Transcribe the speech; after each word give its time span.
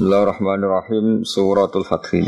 Bismillahirrahmanirrahim. 0.00 1.28
Suratul 1.28 1.84
Fathih 1.84 2.24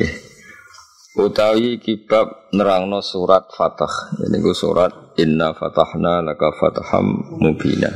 Utawi 1.17 1.81
kibab 1.81 2.53
nerangno 2.53 3.01
surat 3.01 3.49
Fatah 3.49 4.13
Ini 4.21 4.45
surat 4.53 5.17
Inna 5.17 5.57
fatahna 5.57 6.21
laka 6.21 6.53
fataham 6.53 7.33
mubina. 7.41 7.89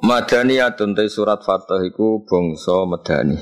Madani 0.00 0.64
atuntai 0.64 1.12
surat 1.12 1.44
Fatah 1.44 1.84
iku 1.84 2.24
bongso 2.24 2.88
medani. 2.88 3.36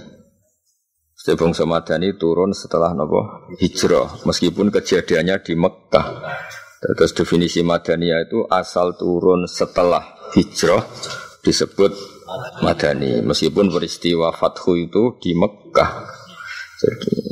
Setiap 1.15 1.39
bongso 1.39 1.63
madani 1.63 2.19
turun 2.19 2.51
setelah 2.51 2.91
nopo? 2.99 3.55
Hijrah. 3.63 4.27
Meskipun 4.27 4.75
kejadiannya 4.75 5.39
di 5.39 5.55
Mekah 5.55 6.07
Terus 6.83 7.15
definisi 7.15 7.63
Madaniyah 7.63 8.27
itu 8.27 8.43
asal 8.51 8.99
turun 8.99 9.47
setelah 9.47 10.03
hijrah 10.35 10.83
disebut 11.47 12.18
Madani 12.61 13.25
meskipun 13.25 13.73
peristiwa 13.73 14.33
Fathu 14.37 14.77
itu 14.77 15.17
di 15.21 15.33
Mekah. 15.33 15.93
Jadi 16.79 17.29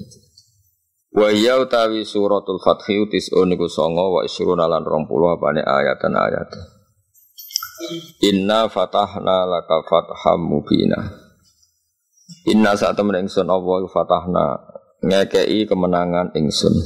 Wa 1.16 1.32
ya 1.32 1.56
utawi 1.56 2.04
suratul 2.04 2.60
Fathi 2.60 3.08
tis'un 3.08 3.48
iku 3.48 3.72
songo 3.72 4.20
wa 4.20 4.20
isruna 4.20 4.68
lan 4.68 4.84
20 4.84 5.08
apane 5.32 5.64
ayat 5.64 5.96
dan 5.96 6.12
ayat. 6.12 6.44
Inna 8.20 8.68
fatahna 8.68 9.48
laka 9.48 9.80
fatham 9.88 10.44
mubina. 10.44 11.00
Inna 12.52 12.76
saat 12.76 13.00
temen 13.00 13.16
ingsun 13.16 13.48
fatahna 13.88 14.60
ngekei 15.00 15.64
kemenangan 15.64 16.36
ingsun. 16.36 16.76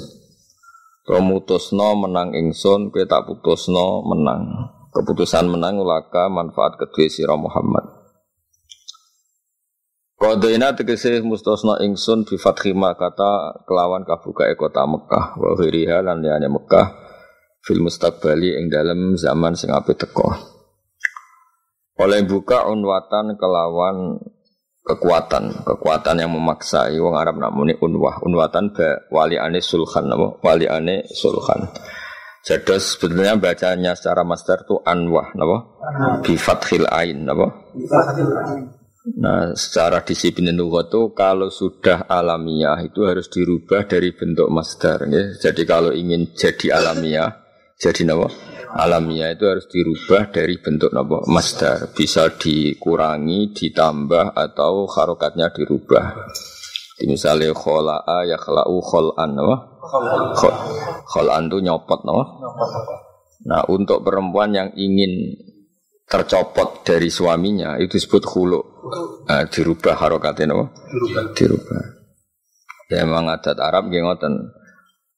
Pemutusno 1.11 1.99
menang 1.99 2.31
ingsun, 2.31 2.95
kowe 2.95 3.03
tak 3.11 3.27
putusno 3.27 4.07
menang. 4.07 4.71
Keputusan 4.95 5.51
menang 5.51 5.83
ulaka 5.83 6.31
manfaat 6.31 6.79
kedua 6.79 7.11
sira 7.11 7.35
Muhammad. 7.35 8.00
Kodaina 10.21 10.77
tegese 10.77 11.25
mustosna 11.25 11.81
ingsun 11.81 12.29
bi 12.29 12.37
fathi 12.37 12.77
kata 12.77 13.65
kelawan 13.65 14.05
kabuka 14.05 14.53
kota 14.53 14.85
Mekah 14.85 15.41
wa 15.41 15.57
ghiriha 15.57 16.05
lan 16.05 16.21
liyane 16.21 16.45
Mekah 16.45 16.93
fil 17.65 17.81
mustaqbali 17.81 18.53
ing 18.61 18.69
dalam 18.69 19.17
zaman 19.17 19.57
sing 19.57 19.73
ape 19.73 19.97
teko. 19.97 20.29
Oleh 22.05 22.21
buka 22.29 22.69
unwatan 22.69 23.41
kelawan 23.41 24.21
kekuatan, 24.85 25.65
kekuatan 25.65 26.17
yang 26.21 26.37
memaksa 26.37 26.93
wong 27.01 27.17
Arab 27.17 27.41
namune 27.41 27.81
unwah, 27.81 28.21
unwatan 28.21 28.77
ba 28.77 29.25
ane 29.25 29.65
sulhan 29.65 30.05
napa? 30.05 30.37
ane 30.69 31.09
sulhan. 31.17 31.65
Jadi 32.45 32.77
sebetulnya 32.77 33.41
bacanya 33.41 33.97
secara 33.97 34.21
master 34.21 34.69
itu 34.69 34.85
anwah 34.85 35.33
napa? 35.33 35.81
Bi 36.21 36.37
fathil 36.37 36.85
ain 36.93 37.25
napa? 37.25 37.73
Bi 37.73 37.89
ain. 37.89 38.80
Nah, 39.01 39.57
secara 39.57 40.05
disiplin 40.05 40.53
lughat 40.53 40.93
itu 40.93 41.17
kalau 41.17 41.49
sudah 41.49 42.05
alamiah 42.05 42.77
itu 42.85 43.09
harus 43.09 43.33
dirubah 43.33 43.89
dari 43.89 44.13
bentuk 44.13 44.53
masdar 44.53 45.09
ya. 45.09 45.33
Jadi 45.41 45.65
kalau 45.65 45.89
ingin 45.89 46.37
jadi 46.37 46.77
alamiah, 46.77 47.33
jadi 47.81 48.05
nama 48.05 48.29
alamiah 48.77 49.33
itu 49.33 49.49
harus 49.49 49.65
dirubah 49.73 50.29
dari 50.29 50.61
bentuk 50.61 50.93
nama 50.93 51.17
masdar. 51.25 51.97
Bisa 51.97 52.29
dikurangi, 52.29 53.57
ditambah 53.57 54.37
atau 54.37 54.85
harokatnya 54.85 55.49
dirubah. 55.49 56.29
Di 57.01 57.09
misalnya 57.09 57.57
khola'a 57.57 58.29
ya 58.29 58.37
khala'u 58.37 58.77
khol'an 58.85 59.33
nama. 59.33 59.57
Khol'an 61.09 61.49
itu 61.49 61.59
nyopot 61.65 62.05
nama. 62.05 62.25
Nah, 63.49 63.65
untuk 63.73 64.05
perempuan 64.05 64.53
yang 64.53 64.69
ingin 64.77 65.41
tercopot 66.11 66.83
dari 66.83 67.07
suaminya 67.07 67.79
itu 67.79 67.95
disebut 67.95 68.27
hulu 68.27 68.61
nah, 69.31 69.47
dirubah 69.47 69.95
harokatnya 69.95 70.51
no? 70.51 70.75
dirubah. 70.91 71.25
dirubah. 71.39 71.83
Ya 72.91 73.07
memang 73.07 73.31
adat 73.31 73.63
Arab 73.63 73.87
nggih 73.87 74.03
ngoten. 74.03 74.51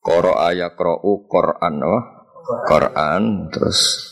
Koro 0.03 0.37
ayakra'u 0.37 1.25
Quran 1.25 1.75
no? 1.81 1.97
Quran. 2.69 3.49
Terus 3.49 4.05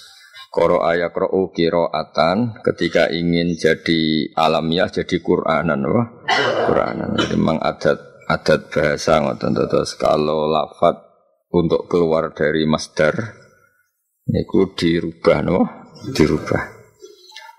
koro 0.48 0.80
ayakra'u 0.80 1.52
kiroatan 1.52 2.64
ketika 2.64 3.12
ingin 3.12 3.52
jadi 3.60 4.32
alamiah 4.32 4.88
jadi 4.88 5.20
Quranan 5.20 5.84
no? 5.84 6.24
Quranan. 6.64 7.20
Jadi 7.20 7.36
memang 7.36 7.60
adat 7.60 8.24
adat 8.24 8.72
bahasa 8.72 9.20
ngoten. 9.20 9.52
Terus 9.52 9.92
kalau 10.00 10.48
lafat 10.48 10.96
untuk 11.52 11.84
keluar 11.92 12.32
dari 12.32 12.64
masdar 12.64 13.36
itu 14.24 14.72
dirubah 14.72 15.38
no 15.44 15.79
dirubah. 16.12 16.80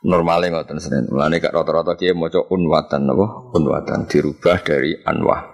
Normalnya 0.02 0.58
ngoten 0.58 0.82
senen. 0.82 1.06
Mulane 1.14 1.38
gak 1.38 1.54
rata-rata 1.54 1.94
kiye 1.94 2.18
maca 2.18 2.42
unwatan 2.50 3.06
napa? 3.06 3.54
Unwatan 3.54 4.10
dirubah 4.10 4.58
dari 4.66 4.98
anwah. 5.06 5.46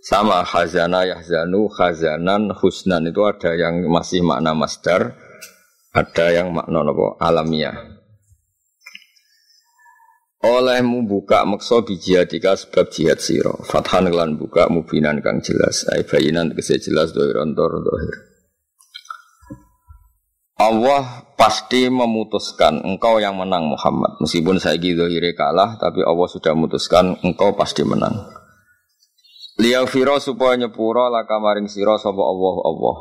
Sama 0.00 0.40
khazana 0.48 1.04
yahzanu 1.04 1.68
khazanan 1.68 2.56
husnan 2.56 3.12
itu 3.12 3.20
ada 3.28 3.52
yang 3.52 3.84
masih 3.92 4.24
makna 4.24 4.56
masdar, 4.56 5.12
ada 5.92 6.26
yang 6.32 6.56
makna 6.56 6.80
napa? 6.80 7.20
alamiah. 7.20 8.00
Olehmu 10.40 11.04
buka 11.04 11.44
makso 11.44 11.84
bijihadika 11.84 12.56
sebab 12.56 12.88
jihad 12.88 13.20
siro 13.20 13.60
Fathan 13.60 14.08
kelan 14.08 14.40
buka 14.40 14.72
mubinan 14.72 15.20
kang 15.20 15.44
jelas 15.44 15.84
Ay 15.92 16.00
bayinan 16.08 16.56
kese 16.56 16.80
jelas 16.80 17.12
dohiron 17.12 17.52
dohir 17.52 18.29
Allah 20.60 21.24
pasti 21.40 21.88
memutuskan 21.88 22.84
engkau 22.84 23.16
yang 23.16 23.40
menang 23.40 23.72
Muhammad. 23.72 24.20
Meskipun 24.20 24.60
saya 24.60 24.76
gitu 24.76 25.08
kalah, 25.32 25.80
tapi 25.80 26.04
Allah 26.04 26.28
sudah 26.28 26.52
memutuskan 26.52 27.16
engkau 27.24 27.56
pasti 27.56 27.80
menang. 27.80 28.28
Liya 29.56 29.88
firo 29.88 30.20
supaya 30.20 30.60
nyepuro 30.60 31.08
laka 31.08 31.40
maring 31.40 31.64
siro 31.64 31.96
sapa 31.96 32.20
Allah 32.20 32.56
Allah. 32.64 32.96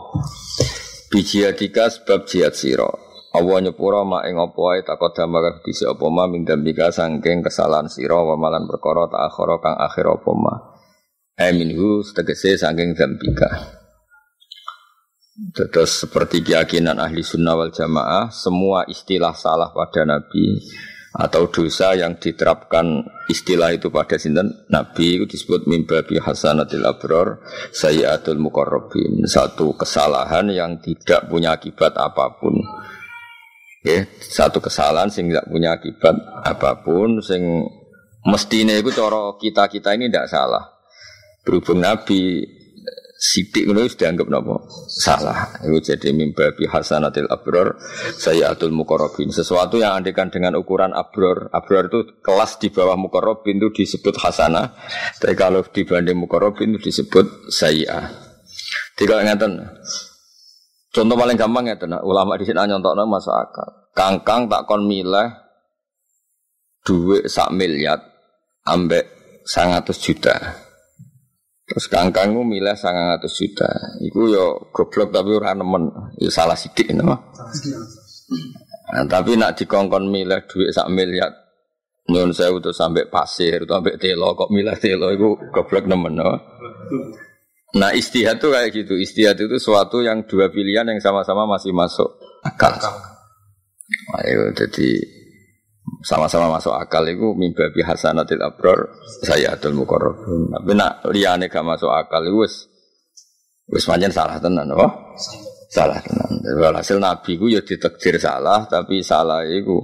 Bijiyadika 1.12 1.92
sebab 1.92 2.24
jihad 2.28 2.56
siro. 2.56 2.96
Allah 3.36 3.60
nyepuro 3.64 4.08
ma 4.08 4.24
ing 4.28 4.40
apa 4.40 4.60
ae 4.76 4.80
takut 4.88 5.12
damar 5.12 5.60
disi 5.64 5.84
apa 5.84 6.04
ma 6.08 6.26
min 6.32 6.48
dambika 6.48 6.90
sangking 6.96 7.44
kesalahan 7.44 7.92
siro 7.92 8.24
wa 8.24 8.36
malan 8.40 8.66
perkara 8.66 9.08
tak 9.12 9.22
akhara 9.32 9.56
kang 9.60 9.78
akhir 9.80 10.06
apa 10.08 10.32
ma. 10.36 10.54
Aminhu 11.40 12.04
tegese 12.08 12.56
sangking 12.56 12.96
dambika. 12.96 13.79
Terus 15.56 16.04
seperti 16.04 16.44
keyakinan 16.44 17.00
ahli 17.00 17.24
sunnah 17.24 17.56
wal 17.56 17.72
jamaah, 17.72 18.28
semua 18.28 18.84
istilah 18.92 19.32
salah 19.32 19.72
pada 19.72 20.04
Nabi 20.04 20.60
atau 21.10 21.50
dosa 21.50 21.98
yang 21.98 22.22
diterapkan 22.22 23.08
istilah 23.32 23.72
itu 23.72 23.88
pada 23.88 24.20
sinten? 24.20 24.68
Nabi 24.68 25.16
itu 25.16 25.26
disebut 25.26 25.66
mimbabi 25.66 26.20
hasanatil 26.20 26.84
abror 26.84 27.40
sayyatul 27.72 28.38
mukarrabin. 28.38 29.24
Satu 29.26 29.74
kesalahan 29.80 30.52
yang 30.52 30.84
tidak 30.84 31.32
punya 31.32 31.56
akibat 31.56 31.96
apa 31.96 32.36
pun. 32.36 32.60
Ya 33.80 34.04
satu 34.20 34.60
kesalahan 34.60 35.08
sing 35.08 35.32
tidak 35.32 35.48
punya 35.48 35.80
akibat 35.80 36.20
apa 36.44 36.84
pun 36.84 37.24
sing 37.24 37.64
mestinya 38.28 38.76
itu 38.76 38.92
coro 38.92 39.40
kita 39.40 39.72
kita 39.72 39.96
ini 39.96 40.12
tidak 40.12 40.28
salah. 40.28 40.68
Berhubung 41.48 41.80
Nabi 41.80 42.44
sidik 43.20 43.68
ngono 43.68 43.84
wis 43.84 44.00
dianggap 44.00 44.32
napa? 44.32 44.64
Salah. 44.88 45.60
Itu 45.68 45.92
jadi 45.92 46.16
mimba 46.16 46.56
bi 46.56 46.64
hasanatil 46.72 47.28
abror 47.28 47.76
atul 48.48 48.72
mukarrabin 48.72 49.28
sesuatu 49.36 49.76
yang 49.76 50.00
andekan 50.00 50.32
dengan 50.32 50.56
ukuran 50.56 50.96
abror. 50.96 51.52
Abror 51.52 51.92
itu 51.92 52.00
kelas 52.24 52.64
di 52.64 52.72
bawah 52.72 52.96
mukarrabin 52.96 53.60
itu 53.60 53.84
disebut 53.84 54.16
hasanah. 54.16 54.72
Tapi 55.20 55.36
kalau 55.36 55.60
dibanding 55.68 56.16
mukarrabin 56.16 56.80
itu 56.80 56.88
disebut 56.90 57.52
sayyi'ah 57.52 58.32
tiga 58.96 59.24
ngeten 59.24 59.68
contoh 60.92 61.16
paling 61.16 61.40
gampang 61.40 61.72
ya 61.72 61.76
tenang 61.80 62.04
ulama 62.04 62.36
di 62.40 62.48
sini 62.48 62.64
nyontokno 62.64 63.04
masuk 63.04 63.36
akal. 63.36 63.70
Kangkang 63.92 64.48
tak 64.48 64.64
kon 64.64 64.88
milah 64.88 65.52
duit 66.88 67.28
sak 67.28 67.52
miliar 67.52 68.00
ambek 68.64 69.04
sangatus 69.44 70.00
juta 70.00 70.69
Terus 71.70 71.86
kangkangmu 71.86 72.42
milih 72.42 72.74
sangat 72.74 73.22
atas 73.22 73.38
juta. 73.38 73.70
Iku 74.02 74.34
yo 74.34 74.74
goblok 74.74 75.14
tapi 75.14 75.38
ora 75.38 75.54
nemen. 75.54 75.94
Yo 76.18 76.34
salah 76.34 76.58
sidik 76.58 76.90
no. 76.98 77.14
Nah, 78.90 79.06
tapi 79.06 79.38
nak 79.38 79.54
dikongkon 79.54 80.10
milih 80.10 80.50
duit 80.50 80.74
sak 80.74 80.90
miliar. 80.90 81.30
Nyun 82.10 82.34
saya 82.34 82.50
udah 82.50 82.74
sampai 82.74 83.06
pasir, 83.06 83.70
tuh 83.70 83.78
sampai 83.78 84.02
telo 84.02 84.34
kok 84.34 84.50
milih 84.50 84.74
telo 84.82 85.14
itu 85.14 85.38
goblok 85.54 85.86
nemen 85.86 86.18
no. 86.18 86.34
Nah 87.78 87.94
istihad 87.94 88.42
tuh 88.42 88.50
kayak 88.50 88.74
gitu. 88.74 88.98
Istihad 88.98 89.38
itu 89.38 89.62
suatu 89.62 90.02
yang 90.02 90.26
dua 90.26 90.50
pilihan 90.50 90.90
yang 90.90 90.98
sama-sama 90.98 91.46
masih 91.46 91.70
masuk 91.70 92.18
akal. 92.42 92.74
Ayo 94.26 94.50
jadi 94.58 95.19
sama-sama 96.00 96.48
masuk 96.60 96.72
akal 96.76 97.04
itu 97.08 97.36
mimpi 97.36 97.84
hasanatil 97.84 98.40
abror 98.40 98.96
saya 99.24 99.56
atul 99.56 99.76
mukorobin 99.76 100.48
tapi 100.48 100.72
nak 100.76 101.04
liane 101.12 101.52
gak 101.52 101.66
masuk 101.66 101.92
akal 101.92 102.24
itu 102.24 102.38
wis 102.40 102.56
wis 103.68 103.84
manjen 103.88 104.12
salah 104.12 104.40
tenan 104.40 104.72
oh 104.72 104.92
salah 105.70 106.02
tenan. 106.02 106.42
Walhasil 106.58 106.98
Nabi 106.98 107.38
ku 107.38 107.46
ya 107.46 107.62
ditakdir 107.62 108.18
salah, 108.18 108.66
tapi 108.66 109.06
salah 109.06 109.46
iku 109.46 109.78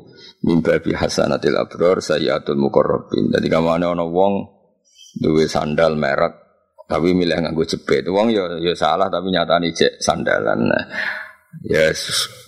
mimba 0.43 0.81
bi 0.81 0.97
hasanatil 0.97 1.55
abror 1.55 2.01
sayyatul 2.01 2.57
muqarrabin. 2.57 3.29
Dadi 3.29 3.47
kamane 3.47 3.85
ana 3.85 4.03
wong 4.03 4.33
duwe 5.21 5.45
sandal 5.45 5.95
merek 5.95 6.33
tapi 6.89 7.13
milih 7.13 7.37
nganggo 7.37 7.63
jepit. 7.63 8.09
Wong 8.09 8.33
ya 8.33 8.57
ya 8.59 8.73
salah 8.73 9.07
tapi 9.13 9.29
nyatane 9.29 9.69
cek 9.71 10.01
sandalan. 10.01 10.59
Nah, 10.65 10.85
ya 11.69 11.93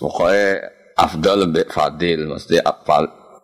pokoknya 0.02 0.50
afdal 0.98 1.46
lebih 1.48 1.70
fadil, 1.70 2.26
mesti. 2.26 2.58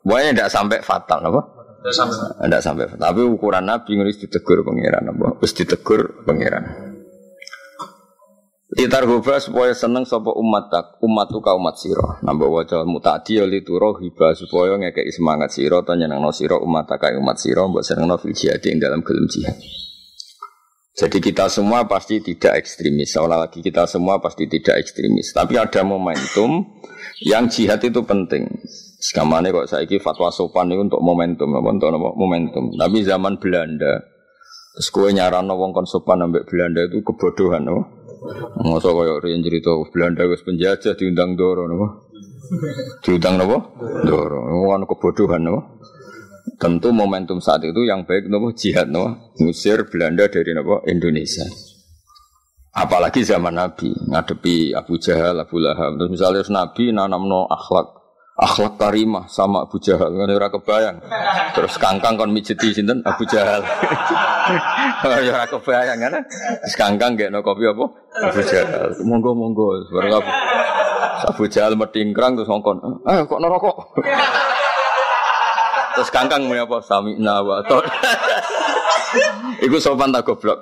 Pokoknya 0.03 0.31
tidak 0.35 0.51
sampai 0.51 0.79
fatal 0.83 1.19
apa? 1.23 1.41
Tidak 1.83 1.95
sampai. 1.95 2.17
Tidak 2.43 2.61
sampai. 2.63 2.85
Tapi 2.99 3.21
ukuran 3.23 3.63
Nabi 3.63 3.91
harus 3.99 4.19
ditegur 4.19 4.67
pangeran 4.67 5.03
apa? 5.15 5.39
Harus 5.39 5.53
ditegur 5.55 6.27
pangeran. 6.27 6.93
Litar 8.73 9.05
hubah 9.05 9.37
supaya 9.37 9.69
seneng 9.77 10.01
sopo 10.01 10.33
umat 10.33 10.65
tak 10.73 10.97
umat 11.05 11.29
tu 11.29 11.37
umat 11.37 11.75
siro. 11.77 12.17
Nambah 12.25 12.49
wajah 12.49 12.81
mutadi 12.89 13.37
ya 13.37 13.45
lituro 13.45 14.01
hibah 14.01 14.33
supaya 14.33 14.81
ngekei 14.81 15.13
semangat 15.13 15.53
siro 15.53 15.85
tanya 15.85 16.09
nang 16.09 16.25
siro 16.33 16.57
umat 16.57 16.89
tak 16.89 17.13
umat 17.13 17.37
siro 17.37 17.69
buat 17.69 17.85
seneng 17.85 18.09
no 18.09 18.17
fil 18.17 18.33
jihad 18.33 18.65
yang 18.65 18.81
dalam 18.81 19.05
gelem 19.05 19.29
jihad. 19.29 19.53
Jadi 20.93 21.17
kita 21.21 21.53
semua 21.53 21.85
pasti 21.85 22.17
tidak 22.21 22.65
ekstremis. 22.65 23.13
Seolah 23.13 23.45
lagi 23.45 23.61
kita 23.61 23.85
semua 23.85 24.17
pasti 24.17 24.49
tidak 24.49 24.81
ekstremis. 24.81 25.33
Tapi 25.37 25.53
ada 25.57 25.85
momentum 25.85 26.65
yang 27.21 27.49
jihad 27.49 27.81
itu 27.85 28.01
penting. 28.01 28.45
Sekamane 29.03 29.51
kok 29.51 29.67
saya 29.67 29.83
fatwa 29.99 30.31
sopan 30.31 30.71
itu 30.71 30.79
untuk 30.79 31.03
momentum, 31.03 31.51
apa 31.59 31.75
untuk 31.75 31.91
apa? 31.91 32.15
momentum. 32.15 32.71
Tapi 32.71 33.03
zaman 33.03 33.35
Belanda, 33.35 33.99
terus 34.79 34.87
kue 34.95 35.11
nyarano 35.11 35.59
wong 35.59 35.75
kon 35.75 35.83
sopan 35.83 36.23
ambek 36.23 36.47
Belanda 36.47 36.87
itu 36.87 37.03
kebodohan, 37.03 37.67
apa? 37.67 37.83
Masa 38.63 38.95
kaya 38.95 39.19
riyen 39.19 39.43
cerita 39.43 39.75
Belanda 39.91 40.23
wis 40.31 40.39
penjajah 40.47 40.95
diundang 40.95 41.35
Doro 41.35 41.67
napa? 41.67 41.87
Diundang 43.03 43.35
napa? 43.35 43.75
Doro. 44.07 44.39
Ono 44.71 44.87
kebodohan 44.87 45.43
napa? 45.43 45.83
Tentu 46.55 46.95
momentum 46.95 47.43
saat 47.43 47.67
itu 47.67 47.83
yang 47.83 48.07
baik 48.07 48.31
napa 48.31 48.55
jihad 48.55 48.87
napa? 48.87 49.19
Ngusir 49.35 49.91
Belanda 49.91 50.31
dari 50.31 50.55
napa 50.55 50.79
Indonesia. 50.87 51.43
Apalagi 52.71 53.27
zaman 53.27 53.59
Nabi 53.59 53.91
ngadepi 53.91 54.71
Abu 54.71 54.95
Jahal, 54.95 55.43
Abu 55.43 55.59
Lahab. 55.59 55.99
Terus 55.99 56.09
misalnya 56.15 56.41
Nabi 56.47 56.95
nanamno 56.95 57.51
akhlak 57.51 58.02
akhlak 58.33 58.81
karimah 58.81 59.29
sama 59.29 59.69
Abu 59.69 59.77
Jahal 59.77 60.09
kan 60.09 60.29
ora 60.29 60.49
kebayang. 60.49 60.97
Terus 61.53 61.77
kangkang 61.77 62.17
kon 62.17 62.33
mijeti 62.33 62.73
sinten 62.73 63.05
Abu 63.05 63.29
Jahal. 63.29 63.61
ya 65.25 65.31
ora 65.37 65.45
kebayang 65.45 65.97
kan. 66.01 66.13
Terus 66.65 66.75
kangkang 66.75 67.13
gekno 67.13 67.45
kopi 67.45 67.69
apa? 67.69 67.85
Abu 68.25 68.41
Jahal. 68.41 68.89
Monggo 69.05 69.37
monggo 69.37 69.85
bareng 69.93 70.13
Abu 70.17 70.31
Abu 71.29 71.43
Jahal 71.45 71.77
metingkrang 71.77 72.33
terus 72.33 72.49
ngongkon. 72.49 73.05
Eh 73.05 73.21
kok 73.29 73.39
nerokok. 73.39 73.77
Terus 75.93 76.09
kangkang 76.09 76.49
mau 76.49 76.57
apa? 76.57 76.81
Sami 76.81 77.21
nawa. 77.21 77.61
Iku 79.63 79.77
sopan 79.79 80.11
tak 80.11 80.27
goblok. 80.27 80.59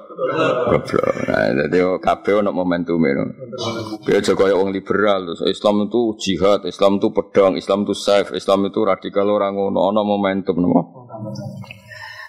Goblok. 0.69 1.13
Nah, 1.25 1.49
jadi 1.65 1.97
kabeh 1.97 2.43
ono 2.43 2.51
momentum 2.53 3.01
itu. 3.01 3.25
Dia 4.05 4.19
aja 4.21 4.33
kaya 4.37 4.53
wong 4.53 4.75
liberal 4.75 5.25
terus 5.25 5.41
Islam 5.47 5.87
itu 5.89 6.13
jihad, 6.19 6.67
Islam 6.67 6.99
itu 6.99 7.09
pedang, 7.09 7.57
Islam 7.57 7.87
itu 7.87 7.95
safe, 7.95 8.35
Islam 8.35 8.67
itu 8.69 8.79
radikal 8.83 9.25
orang 9.25 9.57
ngono 9.57 9.79
ono 9.89 10.01
momentum 10.05 10.59
nopo. 10.59 11.07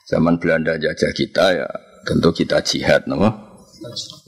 Zaman 0.09 0.39
Belanda 0.41 0.79
jajah 0.79 1.13
kita 1.13 1.45
ya 1.57 1.69
tentu 2.07 2.31
kita 2.33 2.63
jihad 2.65 3.05
nopo. 3.11 3.29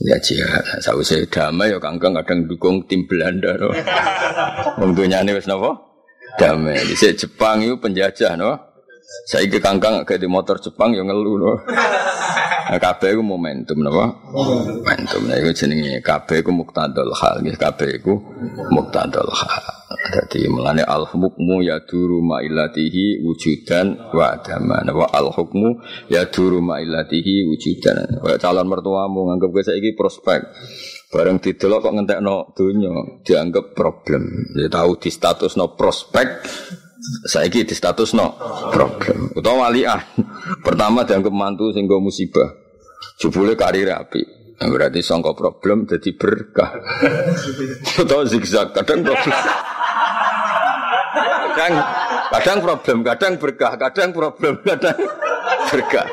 Ya 0.03 0.19
jihad. 0.19 0.83
Sausé 0.83 1.31
damai 1.31 1.71
ya 1.71 1.79
kangkang 1.79 2.19
kadang 2.19 2.51
dukung 2.51 2.85
tim 2.91 3.07
Belanda 3.07 3.55
no. 3.55 3.71
Wong 4.83 4.99
dunyane 4.99 5.31
wis 5.33 5.47
napa? 5.47 5.79
Damai. 6.37 6.83
Di 6.83 6.99
Jepang 6.99 7.63
itu 7.63 7.79
penjajah 7.79 8.35
no. 8.35 8.74
Saya 9.25 9.49
ke 9.49 9.63
kangkang 9.63 10.05
kayak 10.05 10.21
di 10.21 10.29
motor 10.29 10.61
Jepang 10.61 10.93
yang 10.93 11.09
ngeluh 11.09 11.37
loh. 11.41 11.57
Nah, 12.65 12.81
kabeh 12.81 13.13
itu 13.13 13.21
momentum 13.21 13.77
napa? 13.85 14.09
Momentum. 14.33 15.29
Nah, 15.29 15.37
itu 15.37 15.65
jenenge 15.65 16.01
kabeh 16.01 16.41
itu 16.41 16.49
muktadul 16.49 17.13
hal. 17.13 17.45
Nggih 17.45 17.61
kabeh 17.61 18.01
itu 18.01 18.17
muktadul 18.73 19.29
hal. 19.29 19.65
Jadi 20.05 20.49
melane 20.49 20.81
al 20.81 21.05
hukmu 21.05 21.61
ya 21.61 21.85
duru 21.85 22.25
ma'ilatihi 22.25 23.21
wujudan 23.21 24.13
wa 24.17 24.33
adama. 24.33 24.81
Napa 24.81 25.13
al 25.13 25.29
hukmu 25.29 25.85
ya 26.09 26.25
duru 26.29 26.65
ma'ilatihi 26.65 27.45
wujudan. 27.53 28.25
Calon 28.41 28.67
mertuamu 28.69 29.29
nganggep 29.29 29.49
kowe 29.53 29.65
saiki 29.65 29.93
prospek. 29.93 30.41
Bareng 31.13 31.39
didelok 31.39 31.85
kok 31.85 31.95
ngentekno 31.95 32.57
donya 32.57 33.23
dianggap 33.23 33.77
problem. 33.77 34.51
Dia 34.57 34.73
tahu 34.73 34.99
di 34.99 35.13
status 35.13 35.55
no 35.61 35.77
prospek 35.77 36.27
saya 37.25 37.49
di 37.49 37.65
status 37.69 38.17
no 38.17 38.37
problem. 38.73 39.33
Utawa 39.37 39.69
walian. 39.69 40.01
Pertama 40.65 41.05
dianggap 41.05 41.35
mantu 41.35 41.73
sehingga 41.73 42.01
musibah. 42.01 42.57
Jebule 43.21 43.55
karir 43.55 43.93
api. 43.93 44.23
Nah, 44.55 44.69
berarti 44.71 45.03
songko 45.03 45.35
problem 45.37 45.85
jadi 45.85 46.15
berkah. 46.17 46.71
Utawa 48.03 48.25
zigzag. 48.25 48.73
Kadang 48.73 49.05
problem. 49.05 49.35
Kadang, 51.55 51.75
kadang 52.35 52.59
problem, 52.59 52.99
kadang 53.07 53.33
berkah, 53.39 53.73
kadang 53.79 54.11
problem, 54.11 54.59
kadang 54.67 54.99
berkah. 55.71 56.09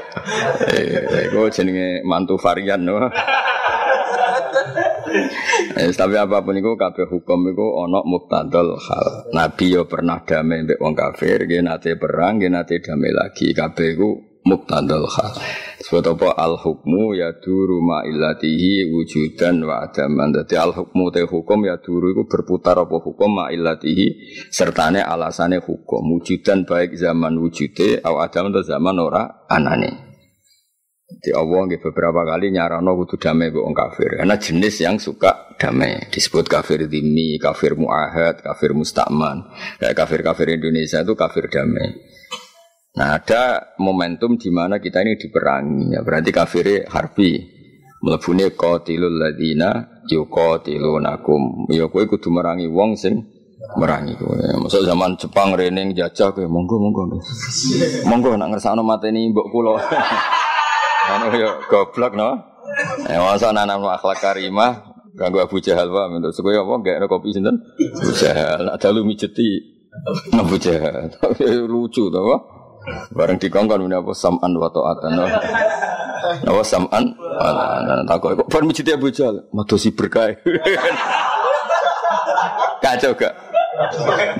Eh, 0.69 1.33
gue 1.33 1.45
jenenge 1.49 2.05
mantu 2.05 2.37
varian, 2.37 2.77
no. 2.77 3.09
Eh, 5.71 5.91
tapi 5.91 6.15
apa 6.15 6.43
pun 6.43 6.55
itu 6.55 6.75
kabeh 6.75 7.07
hukum 7.07 7.51
itu 7.51 7.65
ono 7.65 8.03
muktadal 8.07 8.75
hal. 8.79 9.31
Nabi 9.35 9.75
yo 9.75 9.87
pernah 9.87 10.23
damai 10.23 10.63
mbek 10.63 10.79
wong 10.79 10.93
kafir, 10.95 11.47
nggih 11.47 11.63
nate 11.63 11.95
perang, 11.99 12.39
nggih 12.39 12.51
nate 12.51 12.79
damai 12.79 13.11
lagi. 13.11 13.51
Kabeh 13.51 13.87
iku 13.95 14.09
muktadal 14.47 15.05
hal. 15.07 15.31
Sebab 15.81 16.17
apa 16.17 16.29
al 16.37 16.55
hukmu 16.61 17.17
ya 17.17 17.35
duru 17.41 17.83
ma 17.83 18.05
illatihi 18.07 18.87
wujudan 18.87 19.65
wa 19.65 19.83
adaman. 19.83 20.31
Dadi 20.31 20.55
al 20.55 20.71
hukmu 20.71 21.11
te 21.11 21.27
hukum 21.27 21.67
ya 21.67 21.81
duru 21.81 22.13
iku 22.15 22.23
berputar 22.29 22.79
apa 22.79 22.95
hukum 23.01 23.29
ma 23.41 23.45
illatihi 23.51 24.31
sertane 24.47 25.03
alasane 25.03 25.59
hukum. 25.59 26.19
Wujudan 26.19 26.63
baik 26.63 26.95
zaman 26.95 27.35
wujude 27.39 27.99
atau 27.99 28.21
adam 28.21 28.53
atau 28.53 28.63
zaman 28.63 28.95
ora 29.01 29.23
anane. 29.49 30.10
Di 31.19 31.35
Allah 31.35 31.67
nggih 31.67 31.81
beberapa 31.83 32.23
kali 32.23 32.55
nyarano 32.55 32.95
kudu 33.03 33.19
damai 33.19 33.51
wong 33.51 33.75
kafir. 33.75 34.23
Karena 34.23 34.39
jenis 34.39 34.75
yang 34.79 34.95
suka 34.95 35.51
damai. 35.59 36.07
Disebut 36.07 36.47
kafir 36.47 36.87
dimi, 36.87 37.35
kafir 37.35 37.75
muahad, 37.75 38.39
kafir 38.39 38.71
mustakman. 38.71 39.51
Kayak 39.77 39.95
kafir-kafir 39.99 40.55
Indonesia 40.55 41.03
itu 41.03 41.13
kafir 41.13 41.51
damai. 41.51 41.99
Nah 42.91 43.15
ada 43.15 43.75
momentum 43.79 44.35
di 44.35 44.51
mana 44.51 44.79
kita 44.79 45.03
ini 45.03 45.19
diperangi. 45.19 45.95
Ya, 45.95 45.99
berarti 46.03 46.31
kafir 46.31 46.87
harbi. 46.87 47.59
Melebuni 48.01 48.49
qatilul 48.57 49.13
ladina 49.13 50.01
yuqatilunakum. 50.09 51.69
Ya 51.69 51.85
kowe 51.85 52.03
kudu 52.09 52.33
merangi 52.33 52.65
wong 52.65 52.97
sing 52.97 53.21
merangi 53.77 54.17
kowe. 54.17 54.41
Masuk 54.57 54.81
zaman 54.81 55.21
Jepang 55.21 55.53
rening 55.53 55.93
jajah 55.93 56.33
kowe 56.33 56.49
monggo 56.49 56.81
monggo. 56.81 57.21
Monggo 58.09 58.33
nak 58.41 58.57
ngersakno 58.57 58.81
mateni 58.81 59.29
mbok 59.29 59.47
kula. 59.53 59.77
Anu 61.11 61.27
yo 61.35 61.49
goblok 61.67 62.15
no. 62.15 62.39
Eh 63.03 63.19
masa 63.19 63.51
nanam 63.51 63.83
akhlak 63.83 64.23
karimah 64.23 64.95
ganggu 65.11 65.43
Abu 65.43 65.59
Jahal 65.59 65.91
Pak. 65.91 66.05
Untuk 66.15 66.31
supaya 66.31 66.63
apa? 66.63 66.73
Gak 66.79 66.95
ada 67.03 67.07
kopi 67.11 67.35
sinten? 67.35 67.59
Abu 67.75 68.11
Jahal. 68.15 68.63
Ada 68.71 68.87
lu 68.95 69.03
mijeti. 69.03 69.59
Abu 70.31 70.55
Jahal. 70.55 71.11
Lucu 71.67 72.07
tuh 72.07 72.23
Pak. 72.23 72.41
Bareng 73.13 73.37
dikongkon 73.37 73.85
ini 73.85 73.95
apa? 73.99 74.15
Sam'an 74.15 74.55
wa 74.55 74.71
ta'atan 74.71 75.11
no. 75.19 75.25
Apa 76.47 76.61
sam'an? 76.63 77.03
Wa 77.19 78.01
takut 78.07 78.39
kok 78.39 78.47
bar 78.47 78.63
mijeti 78.63 78.95
Abu 78.95 79.11
Jahal? 79.11 79.51
Madosi 79.51 79.91
berkah. 79.91 80.31
Kacau 82.81 83.13
gak? 83.13 83.33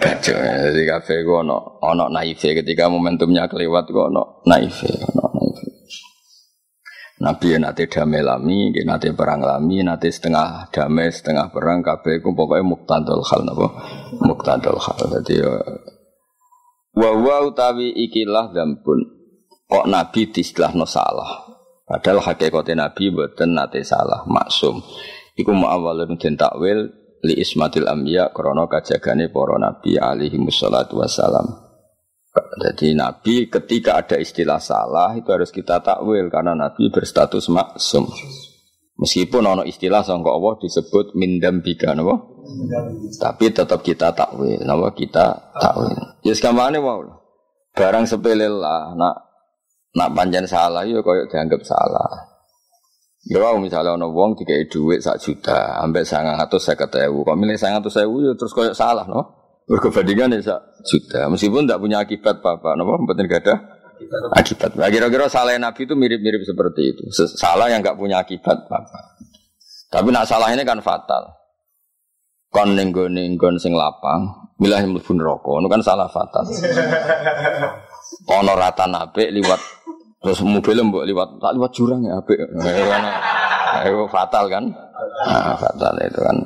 Kacau. 0.02 0.38
Jadi 0.40 0.84
kafe 0.88 1.22
gue 1.22 1.38
ono 1.46 1.78
ono 1.84 2.10
naife 2.10 2.58
ketika 2.58 2.90
momentumnya 2.90 3.46
kelewat 3.46 3.86
gue 3.92 4.04
ono 4.08 4.42
naife 4.50 4.90
ono 5.14 5.41
Nabi 7.22 7.54
yang 7.54 7.70
nanti 7.70 7.86
damai 7.86 8.26
lami, 8.26 8.74
yang 8.74 8.98
nanti 8.98 9.14
perang 9.14 9.46
lami, 9.46 9.86
nanti 9.86 10.10
setengah 10.10 10.74
damai, 10.74 11.14
setengah 11.14 11.54
perang, 11.54 11.86
kabeh 11.86 12.18
itu 12.18 12.34
pokoknya 12.34 12.66
muktadul 12.66 13.22
hal, 13.22 13.46
napa? 13.46 13.68
Muktadul 14.26 14.82
hal. 14.82 14.98
Jadi 15.22 15.38
ya, 15.38 15.54
wa 16.98 17.38
utawi 17.46 17.94
ikilah 18.10 18.50
dambun. 18.50 19.06
Kok 19.70 19.86
Nabi 19.86 20.34
diistilah 20.34 20.74
no 20.74 20.90
salah. 20.90 21.46
Padahal 21.86 22.26
hakikatnya 22.26 22.90
Nabi 22.90 23.14
buatan 23.14 23.54
nanti 23.54 23.86
salah, 23.86 24.26
maksum. 24.26 24.82
Iku 25.38 25.54
mu'awalun 25.54 26.18
den 26.18 26.36
takwil 26.36 26.90
li 27.22 27.38
ismatil 27.38 27.86
ambiya 27.86 28.34
krono 28.34 28.66
kajagane 28.66 29.30
para 29.30 29.62
nabi 29.62 29.96
alaihi 29.96 30.42
wassalam. 30.42 31.71
Jadi 32.32 32.96
Nabi 32.96 33.52
ketika 33.52 34.00
ada 34.00 34.16
istilah 34.16 34.64
salah 34.64 35.12
itu 35.20 35.28
harus 35.36 35.52
kita 35.52 35.84
takwil 35.84 36.32
karena 36.32 36.56
Nabi 36.56 36.88
berstatus 36.88 37.52
maksum. 37.52 38.08
Meskipun 38.96 39.44
ono 39.44 39.64
istilah 39.68 40.00
sangka 40.00 40.32
Allah 40.32 40.56
disebut 40.62 41.18
mindam 41.20 41.60
bika 41.60 41.92
napa? 41.92 42.24
Tapi 43.20 43.52
tetap 43.52 43.84
kita 43.84 44.16
takwil, 44.16 44.64
napa 44.64 44.96
kita 44.96 45.52
takwil. 45.60 46.24
Ya 46.24 46.32
sekamane 46.32 46.80
wow. 46.80 47.20
Barang 47.76 48.08
sepele 48.08 48.48
lah, 48.48 48.96
nak 48.96 49.16
nak 49.92 50.10
panjang 50.16 50.48
salah 50.48 50.88
ya 50.88 51.04
koyo 51.04 51.28
dianggap 51.28 51.68
salah. 51.68 52.32
Ya 53.28 53.44
wow, 53.44 53.60
misalnya 53.60 54.00
ono 54.00 54.10
wong 54.16 54.40
dikai 54.40 54.72
duit 54.72 55.04
sak 55.04 55.20
juta, 55.20 55.84
ambek 55.84 56.08
sangat 56.08 56.40
atau 56.42 56.58
saya 56.58 56.80
ketemu. 56.80 57.22
Kau 57.22 57.38
milih 57.38 57.60
sangat 57.60 57.84
atau 57.84 57.92
saya 57.92 58.08
ya 58.08 58.32
terus 58.40 58.56
koyo 58.56 58.72
salah, 58.72 59.06
no? 59.06 59.41
Berkebandingan 59.70 60.38
ya 60.40 60.58
juta. 60.82 61.30
Meskipun 61.30 61.66
tidak 61.66 61.80
punya 61.80 61.98
akibat 62.02 62.42
apa-apa, 62.42 62.76
no? 62.76 62.88
Mboten 62.88 63.30
gak 63.30 63.44
ada 63.46 63.56
akibat. 64.34 64.74
Nah, 64.78 64.90
kira-kira 64.90 65.30
salah 65.30 65.54
Nabi 65.58 65.86
itu 65.86 65.94
mirip-mirip 65.94 66.42
seperti 66.42 66.82
itu. 66.96 67.04
Salah 67.38 67.70
yang 67.70 67.86
nggak 67.86 67.98
punya 67.98 68.22
akibat 68.22 68.66
apa. 68.66 68.80
Tapi 69.92 70.08
nak 70.10 70.26
salah 70.26 70.50
ini 70.56 70.64
kan 70.64 70.80
fatal. 70.80 71.36
Kon 72.52 72.76
nenggon 72.76 73.16
nenggon 73.16 73.56
sing 73.60 73.72
lapang, 73.72 74.52
milah 74.60 74.84
mlebu 74.84 75.12
neraka, 75.16 75.52
itu 75.56 75.68
kan 75.72 75.82
salah 75.84 76.08
fatal. 76.12 76.44
Ono 78.40 78.54
rata 78.60 78.92
nape 78.92 79.32
liwat 79.32 79.62
terus 80.22 80.44
mobil 80.46 80.78
mbok 80.84 81.08
liwat 81.08 81.40
tak 81.40 81.56
liwat 81.56 81.72
jurang 81.72 82.04
ya 82.04 82.20
apik. 82.20 82.38
Itu 83.88 84.04
fatal 84.12 84.52
kan? 84.52 84.68
Nah, 84.68 85.56
fatal 85.56 85.96
itu 86.04 86.20
kan. 86.20 86.38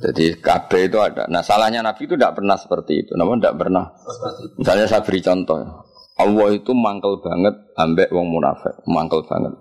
Jadi 0.00 0.40
KB 0.40 0.70
itu 0.88 0.98
ada. 0.98 1.28
Nah 1.28 1.44
salahnya 1.44 1.84
Nabi 1.84 2.08
itu 2.08 2.16
tidak 2.16 2.40
pernah 2.40 2.56
seperti 2.56 3.04
itu. 3.04 3.12
Namun 3.14 3.38
tidak 3.38 3.60
pernah. 3.60 3.92
Misalnya 4.56 4.88
saya 4.88 5.04
beri 5.04 5.20
contoh. 5.20 5.60
Allah 6.20 6.48
itu 6.52 6.72
mangkel 6.76 7.20
banget 7.24 7.54
ambek 7.76 8.12
wong 8.12 8.28
munafik, 8.28 8.76
mangkel 8.88 9.24
banget. 9.24 9.56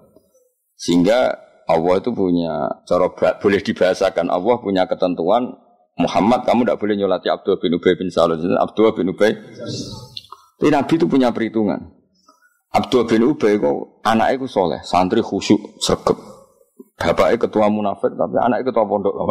Sehingga 0.75 1.36
Allah 1.69 1.96
itu 2.00 2.12
punya 2.12 2.84
cara 2.84 3.08
boleh 3.39 3.62
dibahasakan 3.62 4.27
Allah 4.27 4.55
punya 4.60 4.84
ketentuan 4.89 5.55
Muhammad 6.00 6.48
kamu 6.48 6.63
tidak 6.63 6.79
boleh 6.79 6.96
nyolati 6.96 7.27
Abdul 7.27 7.60
bin 7.60 7.75
Ubay 7.75 8.00
bin 8.00 8.08
Salul. 8.08 8.39
Abdul 8.39 8.96
bin 8.96 9.12
Ubay. 9.12 9.36
Tapi 10.60 10.72
Nabi 10.72 10.93
itu 10.96 11.05
punya 11.12 11.36
perhitungan. 11.36 12.00
Abdul 12.72 13.03
bin 13.03 13.27
Ubay 13.27 13.60
itu 13.60 14.00
anaknya 14.08 14.39
itu 14.39 14.48
soleh, 14.48 14.79
santri 14.88 15.19
khusyuk, 15.19 15.79
sergap. 15.84 16.15
Bapaknya 17.00 17.39
ketua 17.39 17.72
munafik, 17.72 18.12
tapi 18.12 18.36
anaknya 18.36 18.75
ketua 18.75 18.84
pondok. 18.84 19.15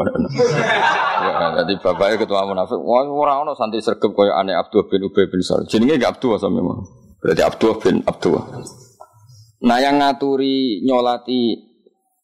ya, 1.20 1.60
jadi 1.60 1.72
bapaknya 1.84 2.16
ketua 2.24 2.48
munafik. 2.48 2.80
Wah, 2.80 3.04
orang 3.04 3.44
orang 3.44 3.56
santri 3.60 3.84
sergap 3.84 4.16
kaya 4.16 4.40
anak 4.40 4.64
Abdul 4.64 4.88
bin 4.88 5.04
Ubay 5.04 5.28
bin 5.28 5.44
Salul. 5.44 5.68
Jadi 5.68 5.84
nggak 5.84 6.16
Abdul 6.16 6.40
sama 6.40 6.64
memang. 6.64 6.88
Berarti 7.20 7.42
Abdullah 7.44 7.78
bin 7.84 7.96
Abdullah. 8.08 8.44
Nah 9.68 9.78
yang 9.82 10.00
ngaturi 10.00 10.80
nyolati 10.86 11.68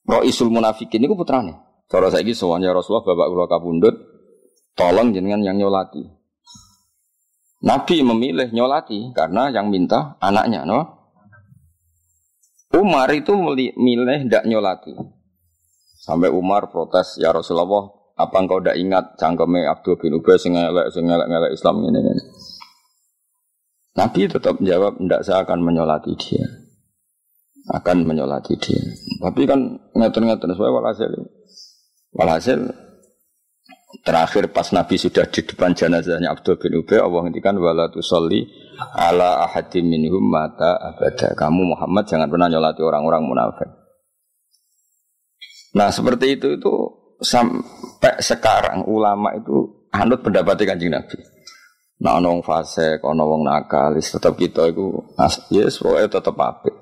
Roisul 0.09 0.49
munafikin 0.49 1.05
itu 1.05 1.13
putrane. 1.13 1.61
Cara 1.89 2.09
saya 2.09 2.25
ini 2.25 2.33
soalnya 2.33 2.73
Rasulullah 2.73 3.05
bapak 3.05 3.27
kula 3.29 3.47
kabundut, 3.49 3.95
tolong 4.77 5.13
jenengan 5.13 5.45
yang 5.45 5.61
nyolati. 5.61 6.05
Nabi 7.65 8.05
memilih 8.05 8.53
nyolati 8.53 9.13
karena 9.17 9.49
yang 9.49 9.73
minta 9.73 10.21
anaknya, 10.21 10.69
no? 10.69 10.81
Umar 12.77 13.09
itu 13.13 13.33
milih 13.77 14.29
tidak 14.29 14.45
nyolati. 14.45 14.93
Sampai 16.05 16.29
Umar 16.29 16.69
protes, 16.69 17.17
ya 17.17 17.33
Rasulullah, 17.33 17.89
apa 18.21 18.37
engkau 18.37 18.61
tidak 18.61 18.77
ingat 18.77 19.05
cangkeme 19.17 19.65
Abdul 19.65 19.97
bin 19.97 20.21
Ubay 20.21 20.37
sing 20.37 20.53
ngelek 20.53 20.93
sing 20.93 21.09
ngelek 21.09 21.57
Islam 21.57 21.81
ini. 21.81 22.13
Nabi 23.97 24.29
tetap 24.29 24.61
menjawab, 24.61 25.01
tidak 25.01 25.21
saya 25.25 25.49
akan 25.49 25.65
menyolati 25.65 26.13
dia. 26.21 26.45
Akan 27.73 28.05
menyolati 28.05 28.53
dia. 28.61 28.85
Tapi 29.17 29.49
kan 29.49 29.81
ngatur-ngatur, 29.97 30.53
saya 30.53 30.71
walhasil. 30.77 31.11
Walhasil, 32.13 32.61
terakhir 34.05 34.53
pas 34.53 34.69
Nabi 34.77 35.01
sudah 35.01 35.25
di 35.25 35.41
depan 35.41 35.73
jenazahnya 35.73 36.37
Abdul 36.37 36.61
bin 36.61 36.85
Ubay, 36.85 37.01
Allah 37.01 37.21
ngendikan 37.25 37.57
wala 37.57 37.89
tusalli 37.89 38.45
ala 38.93 39.41
ahadim 39.49 39.89
minhum 39.89 40.21
mata 40.21 40.77
abada. 40.77 41.33
Kamu 41.33 41.73
Muhammad 41.73 42.05
jangan 42.05 42.29
pernah 42.29 42.53
nyolati 42.53 42.85
orang-orang 42.85 43.25
munafik. 43.25 43.84
Nah 45.75 45.91
seperti 45.91 46.39
itu 46.39 46.55
itu 46.55 46.73
sampai 47.19 48.21
sekarang 48.23 48.87
ulama 48.87 49.35
itu 49.35 49.87
anut 49.95 50.23
pendapatnya 50.23 50.75
kanjeng 50.75 50.93
Nabi. 50.95 51.19
Nah, 52.03 52.19
ono 52.19 52.37
wong 52.37 52.43
fase, 52.43 52.99
ono 53.01 53.23
wong 53.25 53.47
nakalis, 53.47 54.13
tetap 54.13 54.35
kita 54.35 54.67
itu, 54.69 54.93
yes, 55.55 55.79
pokoknya 55.79 56.11
tetap 56.11 56.37
apik. 56.37 56.75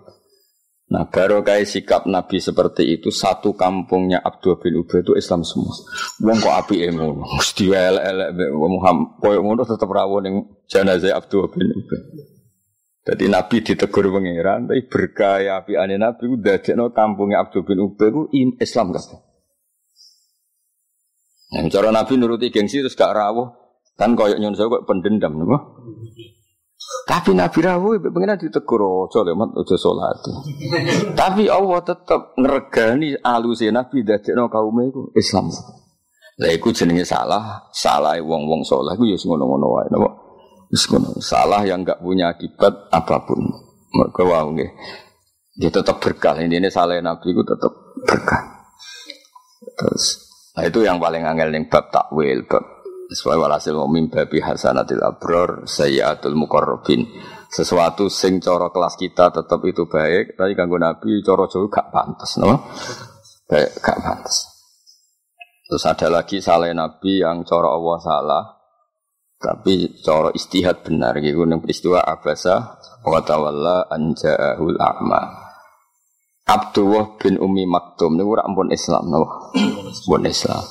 Nah, 0.93 1.09
baru 1.09 1.45
kayak 1.45 1.69
sikap 1.69 2.03
Nabi 2.09 2.41
seperti 2.41 2.97
itu, 2.97 3.13
satu 3.13 3.53
kampungnya 3.53 4.21
Abdul 4.25 4.59
bin 4.61 4.83
Ubay 4.83 5.05
itu 5.05 5.13
Islam 5.17 5.45
semua. 5.45 5.73
Wong 6.21 6.37
kok 6.41 6.53
api 6.53 6.89
ngono, 6.91 7.29
mesti 7.39 7.65
elek-elek 7.71 8.51
Muhammad, 8.57 9.09
koyo 9.21 9.41
ngono 9.45 9.63
tetap 9.65 9.89
rawon 9.89 10.27
yang 10.27 10.37
jenazah 10.69 11.17
Abdul 11.17 11.49
bin 11.53 11.71
Ubay. 11.71 12.01
Jadi 13.03 13.27
Nabi 13.27 13.67
ditegur 13.67 14.15
pangeran, 14.15 14.71
tapi 14.71 14.87
berkaya 14.87 15.59
api 15.59 15.75
ane 15.75 15.99
Nabi 15.99 16.39
udah 16.39 16.63
no 16.79 16.95
kampungnya 16.95 17.43
Abdul 17.43 17.67
bin 17.67 17.83
Ubay 17.83 18.15
itu 18.15 18.23
Islam 18.63 18.95
kan. 18.95 19.03
Nah, 21.53 21.67
cara 21.69 21.91
Nabi 21.91 22.15
nuruti 22.17 22.49
gengsi 22.49 22.81
terus 22.81 22.97
gak 22.97 23.13
rawuh, 23.13 23.63
Kan 23.93 24.17
koyok 24.17 24.41
nyun 24.41 24.57
saya 24.57 24.73
kok 24.73 24.89
pendendam 24.89 25.37
nih 25.37 25.61
Tapi 27.07 27.31
Nabi 27.37 27.59
Rawu 27.63 27.89
pengen 28.03 28.35
ditegur 28.41 28.83
ojo 28.83 29.23
lemat 29.23 29.55
ojo 29.55 29.77
sholat. 29.79 30.19
Tapi 31.15 31.47
Allah 31.47 31.81
tetap 31.85 32.35
ngeregani 32.35 33.15
alusi 33.23 33.71
Nabi 33.71 34.03
no 34.35 34.51
kaum 34.51 34.79
itu 34.83 35.13
Islam. 35.15 35.53
Lah 36.41 36.51
iku 36.51 36.73
jenenge 36.73 37.05
salah, 37.05 37.69
salah 37.71 38.17
wong-wong 38.19 38.65
sholat 38.65 38.97
iku 38.97 39.05
ya 39.07 39.17
ngono-ngono 39.21 39.67
wae 39.71 39.87
napa. 39.93 40.09
Salah 41.21 41.63
yang 41.69 41.85
enggak 41.85 42.01
punya 42.01 42.33
akibat 42.33 42.89
apa 42.89 43.29
pun. 43.29 43.41
Mergo 43.93 44.25
wae 44.25 44.49
nggih. 44.57 44.71
Dia 45.61 45.69
tetap 45.69 46.01
berkah. 46.01 46.41
Ini, 46.41 46.57
ini 46.57 46.69
salah 46.73 46.97
Nabi 46.97 47.29
itu 47.29 47.45
tetap 47.45 47.73
berkah. 48.09 48.73
Terus, 49.63 50.05
nah 50.57 50.65
itu 50.65 50.81
yang 50.81 50.97
paling 50.97 51.29
angel 51.29 51.53
ning 51.53 51.69
bab 51.69 51.93
takwil, 51.93 52.49
bab 52.49 52.83
Sesuai 53.13 53.45
walhasil 53.45 53.77
mu'min 53.77 54.09
babi 54.09 54.41
hasanatil 54.41 55.05
abror 55.05 55.69
sayyatul 55.69 56.33
mukorrobin. 56.33 57.05
Sesuatu 57.53 58.09
sing 58.09 58.41
coro 58.41 58.73
kelas 58.73 58.97
kita 58.97 59.29
tetap 59.29 59.61
itu 59.69 59.85
baik, 59.85 60.33
tapi 60.41 60.57
kanggo 60.57 60.81
Nabi 60.81 61.21
coro 61.21 61.45
jauh 61.45 61.69
gak 61.69 61.93
pantas, 61.93 62.41
no? 62.41 62.73
Baik, 63.45 63.69
gak 63.85 64.01
pantas. 64.01 64.49
Terus 65.69 65.85
ada 65.85 66.09
lagi 66.09 66.41
salah 66.41 66.73
Nabi 66.73 67.21
yang 67.21 67.45
coro 67.45 67.77
Allah 67.77 67.99
salah, 68.01 68.45
tapi 69.43 69.99
coro 70.01 70.31
istihad 70.31 70.87
benar 70.87 71.19
gitu. 71.19 71.43
Yang 71.43 71.67
peristiwa 71.67 71.99
abasa 72.07 72.79
wa 73.03 73.21
tawalla 73.27 73.91
anja'ahul 73.91 74.79
a'ma. 74.79 75.23
Abdullah 76.43 77.19
bin 77.19 77.39
Umi 77.39 77.67
Maktum 77.67 78.19
ini 78.19 78.23
ora 78.23 78.47
ampun 78.47 78.71
Islam, 78.71 79.11
no? 79.11 79.53
Pun 80.09 80.23
Islam. 80.27 80.63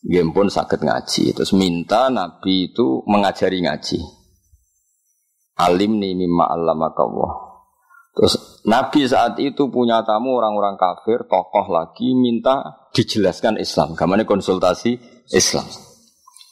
Dia 0.00 0.24
pun 0.24 0.48
sakit 0.48 0.80
ngaji. 0.80 1.36
Terus 1.36 1.52
minta 1.52 2.08
Nabi 2.08 2.72
itu 2.72 3.04
mengajari 3.04 3.60
ngaji. 3.60 4.00
Alim 5.60 6.00
nih 6.00 6.16
mimma 6.16 6.48
Allah. 6.48 6.72
Terus 8.16 8.64
Nabi 8.64 9.04
saat 9.04 9.36
itu 9.36 9.68
punya 9.68 10.00
tamu 10.08 10.40
orang-orang 10.40 10.80
kafir, 10.80 11.28
tokoh 11.28 11.68
lagi 11.68 12.16
minta 12.16 12.88
dijelaskan 12.96 13.60
Islam. 13.60 13.92
Gimana 13.92 14.24
konsultasi 14.24 14.96
Islam. 15.36 15.68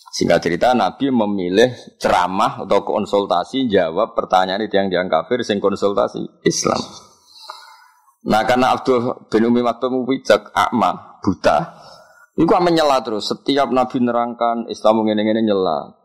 Singkat 0.08 0.40
cerita 0.40 0.72
Nabi 0.72 1.12
memilih 1.12 1.76
ceramah 2.00 2.64
atau 2.64 2.80
konsultasi 2.80 3.68
jawab 3.68 4.16
pertanyaan 4.16 4.64
itu 4.64 4.80
yang 4.80 4.88
dianggap 4.88 5.28
kafir 5.28 5.44
sing 5.44 5.60
konsultasi 5.60 6.24
Islam. 6.48 6.80
Nah 8.28 8.42
karena 8.48 8.72
Abdul 8.72 9.28
bin 9.28 9.46
Umi 9.46 9.60
Maktum 9.60 10.08
bijak 10.08 10.48
akma 10.56 11.20
buta, 11.20 11.78
Iku 12.38 12.54
menyela 12.62 13.02
terus. 13.02 13.26
Setiap 13.26 13.66
Nabi 13.74 13.98
nerangkan 13.98 14.70
Islam 14.70 15.02
ngene-ngene 15.02 15.42
nyela. 15.42 15.98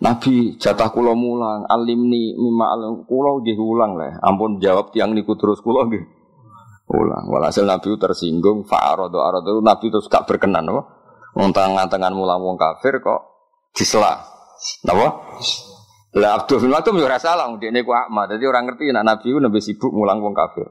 Nabi 0.00 0.54
jatah 0.56 0.94
kulo 0.94 1.18
mulang, 1.18 1.66
alimni 1.66 2.38
mima 2.38 2.70
alim 2.70 3.02
kulo 3.10 3.42
nggih 3.42 3.58
ulang 3.58 3.98
lah. 3.98 4.22
Ampun 4.22 4.62
jawab 4.62 4.94
tiang 4.94 5.12
niku 5.18 5.34
terus 5.34 5.58
kulo 5.58 5.90
nggih 5.90 6.04
ulang. 6.94 7.26
Walhasil 7.26 7.66
Nabi 7.66 7.98
tersinggung, 7.98 8.70
fa'arado 8.70 9.18
arado 9.18 9.58
Nabi 9.58 9.90
terus 9.90 10.06
gak 10.06 10.30
berkenan 10.30 10.70
apa? 10.70 10.82
Wong 11.34 11.50
tangan-tangan 11.50 12.14
mulang 12.14 12.42
wong 12.42 12.58
kafir 12.58 13.02
kok 13.02 13.29
disela. 13.74 14.20
Napa? 14.84 15.08
Lah 16.18 16.42
Abdul 16.42 16.66
bin 16.66 16.74
Maktum 16.74 16.98
yo 16.98 17.06
ora 17.06 17.22
salah, 17.22 17.46
dekne 17.54 17.86
ku 17.86 17.94
akma. 17.94 18.26
Dadi 18.26 18.42
orang 18.42 18.66
ngerti 18.66 18.90
nek 18.90 19.06
Nabi 19.06 19.26
ku 19.30 19.38
nembe 19.38 19.62
sibuk 19.62 19.94
mulang 19.94 20.18
wong 20.18 20.34
kafir. 20.34 20.66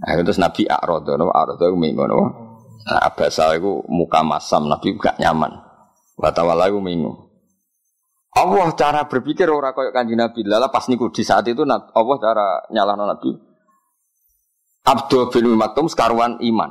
Nah, 0.00 0.16
terus 0.24 0.40
Nabi 0.40 0.64
Arodo, 0.64 1.14
no, 1.20 1.28
Arodo 1.28 1.76
minggu, 1.76 2.08
no. 2.08 2.18
Nah, 2.88 3.00
abasa 3.04 3.52
itu 3.52 3.84
muka 3.92 4.24
masam, 4.24 4.64
Nabi 4.64 4.96
gak 4.96 5.20
nyaman. 5.20 5.52
Watawala 6.16 6.72
itu 6.72 6.80
minggu. 6.80 7.12
Allah 8.30 8.72
cara 8.78 9.04
berpikir 9.04 9.50
orang 9.50 9.74
kayak 9.74 9.92
kanji 9.92 10.14
Nabi. 10.14 10.40
Lala 10.46 10.70
pas 10.70 10.86
niku 10.86 11.10
di 11.10 11.26
saat 11.26 11.44
itu 11.50 11.66
Allah 11.68 12.16
cara 12.22 12.46
nyala 12.70 12.94
Nabi. 12.96 13.30
Abdul 14.86 15.28
bin 15.28 15.54
Maktum 15.54 15.90
sekaruan 15.90 16.40
iman. 16.40 16.70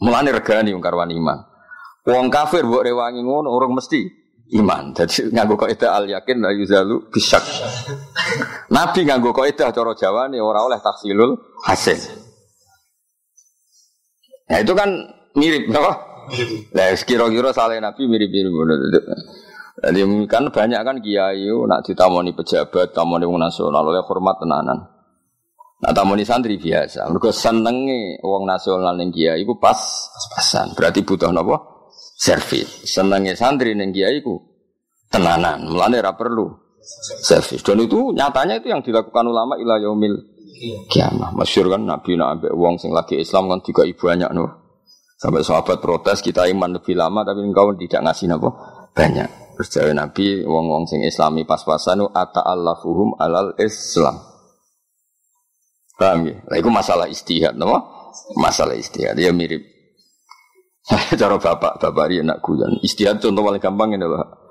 Mulane 0.00 0.30
regani 0.32 0.72
wong 0.72 0.84
iman. 0.84 1.38
Wong 2.06 2.30
kafir 2.30 2.62
mbok 2.62 2.86
rewangi 2.86 3.18
ngono 3.26 3.50
urung 3.50 3.74
mesti 3.74 4.06
iman. 4.54 4.94
Jadi 4.94 5.34
nganggo 5.34 5.58
kaidah 5.58 5.90
al 5.98 6.06
yakin 6.06 6.38
la 6.38 6.54
yuzalu 6.54 7.10
bisak. 7.10 7.42
Nabi 8.70 9.02
nganggo 9.02 9.34
kaidah 9.34 9.74
cara 9.74 9.92
Jawa 9.98 10.30
nih 10.30 10.38
ora 10.38 10.62
oleh 10.62 10.78
taksilul 10.78 11.34
hasil. 11.66 11.98
Nah 14.46 14.62
itu 14.62 14.72
kan 14.78 14.86
mirip, 15.34 15.66
apa? 15.74 15.92
Lah 16.70 16.94
kira-kira 17.02 17.50
salah 17.50 17.74
Nabi 17.82 18.06
mirip-mirip 18.06 18.54
Jadi 19.76 20.00
kan 20.30 20.48
banyak 20.54 20.80
kan 20.80 20.96
kiai 21.02 21.50
nak 21.66 21.82
ditamoni 21.82 22.30
pejabat, 22.32 22.94
tamoni 22.94 23.26
wong 23.26 23.42
nasional 23.42 23.82
oleh 23.82 24.06
hormat 24.06 24.38
tenanan. 24.38 24.78
Nah 25.82 25.92
tamoni 25.92 26.22
santri 26.22 26.56
biasa. 26.56 27.10
Mereka 27.10 27.34
senenge 27.34 28.22
wong 28.22 28.46
nasional 28.46 28.94
ning 28.94 29.10
kiai 29.10 29.42
iku 29.42 29.58
pas 29.58 29.76
pasan. 30.32 30.72
Berarti 30.72 31.02
butuh 31.02 31.34
napa? 31.34 31.75
Servis. 32.16 32.88
Senenge 32.88 33.36
santri 33.36 33.76
ning 33.76 33.92
kiai 33.92 34.24
iku 34.24 34.40
tenanan. 35.12 35.68
Mulane 35.68 36.00
ora 36.00 36.16
perlu 36.16 36.48
servis. 37.20 37.60
Dan 37.60 37.84
itu 37.84 38.16
nyatanya 38.16 38.56
itu 38.56 38.72
yang 38.72 38.80
dilakukan 38.80 39.28
ulama 39.28 39.60
ila 39.60 39.76
yaumil 39.76 40.16
kiamah. 40.88 41.36
Masyur 41.36 41.68
kan 41.68 41.84
Nabi 41.84 42.16
nak 42.16 42.40
ambek 42.40 42.52
wong 42.56 42.80
sing 42.80 42.96
lagi 42.96 43.20
Islam 43.20 43.52
kan 43.52 43.60
juga 43.60 43.84
ibu 43.84 44.08
banyak 44.08 44.32
no. 44.32 44.48
Sampai 45.16 45.44
sahabat 45.44 45.80
protes 45.80 46.20
kita 46.20 46.48
iman 46.48 46.76
lebih 46.76 46.96
lama 46.96 47.24
tapi 47.24 47.44
engkau 47.44 47.72
tidak 47.76 48.00
ngasih 48.04 48.32
napa 48.32 48.48
banyak. 48.96 49.28
Terus 49.56 49.96
Nabi 49.96 50.44
wong-wong 50.44 50.84
sing 50.84 51.00
Islami 51.00 51.48
pas-pasan 51.48 52.04
ata 52.12 52.44
allafuhum 52.44 53.16
alal 53.16 53.56
Islam. 53.56 54.20
Paham 55.96 56.28
ya? 56.28 56.36
Itu 56.60 56.68
masalah 56.68 57.08
istihad, 57.08 57.56
no? 57.56 57.72
Masalah 58.36 58.76
istihad, 58.76 59.16
ya 59.16 59.32
mirip. 59.32 59.64
Cara 61.20 61.34
bapak, 61.34 61.82
bapak 61.82 62.04
dia 62.10 62.22
nak 62.22 62.38
guyon. 62.38 62.78
Contoh 63.18 63.42
paling 63.42 63.62
gampang 63.62 63.98
ini 63.98 64.06
loh. 64.06 64.46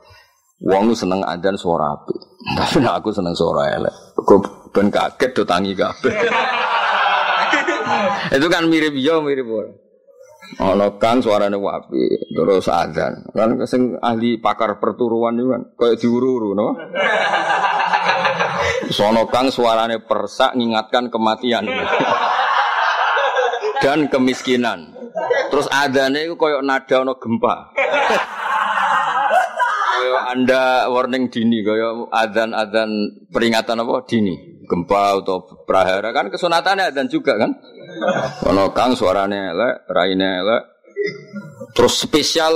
Wong 0.64 0.96
seneng 0.96 1.20
adan 1.20 1.60
suara 1.60 2.00
api, 2.00 2.16
tapi 2.58 2.80
nak 2.80 3.04
aku 3.04 3.12
seneng 3.12 3.36
suara 3.36 3.76
elek. 3.76 3.92
Gue 4.24 4.40
ben 4.72 4.88
kaget 4.88 5.36
do 5.36 5.44
tangi 5.44 5.76
kabeh. 5.76 6.16
itu 8.40 8.48
kan 8.48 8.64
mirip 8.72 8.96
yo 8.96 9.20
mirip 9.20 9.48
wae. 9.52 9.68
Ono 10.64 10.96
kang 10.96 11.20
suarane 11.20 11.60
wapi, 11.60 12.32
terus 12.32 12.72
adan. 12.72 13.28
Kan 13.36 13.60
sing 13.68 14.00
ahli 14.00 14.40
pakar 14.40 14.80
perturuan 14.80 15.36
itu 15.36 15.52
kan 15.52 15.62
kayak 15.76 16.00
diuru-uru 16.00 16.56
no. 16.56 16.72
Sono 18.96 19.28
kang 19.28 19.52
suarane 19.52 20.00
persak 20.00 20.56
ngingatkan 20.56 21.12
kematian 21.12 21.68
dan 23.84 24.08
kemiskinan. 24.08 24.95
Terus 25.52 25.68
adane 25.70 26.26
itu 26.26 26.36
koyok 26.36 26.62
nada 26.66 26.96
ono 27.02 27.14
gempa. 27.20 27.74
koyok 29.96 30.24
anda 30.32 30.88
warning 30.92 31.32
dini, 31.32 31.66
koyok 31.66 32.10
adan-adan 32.12 32.90
peringatan 33.30 33.82
apa 33.82 34.06
dini, 34.06 34.64
gempa 34.66 35.22
atau 35.22 35.66
prahara 35.66 36.14
kan 36.14 36.30
kesunatannya 36.30 36.94
dan 36.94 37.10
juga 37.10 37.36
kan. 37.40 37.52
Ono 38.52 38.72
kang 38.76 38.94
suarane 38.94 39.56
elek, 39.56 39.88
raine 39.88 40.30
elek. 40.44 40.62
Terus 41.76 41.94
spesial 42.08 42.54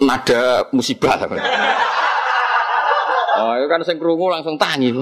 nada 0.00 0.68
musibah. 0.72 1.28
Oh, 3.40 3.56
itu 3.56 3.72
kan 3.72 3.80
sing 3.88 3.96
krungu 3.96 4.28
langsung 4.28 4.60
tangi. 4.60 4.92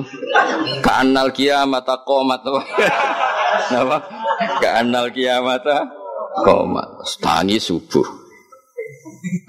Kanal 0.78 1.35
kiamat 1.35 1.83
qomat 2.07 2.38
apa? 2.47 2.61
Napa? 3.75 3.99
Kanal 4.62 5.11
kiamat 5.11 5.66
qomat. 6.45 6.88
Tangi 7.18 7.59
subuh. 7.59 8.07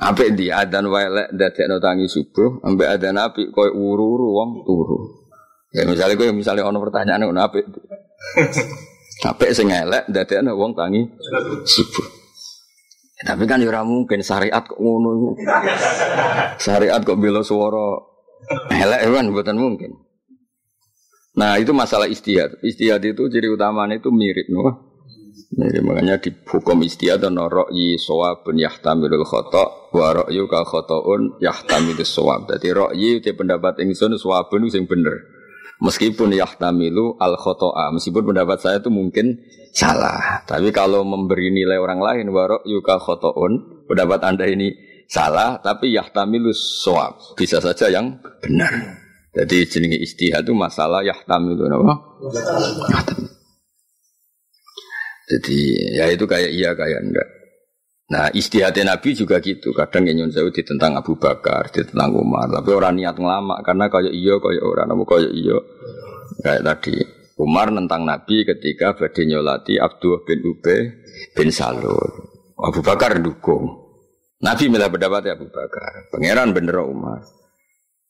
Ampe 0.02 0.34
di 0.34 0.50
adan 0.50 0.90
wae 0.90 1.08
lek 1.08 1.30
dadekno 1.36 1.78
tangi 1.78 2.10
subuh, 2.10 2.66
ampe 2.66 2.90
adan 2.90 3.22
api 3.22 3.54
koyo 3.54 3.76
uru-uru 3.76 4.28
wong 4.34 4.50
turu. 4.66 4.98
Ya 5.70 5.86
misalnya 5.86 6.18
gue 6.18 6.34
misalnya 6.34 6.66
ono 6.66 6.82
pertanyaan 6.82 7.30
ngono 7.30 7.42
apik. 7.46 7.66
Apik 9.30 9.52
sing 9.54 9.70
elek 9.70 10.10
dadekno 10.10 10.58
wong 10.58 10.74
tangi 10.74 11.06
subuh. 11.68 12.08
Ya, 13.20 13.36
tapi 13.36 13.44
kan 13.46 13.60
ya 13.60 13.68
ora 13.68 13.84
mungkin 13.84 14.24
syariat 14.24 14.64
kok 14.64 14.80
ngono 14.80 15.36
Syariat 16.56 17.04
kok 17.04 17.20
bela 17.20 17.44
swara 17.44 18.10
Elek 18.72 19.02
kan 19.12 19.28
bukan 19.30 19.58
mungkin. 19.60 19.92
Nah 21.38 21.60
itu 21.62 21.76
masalah 21.76 22.10
istihad. 22.10 22.58
Istihad 22.64 23.04
itu 23.06 23.30
ciri 23.30 23.52
utamanya 23.52 24.00
itu 24.00 24.10
mirip, 24.10 24.50
no? 24.50 24.89
Mirip 25.50 25.82
makanya 25.82 26.22
di 26.22 26.30
hukum 26.30 26.86
istihad 26.86 27.26
dan 27.26 27.34
rokyi 27.34 27.98
soabun 27.98 28.62
yahtamilul 28.62 29.26
khotok 29.26 29.90
wa 29.98 30.14
rokyu 30.14 30.46
kal 30.46 30.62
khotoun 30.62 31.42
yahtamilul 31.42 32.06
soab. 32.06 32.46
Jadi 32.46 32.70
rokyi 32.70 33.18
itu 33.18 33.34
pendapat 33.34 33.82
ingsun 33.82 34.14
soabun 34.16 34.70
itu 34.70 34.78
yang 34.78 34.86
bener. 34.86 35.26
Meskipun 35.80 36.36
yahtamilu 36.36 37.18
al 37.18 37.40
khotoa, 37.40 37.90
meskipun 37.96 38.36
pendapat 38.36 38.60
saya 38.60 38.78
itu 38.84 38.92
mungkin 38.92 39.42
salah. 39.72 40.44
Tapi 40.44 40.76
kalau 40.76 41.08
memberi 41.08 41.50
nilai 41.56 41.80
orang 41.80 42.04
lain 42.04 42.30
warok 42.36 42.68
yuka 42.68 43.00
khotoun, 43.00 43.84
pendapat 43.90 44.20
anda 44.22 44.46
ini 44.46 44.90
salah 45.10 45.58
tapi 45.58 45.98
yahtamilus 45.98 46.86
soab 46.86 47.18
bisa 47.34 47.58
saja 47.58 47.90
yang 47.90 48.22
benar 48.38 49.02
jadi 49.34 49.66
jenenge 49.66 49.98
istihad 49.98 50.46
itu 50.46 50.54
masalah 50.54 51.02
yahtamilu 51.02 51.66
apa 51.66 51.94
jadi 55.30 55.60
ya 55.94 56.06
itu 56.10 56.26
kayak 56.26 56.50
iya 56.50 56.74
kayak 56.74 57.00
enggak. 57.06 57.30
Nah 58.10 58.34
istihadnya 58.34 58.98
Nabi 58.98 59.14
juga 59.14 59.38
gitu. 59.38 59.70
Kadang 59.78 60.10
yang 60.10 60.26
nyun 60.26 60.34
di 60.34 60.62
tentang 60.66 60.98
Abu 60.98 61.14
Bakar 61.22 61.70
tentang 61.70 62.10
Umar. 62.18 62.50
Tapi 62.50 62.74
orang 62.74 62.98
niat 62.98 63.14
ngelama 63.14 63.62
Karena 63.62 63.86
kayak 63.86 64.10
iya 64.10 64.42
kayak 64.42 64.66
orang. 64.66 64.88
Namun 64.90 65.06
kayak 65.06 65.30
iya? 65.30 65.58
Kayak 66.42 66.62
tadi. 66.66 66.98
Umar 67.40 67.72
nentang 67.72 68.04
Nabi 68.04 68.44
ketika 68.44 68.98
badai 68.98 69.24
nyolati 69.30 69.80
Abdul 69.80 70.26
bin 70.26 70.44
Ube 70.44 70.78
bin 71.38 71.54
Salul. 71.54 72.10
Abu 72.58 72.82
Bakar 72.82 73.16
dukung. 73.22 73.88
Nabi 74.42 74.68
pendapat 74.68 75.22
ya 75.30 75.38
Abu 75.38 75.48
Bakar. 75.48 76.10
Pangeran 76.12 76.52
bener 76.52 76.84
Umar. 76.84 77.39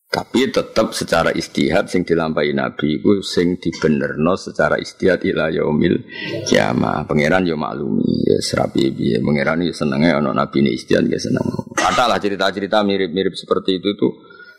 Tapi 0.10 0.50
tetap 0.50 0.98
secara 0.98 1.30
istihad 1.30 1.86
sing 1.86 2.02
dilampai 2.02 2.50
Nabi 2.58 2.98
itu 2.98 3.22
sing 3.22 3.62
dibenerno 3.62 4.34
secara 4.34 4.82
istihad 4.82 5.22
ila 5.22 5.54
yaumil 5.54 6.02
kiamah. 6.50 7.06
Pangeran 7.06 7.46
yo 7.46 7.54
maklumi 7.54 8.26
ya 8.26 8.42
serapi 8.42 8.90
piye. 8.90 9.22
Pangeran 9.22 9.62
yo 9.62 9.70
senenge 9.70 10.10
ana 10.10 10.34
Nabi 10.34 10.66
ini 10.66 10.74
istihad 10.74 11.06
ya 11.06 11.22
seneng. 11.22 11.46
Katalah 11.78 12.18
cerita-cerita 12.18 12.82
mirip-mirip 12.82 13.38
seperti 13.38 13.78
itu 13.78 13.94
itu 13.94 14.08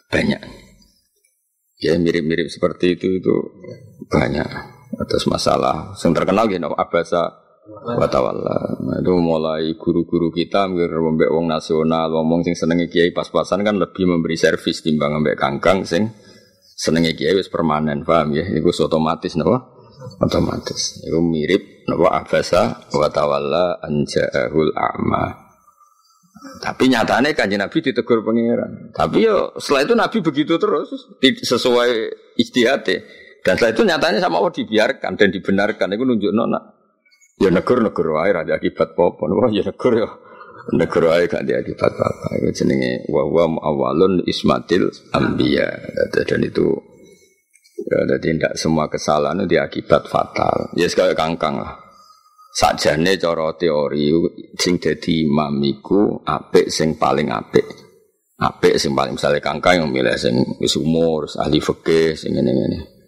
banyak. 0.07 0.43
Ya 1.83 1.99
mirip-mirip 1.99 2.47
seperti 2.47 2.95
itu 2.95 3.19
itu 3.19 3.35
banyak. 4.07 4.47
Atas 5.03 5.27
masalah 5.27 5.99
yang 5.99 6.15
terkenal 6.15 6.47
gitu 6.47 6.71
Abasa 6.79 7.50
Watawalla. 7.71 8.83
Nah, 8.83 8.97
itu 8.99 9.15
mulai 9.15 9.79
guru-guru 9.79 10.35
kita 10.35 10.67
mbek 10.67 11.31
wong 11.31 11.47
nasional, 11.47 12.11
ngomong 12.11 12.43
sing 12.43 12.59
senenge 12.59 12.91
kiai 12.91 13.15
pas-pasan 13.15 13.63
kan 13.63 13.79
lebih 13.79 14.11
memberi 14.11 14.35
servis 14.35 14.83
timbang 14.83 15.23
mbek 15.23 15.39
kangkang 15.39 15.87
sing 15.87 16.11
senenge 16.75 17.15
kiai 17.15 17.39
wis 17.39 17.47
permanen, 17.47 18.03
paham 18.03 18.35
ya? 18.35 18.43
Itu 18.43 18.75
otomatis 18.75 19.39
napa? 19.39 19.71
Otomatis. 20.19 20.99
Itu 21.07 21.23
mirip 21.23 21.87
napa 21.87 22.27
abasa 22.27 22.91
watawalla 22.91 23.79
anja'ahul 23.87 24.75
a'ma. 24.75 25.25
Tapi 26.61 26.89
nyatanya 26.89 27.37
kan 27.37 27.53
Nabi 27.53 27.79
ditegur 27.85 28.25
pangeran. 28.25 28.93
Tapi 28.97 29.29
yo 29.29 29.53
setelah 29.61 29.83
itu 29.85 29.95
Nabi 29.95 30.19
begitu 30.25 30.57
terus 30.57 30.89
sesuai 31.21 31.91
istihate. 32.41 33.05
Dan 33.45 33.57
setelah 33.57 33.73
itu 33.77 33.83
nyatanya 33.85 34.19
sama 34.21 34.41
Allah 34.41 34.53
dibiarkan 34.53 35.21
dan 35.21 35.29
dibenarkan. 35.33 35.93
Itu 35.93 36.05
nunjuk 36.05 36.33
nona. 36.33 36.80
Ya 37.41 37.49
negur 37.49 37.81
negur 37.81 38.21
wae 38.21 38.37
ra 38.37 38.45
akibat 38.45 38.93
apa 38.93 39.25
Wah 39.25 39.49
ya 39.49 39.65
negur 39.65 39.97
ya. 39.97 40.09
Negur 40.77 41.09
wae 41.09 41.25
gak 41.25 41.49
ada 41.49 41.65
akibat 41.65 41.89
apa. 41.97 42.37
Itu 42.37 42.63
jenenge 42.63 43.09
wa 43.09 43.25
wa 43.25 43.49
awalun 43.65 44.21
ismatil 44.29 44.93
anbiya. 45.17 45.73
Dan 46.13 46.45
itu 46.45 46.69
ya 47.81 47.99
jadi 48.05 48.37
tidak 48.37 48.55
semua 48.61 48.93
kesalahan 48.93 49.41
itu 49.41 49.57
diakibat 49.57 50.05
fatal. 50.05 50.69
Ya 50.77 50.85
sekali 50.85 51.17
kangkang 51.17 51.57
lah. 51.57 51.81
Sajane 52.53 53.17
cara 53.17 53.57
teori 53.57 54.13
sing 54.61 54.77
dadi 54.77 55.25
imam 55.25 55.65
iku 55.65 56.21
apik 56.21 56.69
sing 56.69 57.01
paling 57.01 57.33
apik. 57.33 57.65
Apik 58.37 58.77
sing 58.77 58.93
paling 58.93 59.17
misalnya 59.17 59.41
kangkang 59.41 59.81
yang 59.81 59.89
milih 59.89 60.13
sing 60.21 60.37
wis 60.61 60.77
umur, 60.77 61.25
ahli 61.41 61.57
fikih 61.57 62.13
sing 62.21 62.37
ngene-ngene. 62.37 63.00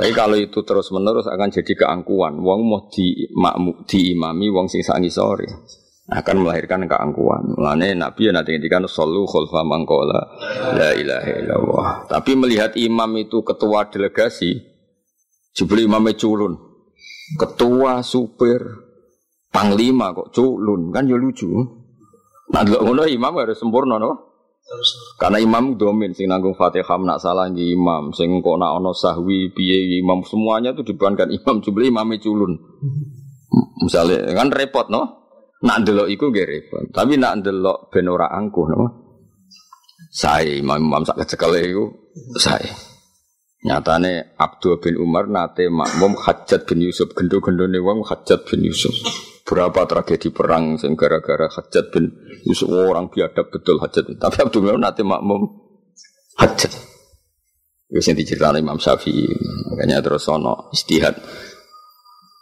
Tapi 0.00 0.16
kalau 0.16 0.32
itu 0.40 0.64
terus 0.64 0.88
menerus 0.96 1.28
akan 1.28 1.52
jadi 1.52 1.76
keangkuhan. 1.76 2.40
Wong 2.40 2.60
mau 2.64 2.88
di 2.88 3.28
makmu, 3.36 3.84
diimami 3.84 4.48
wong 4.48 4.64
sing 4.72 4.80
sangi 4.80 5.12
sore 5.12 5.44
akan 6.08 6.40
melahirkan 6.40 6.88
keangkuhan. 6.88 7.52
Mulane 7.52 7.92
Nabi 7.92 8.32
ya 8.32 8.32
nanti 8.32 8.56
ngendikan 8.56 8.88
sallu 8.88 9.28
khulfa 9.28 9.60
mangkola 9.60 10.40
la 10.72 10.96
ilaha 10.96 11.30
illallah. 11.36 11.88
Tapi 12.08 12.32
melihat 12.32 12.80
imam 12.80 13.12
itu 13.20 13.44
ketua 13.44 13.92
delegasi, 13.92 14.56
jebul 15.52 15.84
imamnya 15.84 16.16
culun. 16.16 16.56
Ketua 17.36 18.00
supir 18.00 18.58
panglima 19.52 20.16
kok 20.16 20.32
culun 20.32 20.88
kan 20.96 21.04
ya 21.12 21.20
lucu. 21.20 21.46
Nah 22.56 22.64
ngono 22.64 23.04
imam 23.04 23.36
harus 23.36 23.60
sempurna 23.60 24.00
no. 24.00 24.29
Karena 25.18 25.42
imam 25.42 25.74
domin 25.74 26.14
sing 26.14 26.30
nanggung 26.30 26.54
Fatihah 26.54 26.94
nak 27.02 27.18
salah 27.18 27.50
di 27.50 27.74
imam, 27.74 28.14
sing 28.14 28.38
kok 28.38 28.56
nak 28.56 28.78
ono 28.78 28.94
sahwi 28.94 29.50
piye 29.50 29.98
imam 29.98 30.22
semuanya 30.22 30.70
itu 30.70 30.86
dibebankan 30.86 31.28
imam 31.36 31.58
jumlah 31.58 31.86
imamnya 31.90 32.22
culun. 32.22 32.54
Misalnya 33.82 34.30
kan 34.30 34.48
repot 34.54 34.86
no. 34.88 35.18
Nak 35.60 35.84
delok 35.84 36.08
iku 36.08 36.32
gak 36.32 36.48
repot. 36.48 36.88
Tapi 36.88 37.20
nak 37.20 37.44
delok 37.44 37.92
ben 37.92 38.08
ora 38.08 38.32
angkuh 38.32 38.66
no. 38.70 38.86
Saya 40.08 40.56
imam-imam 40.56 41.04
sak 41.04 41.20
kecekel 41.20 41.52
iku 41.60 41.84
saya. 42.40 42.72
Nyatane 43.60 44.40
Abdul 44.40 44.80
bin 44.80 44.96
Umar 44.96 45.28
nate 45.28 45.68
makmum 45.68 46.16
Hajat 46.16 46.64
bin 46.64 46.80
Yusuf 46.80 47.12
gendo-gendone 47.12 47.76
wong 47.76 48.00
Hajat 48.08 48.48
bin 48.48 48.64
Yusuf. 48.64 48.96
Berapa 49.50 49.82
tragedi 49.82 50.30
perang 50.30 50.78
sing 50.78 50.94
gara-gara 50.94 51.50
Hajat 51.50 51.90
bin 51.90 52.06
Yusuf 52.46 52.70
orang 52.70 53.10
biadab 53.10 53.50
betul 53.50 53.82
Hajat. 53.82 54.06
Tapi 54.14 54.36
Abdul 54.46 54.78
nate 54.78 55.02
makmum 55.02 55.50
Hajat. 56.38 56.70
Wis 57.90 58.06
sing 58.06 58.14
diceritakan 58.14 58.62
Imam 58.62 58.78
Syafi'i. 58.78 59.26
Makanya 59.74 59.98
terus 60.06 60.30
ono 60.30 60.70
istihad. 60.70 61.18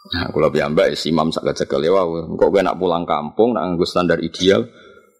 Nah, 0.09 0.25
kalau 0.33 0.49
piyambak 0.49 0.89
is 0.89 1.05
imam 1.05 1.29
sak 1.29 1.49
kecekel 1.49 1.85
ya 1.85 1.93
wow. 1.93 2.33
Kok 2.33 2.49
gue 2.49 2.61
nak 2.65 2.77
pulang 2.77 3.05
kampung 3.05 3.53
nak 3.53 3.65
nganggo 3.65 3.85
standar 3.85 4.17
ideal 4.21 4.65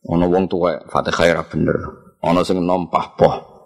ono 0.06 0.26
wong 0.30 0.46
tuwa 0.46 0.86
Fatihah 0.86 1.46
bener. 1.50 1.78
Ono 2.22 2.42
sing 2.46 2.62
nompah 2.62 3.06
poh. 3.18 3.59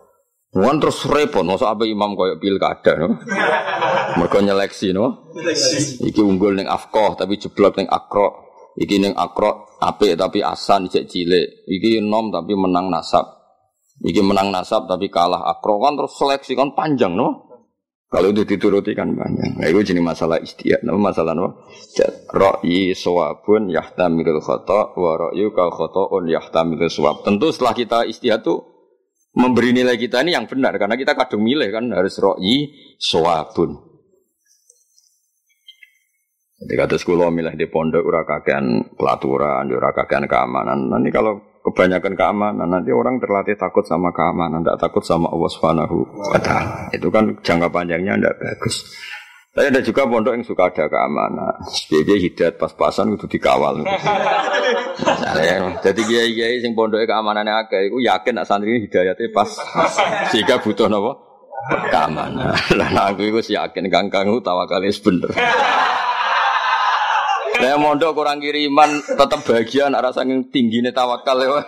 Wan 0.53 0.77
terus 0.77 1.01
repot, 1.09 1.41
masa 1.41 1.73
apa 1.73 1.81
imam 1.89 2.13
koyok 2.13 2.37
pilkada, 2.37 2.93
no? 3.01 3.17
Mereka 4.21 4.37
nyeleksi, 4.45 4.93
no? 4.93 5.33
Iki 6.05 6.21
unggul 6.21 6.53
neng 6.53 6.69
afkoh, 6.69 7.17
tapi 7.17 7.41
jeblok 7.41 7.81
neng 7.81 7.89
akro. 7.89 8.53
Iki 8.77 9.01
neng 9.01 9.13
akro, 9.17 9.73
ape 9.81 10.13
tapi 10.13 10.45
asan 10.45 10.93
cek 10.93 11.09
cilik. 11.09 11.65
Iki 11.65 12.05
nom 12.05 12.29
tapi 12.29 12.53
menang 12.53 12.93
nasab. 12.93 13.25
Iki 14.05 14.21
menang 14.21 14.53
nasab 14.53 14.85
tapi 14.85 15.09
kalah 15.09 15.41
akro 15.41 15.81
kan 15.81 15.97
terus 15.97 16.13
seleksi 16.21 16.53
kan 16.53 16.77
panjang, 16.77 17.17
no? 17.17 17.49
Kalau 18.13 18.29
itu 18.29 18.45
dituruti 18.45 18.93
kan 18.93 19.09
panjang. 19.09 19.57
Nah, 19.57 19.65
itu 19.65 19.81
jenis 19.89 20.05
masalah 20.05 20.37
istiak. 20.37 20.85
Nama 20.85 21.01
masalah 21.01 21.33
no. 21.33 21.65
Ra'yi 22.29 22.93
sawabun 22.93 23.73
yahtamilul 23.73 24.37
khoto 24.37 24.93
wa 25.01 25.17
ra'yu 25.17 25.49
kal 25.49 25.73
khoto'un 25.73 26.29
yahtamilul 26.29 26.93
sawab. 26.93 27.25
Tentu 27.25 27.49
setelah 27.49 27.73
kita 27.73 28.05
istiak 28.05 28.45
tuh 28.45 28.72
memberi 29.34 29.74
nilai 29.74 29.98
kita 29.98 30.22
ini 30.22 30.38
yang 30.38 30.46
benar 30.46 30.78
karena 30.78 30.93
kita 30.93 31.17
kadung 31.17 31.41
milih 31.41 31.69
kan 31.74 31.89
harus 31.89 32.17
roi 32.22 32.69
soabun. 33.02 33.93
Jadi 36.63 36.74
kata 36.80 36.96
sekolah 36.96 37.28
milih 37.28 37.60
di 37.60 37.67
pondok 37.67 38.08
ura 38.08 38.24
kakean 38.24 38.96
pelaturan, 38.96 39.67
ura 39.67 39.91
kakean 39.91 40.32
keamanan. 40.32 40.88
Nanti 40.88 41.12
kalau 41.12 41.60
kebanyakan 41.60 42.13
keamanan, 42.15 42.67
nanti 42.72 42.96
orang 42.96 43.19
terlatih 43.19 43.60
takut 43.60 43.84
sama 43.84 44.15
keamanan, 44.15 44.63
tidak 44.63 44.80
takut 44.80 45.04
sama 45.04 45.28
Allah 45.28 45.52
Subhanahu 45.52 45.98
wa 46.08 46.39
taala. 46.39 46.88
Itu 46.96 47.12
kan 47.12 47.36
jangka 47.43 47.67
panjangnya 47.67 48.15
tidak 48.15 48.36
bagus. 48.39 48.96
Tapi 49.53 49.69
ada 49.69 49.85
juga 49.85 50.09
pondok 50.09 50.33
yang 50.33 50.41
suka 50.41 50.73
ada 50.73 50.89
keamanan. 50.89 51.53
Sebagai 51.69 52.17
hidayat 52.17 52.57
pas-pasan 52.57 53.13
itu 53.13 53.29
dikawal. 53.29 53.85
Jadi 55.77 56.01
kiai 56.09 56.33
kiai 56.33 56.57
sing 56.57 56.73
pondoknya 56.73 57.05
keamanannya 57.05 57.53
agak, 57.53 57.93
aku 57.93 58.01
yakin 58.01 58.33
nak 58.33 58.49
santri 58.49 58.73
ini 58.73 58.89
hidayatnya 58.89 59.29
pas. 59.29 59.53
Sehingga 60.33 60.57
butuh 60.57 60.89
nopo 60.89 61.21
keamanan. 61.69 62.57
Lah 62.81 63.13
aku 63.13 63.29
itu 63.29 63.53
yakin 63.53 63.93
kangkang 63.93 64.25
tawakal 64.41 64.81
bener. 64.81 65.29
Saya 67.53 67.77
mondok 67.77 68.17
kurang 68.17 68.41
kiriman 68.41 69.05
tetap 69.05 69.45
bagian 69.45 69.93
yang 69.93 70.49
tinggi 70.49 70.81
nih 70.81 70.97
tawakal 70.97 71.37
ya. 71.37 71.61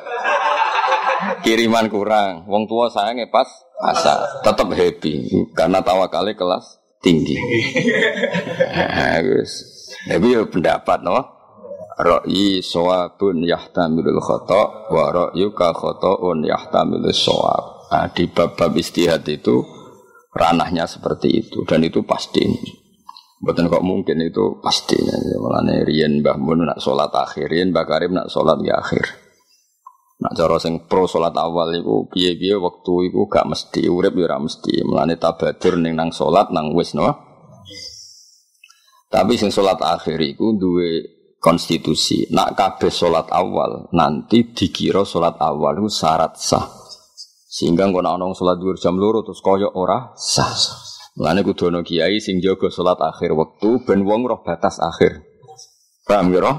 Kiriman 1.45 1.85
kurang, 1.93 2.49
wong 2.49 2.65
tua 2.65 2.89
sayangnya 2.89 3.29
pas 3.29 3.45
asa, 3.77 4.41
tetap 4.41 4.73
happy 4.73 5.29
karena 5.53 5.85
tawakalnya 5.85 6.33
kelas 6.33 6.84
tinggi. 6.99 7.37
Nah, 8.75 9.21
Tapi 10.05 10.27
ya 10.35 10.43
pendapat 10.45 10.99
no. 11.01 11.15
Ra'yi 11.95 12.59
sawabun 12.59 13.47
yahtamilul 13.47 14.19
khata 14.19 14.91
wa 14.91 15.05
ra'yuka 15.15 15.71
khata'un 15.71 16.43
yahtamilul 16.43 17.15
sawab. 17.15 17.87
Nah, 17.87 18.11
di 18.11 18.27
bab-bab 18.27 18.75
istihad 18.75 19.23
itu 19.31 19.63
ranahnya 20.35 20.83
seperti 20.83 21.47
itu 21.47 21.63
dan 21.63 21.87
itu 21.87 22.03
pasti. 22.03 22.43
Bukan 23.39 23.71
kok 23.71 23.83
mungkin 23.83 24.19
itu 24.19 24.59
pastinya. 24.59 25.15
Mulane 25.39 25.87
riyen 25.87 26.19
Mbah 26.19 26.35
Mun 26.35 26.67
nak 26.67 26.83
salat 26.83 27.11
akhir, 27.15 27.47
riyen 27.47 27.71
Mbah 27.71 27.85
Karim 27.87 28.11
nak 28.15 28.27
salat 28.27 28.59
di 28.59 28.71
akhir. 28.71 29.24
Nak 30.25 30.33
cara 30.33 30.57
sing 30.57 30.89
pro 30.89 31.05
salat 31.05 31.37
awal 31.37 31.69
iku 31.77 32.09
piye-piye 32.09 32.57
wektu 32.57 33.13
iku 33.13 33.29
gak 33.29 33.45
mesti 33.45 33.85
urip 33.85 34.17
ya 34.17 34.25
ora 34.25 34.41
mesti. 34.41 34.81
Mulane 34.81 35.21
tabadur 35.21 35.77
ning 35.77 35.93
nang 35.93 36.09
salat 36.09 36.49
nang 36.49 36.73
wis 36.73 36.97
no. 36.97 37.05
Tapi 39.05 39.37
sing 39.37 39.53
salat 39.53 39.77
akhir 39.77 40.17
iku 40.17 40.57
duwe 40.57 41.05
konstitusi. 41.37 42.25
Nak 42.33 42.57
kabeh 42.57 42.89
salat 42.89 43.29
awal 43.29 43.85
nanti 43.93 44.49
dikira 44.49 45.05
salat 45.05 45.37
awal 45.37 45.77
itu 45.77 45.93
syarat 45.93 46.33
sah. 46.41 46.73
Sehingga 47.45 47.85
kok 47.85 48.01
ana 48.01 48.25
salat 48.33 48.57
dhuwur 48.57 48.81
jam 48.81 48.97
loro 48.97 49.21
terus 49.21 49.45
koyo 49.45 49.69
ora 49.77 50.09
sah. 50.17 50.57
Mulane 51.21 51.45
kudu 51.45 51.69
ana 51.69 51.85
kiai 51.85 52.17
sing 52.17 52.41
jaga 52.41 52.73
salat 52.73 52.97
akhir 52.97 53.29
wektu 53.37 53.85
ben 53.85 54.01
wong 54.09 54.25
roh 54.25 54.41
batas 54.41 54.81
akhir. 54.81 55.21
Paham 56.09 56.33
ya 56.33 56.41
roh? 56.41 56.57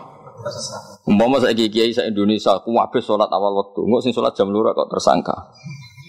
Umpama 1.06 1.38
saya 1.38 1.54
kiai 1.54 1.94
saya 1.94 2.10
Indonesia, 2.10 2.58
aku 2.58 2.74
habis 2.82 3.06
sholat 3.06 3.30
awal 3.30 3.54
waktu, 3.54 3.78
nggak 3.78 4.02
sih 4.02 4.10
sholat 4.10 4.34
jam 4.34 4.50
luru 4.50 4.74
kok 4.74 4.90
tersangka. 4.90 5.54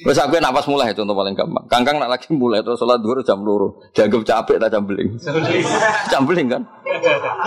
Wes 0.09 0.17
aku 0.17 0.41
nak 0.41 0.57
pas 0.57 0.65
mulai 0.65 0.89
contoh 0.93 1.13
paling 1.13 1.37
gampang. 1.37 1.65
Kangkang 1.69 2.01
nak 2.01 2.17
lagi 2.17 2.33
mulai 2.33 2.65
terus 2.65 2.81
sholat 2.81 2.97
dulu 2.97 3.21
jam 3.21 3.45
luru, 3.45 3.77
dianggap 3.93 4.25
capek 4.25 4.57
tak 4.57 4.73
jam 4.73 4.89
beling. 4.89 5.09
jam 6.11 6.21
beling 6.25 6.47
kan? 6.49 6.61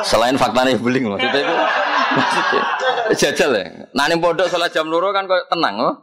Selain 0.07 0.39
faktanya 0.39 0.79
beling 0.79 1.11
maksudnya 1.11 1.43
itu. 1.43 1.55
Maksudnya, 2.11 2.63
jajal 3.19 3.51
ya. 3.55 3.65
Nah 3.99 4.07
bodoh 4.15 4.47
sholat 4.47 4.71
jam 4.71 4.87
luru 4.87 5.11
kan 5.11 5.27
kok 5.27 5.51
tenang 5.51 5.75
loh. 5.75 5.95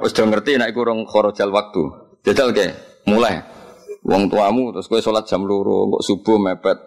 Wes 0.00 0.16
udah 0.16 0.24
ngerti 0.32 0.56
nak 0.56 0.72
kurang 0.72 1.04
korojal 1.04 1.52
waktu. 1.52 1.84
Jajal 2.24 2.56
ke, 2.56 2.72
mulai. 3.04 3.44
Wong 4.04 4.32
tuamu 4.32 4.72
terus 4.72 4.88
kue 4.88 5.04
sholat 5.04 5.28
jam 5.28 5.44
luru, 5.44 6.00
kok 6.00 6.02
subuh 6.04 6.40
mepet 6.40 6.80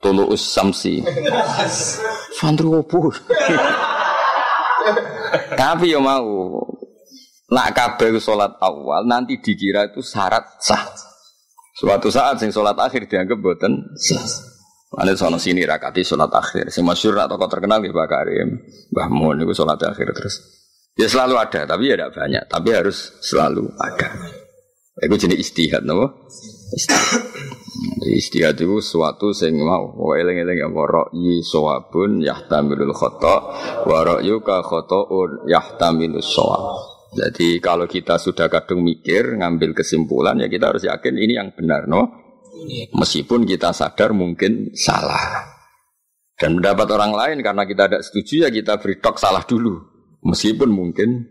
tulu 0.00 0.32
samsi. 0.36 1.04
Santri 2.38 2.70
opo? 2.70 3.10
Tapi 5.58 5.90
yo 5.90 5.98
mau 5.98 6.62
nak 7.50 7.68
kabeh 7.74 8.14
salat 8.22 8.54
awal 8.62 9.02
nanti 9.10 9.42
dikira 9.42 9.90
itu 9.90 9.98
syarat 10.06 10.62
sah. 10.62 10.86
Suatu 11.74 12.14
saat 12.14 12.38
sing 12.38 12.54
salat 12.54 12.78
akhir 12.78 13.10
dianggap 13.10 13.38
boten 13.42 13.90
sah. 13.98 14.22
Ada 14.88 15.18
sono 15.18 15.36
sini 15.36 15.66
rakati 15.66 16.06
salat 16.06 16.30
akhir. 16.30 16.70
Sing 16.70 16.86
masyhur 16.86 17.18
atau 17.18 17.34
kau 17.36 17.50
terkenal 17.50 17.82
di 17.82 17.90
Pak 17.90 18.06
Karim, 18.08 18.48
Mbah 18.94 19.08
Mun 19.10 19.42
itu 19.42 19.52
salat 19.52 19.82
akhir 19.82 20.14
terus. 20.14 20.38
Ya 20.98 21.06
selalu 21.06 21.38
ada, 21.38 21.62
tapi 21.62 21.90
ya 21.90 21.94
tidak 21.94 22.10
banyak. 22.16 22.42
Tapi 22.50 22.68
harus 22.74 23.14
selalu 23.22 23.70
ada. 23.78 24.08
Itu 24.98 25.14
jenis 25.14 25.38
istihad, 25.46 25.86
no? 25.86 26.26
Istihad. 26.72 28.58
Itu 28.58 28.80
suatu 28.82 29.30
sing 29.32 29.56
mau 29.62 29.94
wa 29.94 30.14
eling-eling 30.18 30.68
apa 30.68 30.82
ra'yi 30.84 31.40
sawabun 31.44 32.20
yahtamilul 32.20 32.92
khata 32.92 33.36
wa 33.86 33.98
ra'yuka 34.04 34.64
khata'un 34.64 35.48
yahtamilus 35.48 36.28
sawab. 36.28 36.62
Jadi 37.16 37.56
kalau 37.64 37.88
kita 37.88 38.20
sudah 38.20 38.52
kadung 38.52 38.84
mikir 38.84 39.40
ngambil 39.40 39.72
kesimpulan 39.72 40.36
ya 40.36 40.48
kita 40.52 40.74
harus 40.74 40.84
yakin 40.84 41.14
ini 41.16 41.40
yang 41.40 41.54
benar 41.56 41.88
no. 41.88 42.02
Meskipun 42.92 43.46
kita 43.48 43.72
sadar 43.72 44.12
mungkin 44.12 44.74
salah. 44.74 45.46
Dan 46.38 46.58
mendapat 46.58 46.86
orang 46.90 47.12
lain 47.14 47.38
karena 47.42 47.66
kita 47.66 47.90
tidak 47.90 48.02
setuju 48.04 48.34
ya 48.46 48.50
kita 48.52 48.78
beri 48.78 49.00
tok 49.00 49.16
salah 49.16 49.42
dulu. 49.46 49.78
Meskipun 50.26 50.70
mungkin 50.70 51.22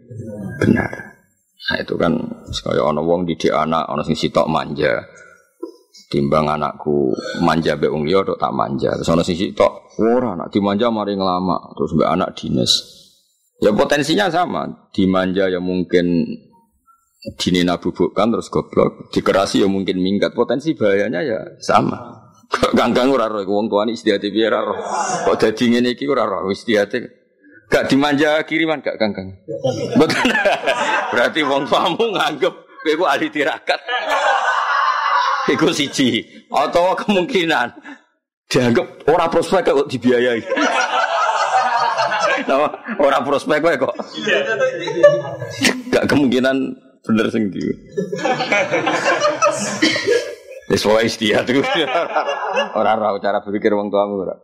benar. 0.57 1.19
Nah 1.67 1.75
itu 1.83 1.99
kan 1.99 2.15
sekaya 2.47 2.79
ono 2.79 3.03
wong 3.03 3.27
didik 3.27 3.51
anak, 3.51 3.91
ono 3.91 4.01
sing 4.07 4.15
sitok 4.15 4.47
manja 4.47 5.03
timbang 6.07 6.47
anakku 6.47 7.11
manja 7.43 7.75
be 7.75 7.91
wong 7.91 8.07
liya 8.07 8.23
tak 8.23 8.51
manja. 8.55 8.95
Terus 8.95 9.11
ana 9.11 9.23
sisi 9.23 9.51
tok 9.51 9.91
ora 9.99 10.39
anak 10.39 10.51
dimanja 10.51 10.87
mari 10.87 11.19
ngelama 11.19 11.75
terus 11.75 11.91
be 11.95 12.03
anak 12.07 12.35
dinas 12.35 12.71
ya 13.59 13.75
potensinya 13.75 14.31
sama. 14.31 14.89
Dimanja 14.95 15.51
ya 15.51 15.59
mungkin 15.59 16.23
dinina 17.35 17.75
bubukkan 17.75 18.27
terus 18.39 18.47
goblok. 18.47 19.11
Dikerasi 19.11 19.63
ya 19.63 19.67
mungkin 19.67 19.99
minggat. 19.99 20.31
Potensi 20.31 20.71
bahayanya 20.73 21.21
ya 21.23 21.39
sama. 21.59 22.23
Ganggang 22.71 23.11
ora 23.11 23.27
roh? 23.27 23.43
Wong 23.43 23.67
tuane 23.67 23.91
istihate 23.91 24.31
piye 24.31 24.47
ora 24.47 24.63
roh? 24.63 24.79
Kok 25.27 25.35
dadi 25.35 25.75
ngene 25.75 25.99
iki 25.99 26.07
ora 26.07 26.23
roh? 26.23 26.47
Istihate 26.47 27.03
gak 27.67 27.91
dimanja 27.91 28.39
kiriman 28.47 28.79
gak 28.79 28.95
ganggang. 28.95 29.35
Betul. 29.99 30.31
Berarti 31.11 31.43
wong 31.43 31.67
tuamu 31.67 32.15
nganggep 32.15 32.55
kowe 32.95 33.03
ahli 33.11 33.27
tirakat 33.27 33.79
Iku 35.47 35.71
siji. 35.71 36.23
Atau 36.51 36.95
kemungkinan 36.95 37.71
dianggap 38.47 38.87
ora 39.07 39.27
prospek 39.27 39.63
kok 39.67 39.89
dibiayai. 39.91 40.41
Nama 42.47 42.67
orang 43.01 43.23
prospek 43.27 43.59
gue 43.59 43.73
kok. 43.75 43.95
Gak 45.91 46.05
kemungkinan 46.07 46.55
bener 47.03 47.27
sing 47.31 47.51
di. 47.51 47.63
Wis 50.67 50.83
wae 50.83 51.07
istihad 51.07 51.47
iku. 51.47 51.63
Ora 52.75 52.95
ora 52.95 53.19
cara 53.19 53.39
berpikir 53.43 53.71
wong 53.75 53.91
tuamu 53.91 54.23
ora. 54.23 54.35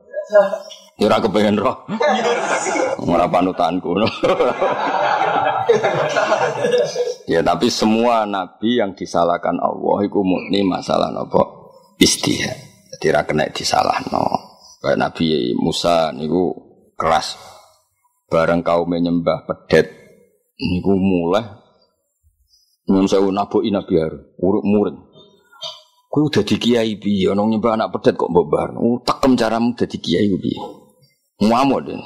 Ya 1.02 1.10
ora 1.10 1.18
kepengen 1.18 1.58
roh. 1.58 1.78
Ora 3.04 3.26
panutanku. 3.26 3.98
Ya 7.26 7.40
tapi 7.42 7.72
semua 7.72 8.28
nabi 8.28 8.78
yang 8.78 8.94
disalahkan 8.94 9.58
Allah 9.58 9.98
iku 10.06 10.22
murni 10.22 10.62
masalah 10.62 11.10
nopo 11.10 11.72
istihad. 11.98 12.56
Jadi 12.94 13.10
ra 13.10 13.26
kena 13.26 13.50
disalahno. 13.50 14.54
Kayak 14.84 15.00
Nabi 15.00 15.56
Musa 15.56 16.12
niku 16.12 16.52
keras. 17.00 17.40
Bareng 18.28 18.62
kaum 18.62 18.92
menyembah 18.92 19.48
pedet 19.48 19.88
niku 20.60 20.94
mulai 21.00 21.64
Nyun 22.84 23.08
sewu 23.08 23.32
naboki 23.32 23.72
Nabi 23.72 23.96
Harun, 23.96 24.36
uruk 24.44 24.66
murid. 24.68 24.96
Kowe 26.12 26.28
udah 26.28 26.44
di 26.44 26.56
kiai 26.60 27.00
piye 27.00 27.32
ana 27.32 27.48
nyembah 27.48 27.80
anak 27.80 27.96
pedet 27.96 28.20
kok 28.20 28.28
mbok 28.28 28.46
bar. 28.52 28.76
Oh, 28.76 29.00
tekem 29.02 29.40
caramu 29.40 29.72
dadi 29.72 29.98
kiai 30.04 30.28
piye? 30.28 30.83
Ngamuk 31.44 31.80
deh. 31.84 32.00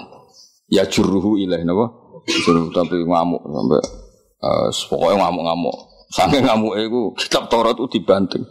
Ya 0.67 0.83
juruhu 0.89 1.37
ilaih 1.37 1.63
napa? 1.63 1.93
Suruh 2.27 2.67
tapi 2.75 3.05
ngamuk 3.07 3.39
sampai 3.39 3.81
uh, 4.43 4.67
pokoknya 4.91 5.15
ngamuk-ngamuk. 5.23 5.77
Sampai 6.11 6.39
ngamuk 6.43 6.73
iku 6.81 7.01
kitab 7.15 7.47
Taurat 7.47 7.77
itu 7.77 7.99
dibanting. 7.99 8.43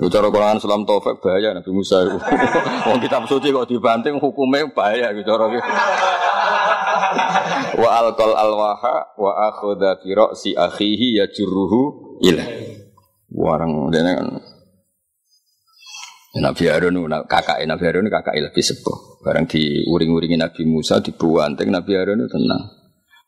Cara 0.00 0.32
Quran 0.32 0.56
Islam 0.56 0.88
Taufik 0.88 1.20
bahaya 1.20 1.52
Nabi 1.52 1.70
Musa 1.76 2.00
itu. 2.00 2.16
Wong 2.88 2.98
kitab 3.04 3.28
suci 3.28 3.52
kok 3.52 3.68
dibanting 3.68 4.16
hukumnya 4.16 4.64
bahaya 4.72 5.12
gitu 5.12 5.28
cara 5.28 5.44
wa 7.76 7.88
alqal 8.02 8.34
alwaha 8.34 9.14
wa 9.18 9.32
akhadha 9.50 9.98
fi 10.02 10.08
ra'si 10.14 10.50
akhihi 10.54 11.22
yajruhu 11.22 11.80
ila 12.22 12.44
warang 13.30 13.90
dene 13.94 14.10
kan 14.16 14.28
Nabi 16.38 16.70
Harun 16.70 16.94
kakak 17.26 17.58
Nabi 17.66 17.84
Harun 17.90 18.06
kakak 18.06 18.38
lebih 18.38 18.62
sepuh. 18.62 19.18
Barang 19.26 19.50
diuring-uringi 19.50 20.38
Nabi 20.38 20.62
Musa 20.62 21.02
dibuanteng 21.02 21.74
Nabi 21.74 21.98
Harun 21.98 22.22
tenang. 22.30 22.70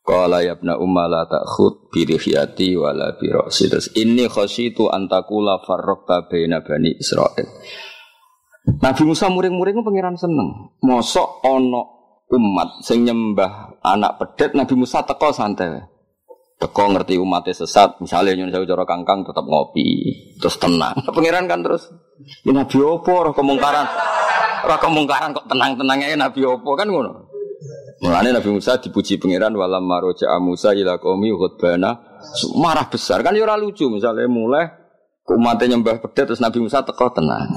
Qala 0.03 0.43
ya 0.43 0.59
ibna 0.59 0.75
umma 0.79 1.07
la 1.07 1.23
ta'khud 1.27 1.91
bi 1.91 2.03
rihiyati 2.03 2.75
wala 2.75 3.15
bi 3.19 3.27
ra'si. 3.31 3.71
Terus 3.71 3.91
inni 3.99 4.27
khasyitu 4.27 4.91
an 4.91 5.07
taqula 5.11 5.63
farraqta 5.63 6.27
baina 6.31 6.63
bani 6.63 6.95
Israil. 6.95 7.47
Nabi 8.79 9.03
Musa 9.03 9.27
muring-muring 9.27 9.83
pangeran 9.83 10.15
seneng. 10.15 10.75
Mosok 10.83 11.43
ana 11.43 11.83
umat 12.31 12.83
sing 12.87 13.03
nyembah 13.03 13.83
anak 13.83 14.15
pedet 14.19 14.55
Nabi 14.55 14.79
Musa 14.79 15.03
teko 15.03 15.35
santai. 15.35 15.92
Teko 16.63 16.95
ngerti 16.95 17.19
umatnya 17.19 17.51
sesat, 17.51 17.99
misalnya 17.99 18.39
nyun 18.39 18.47
saya 18.47 18.63
cara 18.63 18.87
kangkang 18.87 19.27
tetap 19.27 19.43
ngopi, 19.43 20.15
terus 20.39 20.55
tenang. 20.55 20.95
Pangeran 21.15 21.43
kan 21.51 21.59
terus, 21.59 21.91
ini 22.47 22.55
Nabi 22.55 22.79
opo 22.79 23.11
roh 23.19 23.35
kemungkaran, 23.35 23.83
roh 24.63 24.79
kemungkaran 24.79 25.35
kok 25.35 25.51
tenang-tenangnya 25.51 26.15
Nabi 26.15 26.47
opo 26.47 26.79
kan 26.79 26.87
ngono. 26.87 27.33
Mulanya 27.99 28.39
Nabi 28.39 28.55
Musa 28.55 28.79
dipuji 28.79 29.15
pangeran 29.15 29.55
walam 29.55 29.83
maroja 29.83 30.31
Musa 30.39 30.75
ila 30.75 30.99
qaumi 30.99 31.31
khutbana 31.31 31.99
marah 32.59 32.87
besar 32.91 33.23
kan 33.23 33.31
ya 33.31 33.47
lucu 33.55 33.87
misalnya 33.87 34.27
mulai 34.27 34.67
umatnya 35.23 35.75
nyembah 35.75 36.03
pedet 36.03 36.31
terus 36.31 36.43
Nabi 36.43 36.59
Musa 36.63 36.83
teko 36.83 37.11
tenang. 37.15 37.55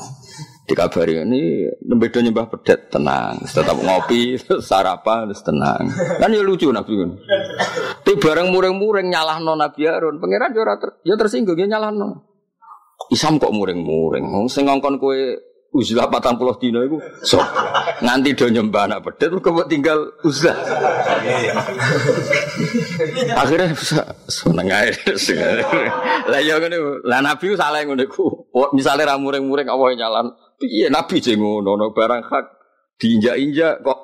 Dikabari 0.66 1.22
ini 1.22 1.62
nembedo 1.86 2.18
nyembah 2.18 2.50
pedet 2.50 2.90
tenang, 2.90 3.38
tetap 3.46 3.78
ngopi, 3.78 4.34
sarapan, 4.58 5.30
terus 5.30 5.46
tenang. 5.46 5.94
Kan 6.18 6.34
ya 6.34 6.42
lucu 6.42 6.66
Nabi 6.74 6.90
kan. 6.90 7.10
Tapi 8.02 8.18
bareng 8.18 8.50
muring-muring 8.50 9.06
no 9.14 9.54
Nabi 9.54 9.86
Harun, 9.86 10.18
pangeran 10.18 10.50
ya 10.50 10.74
ter, 10.74 10.90
ya 11.06 11.14
tersinggung 11.14 11.54
ya 11.54 11.70
no. 11.70 12.26
Isam 13.14 13.38
kok 13.38 13.54
muring-muring. 13.54 14.26
Wong 14.26 14.50
sing 14.50 14.66
ngongkon 14.66 14.98
kowe 14.98 15.14
uzlah 15.76 16.08
patang 16.08 16.40
puluh 16.40 16.56
dino 16.56 16.80
itu 16.80 16.96
so 17.20 17.36
nganti 18.00 18.32
do 18.32 18.48
nyembah 18.48 18.88
anak 18.88 19.04
pedet 19.04 19.28
kok 19.36 19.68
tinggal 19.68 20.08
uzlah 20.24 20.56
akhirnya 23.36 23.76
bisa 23.76 24.00
seneng 24.24 24.72
aja 24.72 24.96
lah 26.32 26.40
ya 26.40 26.56
ngono 26.56 27.04
lah 27.04 27.20
nabi 27.20 27.52
salah 27.60 27.84
ngono 27.84 28.08
ku 28.08 28.48
misalnya 28.72 29.12
ramuring-muring 29.12 29.68
apa 29.68 29.84
nyalan 29.92 30.26
Iya 30.64 30.88
Nabi 30.88 31.20
sing 31.20 31.36
ngono 31.36 31.92
barang 31.92 32.22
hak 32.24 32.44
diinjak-injak 32.96 33.84
kok 33.84 33.98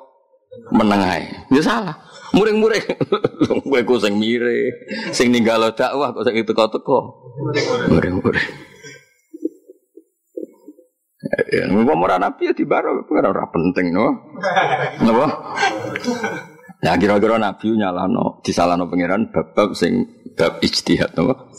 menengai. 0.69 1.49
Ya 1.49 1.61
salah. 1.65 1.95
Muring-muring. 2.33 2.85
Kowe 3.69 3.81
ku 3.85 3.97
sing 4.01 4.17
mire, 4.17 4.73
sing 5.13 5.29
ninggalo 5.29 5.73
dakwah 5.73 6.13
kok 6.13 6.25
sing 6.25 6.37
teko-teko. 6.45 6.99
Muring-muring. 7.89 8.49
Ya, 11.53 11.65
mau 11.69 11.97
ora 11.97 12.21
nabi 12.21 12.49
ya 12.49 12.53
dibaro, 12.53 13.05
ora 13.09 13.29
ora 13.29 13.45
penting 13.49 13.89
no. 13.93 14.05
Napa? 15.01 15.25
Nah 16.83 16.95
kira-kira 16.99 17.39
nabi 17.41 17.73
nyalano, 17.73 18.43
disalano 18.45 18.85
pangeran 18.91 19.31
bab-bab 19.33 19.73
sing 19.73 20.03
bab 20.33 20.59
ijtihad 20.61 21.13
no? 21.17 21.53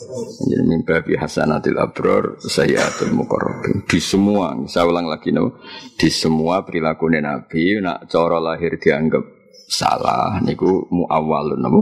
Jadi 0.45 0.63
mimpi 0.63 0.93
bi 1.07 1.13
hasanatil 1.15 1.79
abror 1.79 2.39
sayyatul 2.43 3.15
muqarrabin. 3.15 3.87
Di 3.87 3.99
semua, 4.03 4.55
saya 4.67 4.87
ulang 4.87 5.07
lagi 5.07 5.31
no, 5.31 5.63
di 5.95 6.11
semua 6.11 6.63
perilaku 6.67 7.07
Nabi 7.09 7.79
nak 7.79 8.11
cara 8.11 8.37
lahir 8.39 8.75
dianggap 8.75 9.35
salah 9.65 10.37
niku 10.45 10.85
muawwalun 10.93 11.59
napa? 11.59 11.81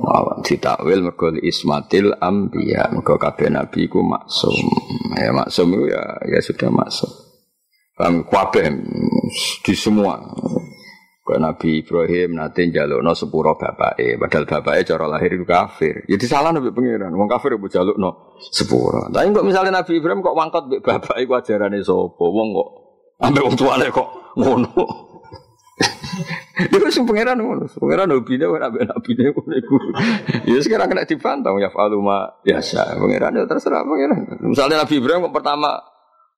Muawwal. 0.00 0.40
Ditakwil 0.44 1.04
mergo 1.04 1.28
ismatil 1.36 2.16
anbiya. 2.16 2.88
Mergo 2.92 3.20
kabeh 3.20 3.52
nabi 3.52 3.86
iku 3.86 4.00
maksum. 4.00 4.56
Ya 5.16 5.30
maksum 5.34 5.76
ya 5.88 6.02
ya 6.24 6.40
sudah 6.40 6.70
maksum. 6.72 7.10
Paham? 7.98 8.24
Kabeh. 8.24 8.72
Di 9.60 9.74
semua 9.76 10.16
Kau 11.28 11.36
Nabi 11.36 11.84
Ibrahim 11.84 12.40
nanti 12.40 12.72
jaluk 12.72 13.04
no 13.04 13.12
sepuro 13.12 13.52
eh, 14.00 14.16
padahal 14.16 14.48
bapak 14.48 14.80
cara 14.88 15.04
lahir 15.04 15.36
itu 15.36 15.44
kafir. 15.44 16.08
Jadi 16.08 16.24
ya 16.24 16.40
salah 16.40 16.56
nabi 16.56 16.72
pengiran, 16.72 17.12
wong 17.12 17.28
kafir 17.28 17.60
ibu 17.60 17.68
jaluk 17.68 18.00
no 18.00 18.32
sepuro. 18.40 19.12
Tapi 19.12 19.36
kok 19.36 19.44
misalnya 19.44 19.84
Nabi 19.84 20.00
Ibrahim 20.00 20.24
kok 20.24 20.32
wangkot 20.32 20.64
bapak 20.80 21.20
ibu 21.20 21.36
ajaran 21.36 21.76
sopo, 21.84 22.32
wong 22.32 22.56
kok 22.56 22.68
ambil 23.20 23.44
wong 23.44 23.56
tuane 23.60 23.86
kok 23.92 24.08
ngono. 24.40 24.72
Itu 26.72 26.88
sing 26.88 27.04
pangeran 27.04 27.36
ngono. 27.36 27.68
Pangeran 27.68 28.08
hobine 28.08 28.48
ora 28.48 28.72
ambek 28.72 28.88
nabine 28.88 29.28
ngono 29.28 29.52
iku. 29.52 29.76
Ya 30.48 30.58
sekarang 30.64 30.88
kena 30.88 31.04
dibantah 31.04 31.52
ya 31.60 31.68
faluma 31.68 32.40
biasa. 32.40 32.96
Pangeran 32.96 33.36
ya 33.36 33.44
terserah 33.44 33.84
pangeran. 33.84 34.48
Misalnya 34.48 34.80
Nabi 34.80 34.96
Ibrahim 34.96 35.28
kok 35.28 35.36
pertama 35.36 35.76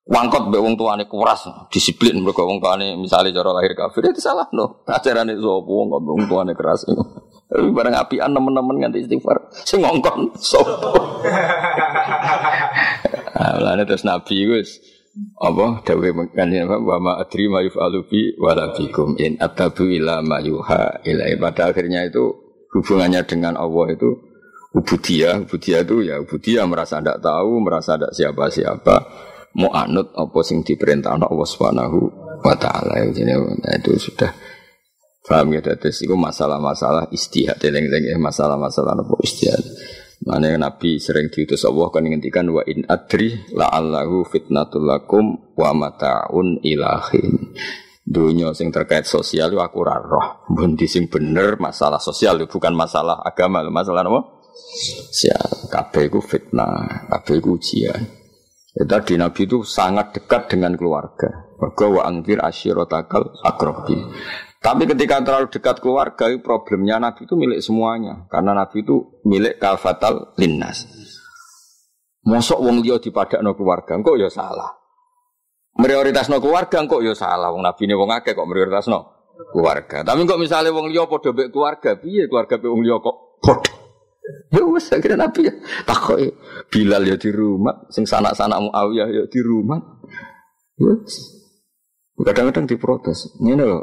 wangkot 0.09 0.49
be 0.49 0.57
wong 0.57 0.73
tuane 0.73 1.05
kuras 1.05 1.45
disiplin 1.69 2.17
mereka 2.25 2.41
wong 2.41 2.57
tuane 2.57 2.97
misalnya 2.97 3.37
cara 3.37 3.61
lahir 3.61 3.77
kafir 3.77 4.09
itu 4.09 4.17
salah 4.17 4.49
no 4.49 4.81
itu 4.89 5.41
sopo 5.41 5.85
wong 5.85 5.87
wong 5.93 6.25
tuane 6.25 6.57
keras? 6.57 6.89
Itu 7.51 7.69
bareng 7.75 7.93
apian 7.93 8.31
temen-temen 8.31 8.79
nganti 8.79 9.03
istighfar. 9.03 9.51
Sing 9.67 9.83
ngongkon 9.83 10.33
sopo 10.39 10.95
nah, 13.35 13.83
terus 13.87 14.07
nabi 14.07 14.47
gus 14.47 14.81
apa 15.37 15.83
dawe 15.83 16.09
mengkani 16.15 16.63
apa 16.63 16.79
wa 16.79 17.19
adri 17.19 17.51
ma 17.51 17.59
yufalu 17.59 18.07
bi 18.07 18.31
in 19.19 19.35
atabu 19.37 19.91
ila 19.91 20.23
ma 20.23 20.39
yuha 20.39 21.03
pada 21.37 21.75
akhirnya 21.75 22.07
itu 22.07 22.31
hubungannya 22.71 23.21
dengan 23.27 23.59
Allah 23.59 23.91
itu 23.91 24.09
ubudiyah. 24.71 25.43
Ubudiyah 25.43 25.83
itu 25.83 25.95
ya 26.07 26.15
ubudiyah 26.23 26.63
merasa 26.63 27.03
tidak 27.03 27.19
tahu 27.19 27.59
merasa 27.59 27.99
tidak 27.99 28.15
siapa-siapa 28.15 28.95
mau 29.57 29.71
anut 29.75 30.13
apa 30.15 30.39
sing 30.45 30.63
diperintah 30.63 31.15
Allah 31.15 31.47
Subhanahu 31.47 31.99
wa 32.41 32.55
taala 32.55 33.01
nah, 33.01 33.73
itu 33.77 33.91
sudah 33.99 34.31
paham 35.27 35.53
ya 35.53 35.61
terus 35.61 36.01
itu 36.01 36.15
masalah-masalah 36.17 37.11
istihad 37.13 37.59
eling-eling 37.61 38.11
ya, 38.11 38.17
masalah-masalah 38.17 38.97
apa 38.97 39.15
istihad 39.21 39.61
Mana 40.21 40.53
Nabi 40.53 41.01
sering 41.01 41.33
diutus 41.33 41.65
Allah 41.65 41.89
kan 41.89 42.05
ngendikan 42.05 42.45
wa 42.53 42.61
in 42.69 42.85
adri 42.85 43.41
la'allahu 43.57 44.21
fitnatul 44.29 44.85
lakum 44.85 45.49
wa 45.57 45.73
mataun 45.73 46.61
ilahin. 46.61 47.57
Dunia 48.05 48.53
sing 48.53 48.69
terkait 48.69 49.09
sosial 49.09 49.49
aku 49.57 49.81
ora 49.81 49.97
roh. 49.97 50.45
Bundi 50.45 50.85
sing 50.85 51.09
bener 51.09 51.57
masalah 51.57 51.97
sosial 51.97 52.37
bukan 52.45 52.73
masalah 52.77 53.17
agama, 53.25 53.65
masalah 53.73 54.05
apa? 54.05 54.45
Sosial. 55.09 55.73
Kabeh 55.73 56.13
iku 56.13 56.21
fitnah, 56.21 57.09
kabeh 57.09 57.41
iku 57.41 57.57
ujian. 57.57 58.20
Ya, 58.71 58.87
tadi 58.87 59.19
Nabi 59.19 59.43
itu 59.43 59.67
sangat 59.67 60.15
dekat 60.15 60.47
dengan 60.47 60.79
keluarga. 60.79 61.51
Maka 61.59 61.85
wa 61.91 62.07
angkir 62.07 62.39
asyirotakal 62.39 63.43
akrobi. 63.43 63.99
Tapi 64.61 64.87
ketika 64.87 65.19
terlalu 65.25 65.51
dekat 65.51 65.83
keluarga, 65.83 66.31
problemnya 66.39 67.01
Nabi 67.01 67.27
itu 67.27 67.35
milik 67.35 67.59
semuanya. 67.59 68.29
Karena 68.31 68.55
Nabi 68.55 68.85
itu 68.85 69.19
milik 69.27 69.59
kalfatal 69.59 70.31
linnas. 70.39 70.87
Mosok 72.23 72.61
wong 72.61 72.85
liya 72.85 73.01
no 73.41 73.57
keluarga, 73.57 73.97
kok 73.97 74.15
ya 74.15 74.29
salah. 74.29 74.77
Prioritas 75.73 76.29
no 76.29 76.37
keluarga 76.39 76.79
kok 76.85 77.01
ya 77.01 77.11
salah. 77.17 77.51
Wong 77.51 77.65
Nabi 77.65 77.81
ini 77.89 77.97
wong 77.97 78.13
akeh 78.13 78.37
kok 78.37 78.47
prioritas 78.47 78.87
no 78.87 79.33
keluarga. 79.51 80.05
Tapi 80.05 80.23
kok 80.23 80.39
misalnya 80.39 80.71
wong 80.71 80.93
liya 80.93 81.09
padha 81.09 81.33
mbek 81.33 81.49
keluarga, 81.51 81.97
piye 81.97 82.29
keluarga 82.29 82.55
mbek 82.55 82.71
wong 82.71 82.81
liya 82.85 82.97
kok 83.03 83.15
padha? 83.41 83.80
Ya 84.53 84.61
wis 84.69 84.85
akhirnya 84.93 85.25
Nabi 85.25 85.49
ya 85.49 85.53
takoki 85.89 86.29
Bilal 86.69 87.09
ya 87.09 87.17
di 87.17 87.33
rumah, 87.33 87.89
sing 87.89 88.05
sanak-sanak 88.05 88.61
Muawiyah 88.61 89.09
ya 89.09 89.23
di 89.27 89.39
rumah. 89.41 89.81
Wis. 90.77 91.41
Kadang-kadang 92.21 92.69
diprotes. 92.69 93.33
Ngene 93.41 93.65
lho. 93.65 93.81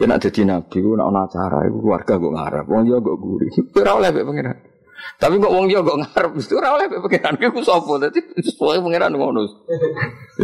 Ya 0.00 0.08
nak 0.08 0.24
dadi 0.24 0.48
nabi 0.48 0.80
ku 0.80 0.96
nak 0.96 1.12
ana 1.12 1.28
acara 1.28 1.60
keluarga 1.68 2.16
kok 2.16 2.32
ngarep. 2.32 2.64
Wong 2.72 2.82
liya 2.88 2.98
kok 3.04 3.16
guri. 3.20 3.46
Ora 3.84 3.90
oleh 4.00 4.08
mbek 4.08 4.24
pangeran. 4.24 4.56
Tapi 5.20 5.34
kok 5.36 5.52
wong 5.52 5.66
liya 5.68 5.80
kok 5.84 5.98
ngarep 6.00 6.30
mesti 6.40 6.52
ora 6.56 6.68
oleh 6.72 6.84
mbek 6.88 7.00
pangeran. 7.04 7.34
Iku 7.36 7.60
sapa? 7.60 7.92
Dadi 8.00 8.20
sesuai 8.40 8.80
pangeran 8.80 9.12
ngono. 9.12 9.44
Wis 9.44 9.52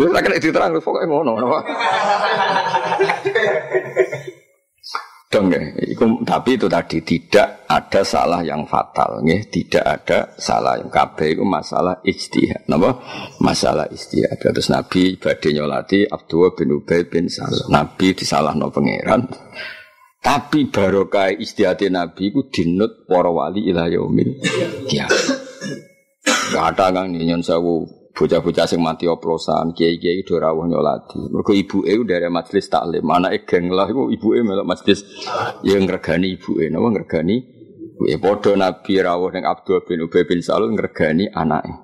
ora 0.05 0.21
kena 0.21 0.37
diterang 0.37 0.77
pokoke 0.77 1.09
ngono. 1.09 1.33
Dong 5.37 5.53
ya. 5.53 5.61
Iku, 5.85 6.25
tapi 6.25 6.57
itu 6.57 6.65
tadi 6.65 7.05
tidak 7.05 7.69
ada 7.69 8.01
salah 8.01 8.41
yang 8.41 8.65
fatal, 8.65 9.21
ya. 9.21 9.37
Tidak 9.45 9.85
ada 9.85 10.33
salah 10.41 10.81
yang 10.81 10.89
kabeh 10.89 11.37
itu 11.37 11.45
masalah 11.45 12.01
ijtihad. 12.01 12.65
Napa? 12.73 13.05
Masalah 13.45 13.85
ijtihad. 13.93 14.41
Terus 14.41 14.73
Nabi 14.73 15.21
badhe 15.21 15.53
nyolati 15.53 16.09
bin 16.57 16.69
Ubay 16.73 17.05
bin 17.05 17.29
Salam. 17.29 17.69
Nabi 17.69 18.17
disalahno 18.17 18.73
pangeran. 18.73 19.29
Tapi 20.25 20.73
barokah 20.73 21.37
ijtihad 21.37 21.85
Nabi 21.93 22.33
ku 22.33 22.49
dinut 22.49 23.05
para 23.05 23.29
wali 23.29 23.69
ila 23.69 23.93
yaumil 23.93 24.41
kiamat. 24.89 25.45
Kata 26.57 26.97
kang 26.97 27.13
nyon 27.13 27.45
sewu 27.45 28.06
bocah-bocah 28.17 28.65
sing 28.65 28.81
mati 28.81 29.05
oplosan, 29.05 29.77
kiai-kiai 29.77 30.25
do 30.25 30.41
rawuh 30.41 30.65
nyolati. 30.65 31.21
Mergo 31.29 31.53
ibuke 31.53 31.93
dari 32.09 32.33
majelis 32.33 32.73
taklim, 32.73 33.05
anake 33.13 33.45
geng 33.45 33.69
lah 33.69 33.85
iku 33.85 34.09
ibuke 34.09 34.41
melok 34.41 34.65
majelis 34.65 35.05
yang 35.61 35.85
ngregani 35.85 36.41
ibuke, 36.41 36.65
napa 36.73 36.89
ngregani 36.97 37.37
ibuke. 38.01 38.17
Padha 38.17 38.53
Nabi 38.57 38.93
rawuh 39.05 39.31
ning 39.37 39.45
Abdul 39.45 39.85
bin 39.85 40.01
Ubay 40.09 40.25
bin 40.25 40.41
Salul 40.41 40.73
ngregani 40.73 41.29
anake. 41.29 41.77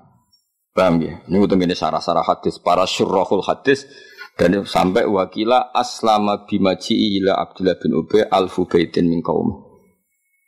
Paham 0.73 1.05
ya? 1.05 1.21
Ini 1.29 1.37
untuk 1.37 1.61
ini 1.61 1.77
sarah-sarah 1.77 2.25
hadis, 2.25 2.57
para 2.57 2.89
syurrahul 2.89 3.45
hadis 3.45 3.85
dan 4.33 4.65
sampai 4.65 5.05
wakila 5.05 5.69
aslama 5.69 6.49
bimaji 6.49 7.21
ila 7.21 7.37
Abdullah 7.37 7.77
bin 7.77 7.93
Ubay 7.93 8.25
alfu 8.25 8.65
baitin 8.65 9.05
min 9.05 9.21
kaum. 9.21 9.69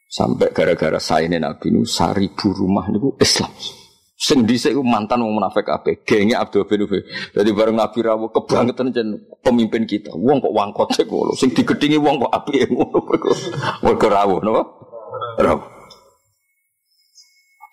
Sampai 0.09 0.49
gara-gara 0.49 0.97
saya 0.97 1.29
Nabi 1.29 1.69
nu 1.69 1.85
seribu 1.85 2.57
rumah 2.57 2.89
niku 2.89 3.13
Islam. 3.21 3.53
Sing 4.15 4.47
dhisik 4.47 4.71
mantan 4.79 5.27
wong 5.27 5.43
munafik 5.43 5.67
kabeh, 5.67 5.99
genge 6.07 6.39
Abdul 6.39 6.63
bin 6.63 6.87
Ubay. 6.87 7.03
Dadi 7.35 7.51
bareng 7.51 7.75
Nabi 7.75 7.99
rawuh 7.99 8.31
kebangetan 8.31 8.95
jen 8.95 9.27
pemimpin 9.43 9.83
kita. 9.83 10.15
Wong 10.15 10.39
kok 10.39 10.55
wangkot 10.55 10.95
sik 10.95 11.11
ngono, 11.11 11.35
sing 11.35 11.51
digedhingi 11.51 11.99
wong 11.99 12.23
kok 12.23 12.31
apike 12.31 12.71
ngono. 12.71 13.03
Mergo 13.83 14.07
rawuh 14.07 14.39
napa? 14.39 14.63
Rawuh. 15.35 15.67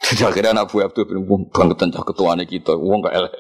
Jadi 0.03 0.23
akhirnya 0.27 0.67
Abu 0.67 0.83
Abdul 0.83 1.07
bin 1.07 1.23
wong 1.31 1.47
bangetan 1.55 1.95
cah 1.95 2.03
ketuane 2.03 2.43
kita, 2.43 2.75
wong 2.75 3.07
kok 3.07 3.15
elek. 3.15 3.33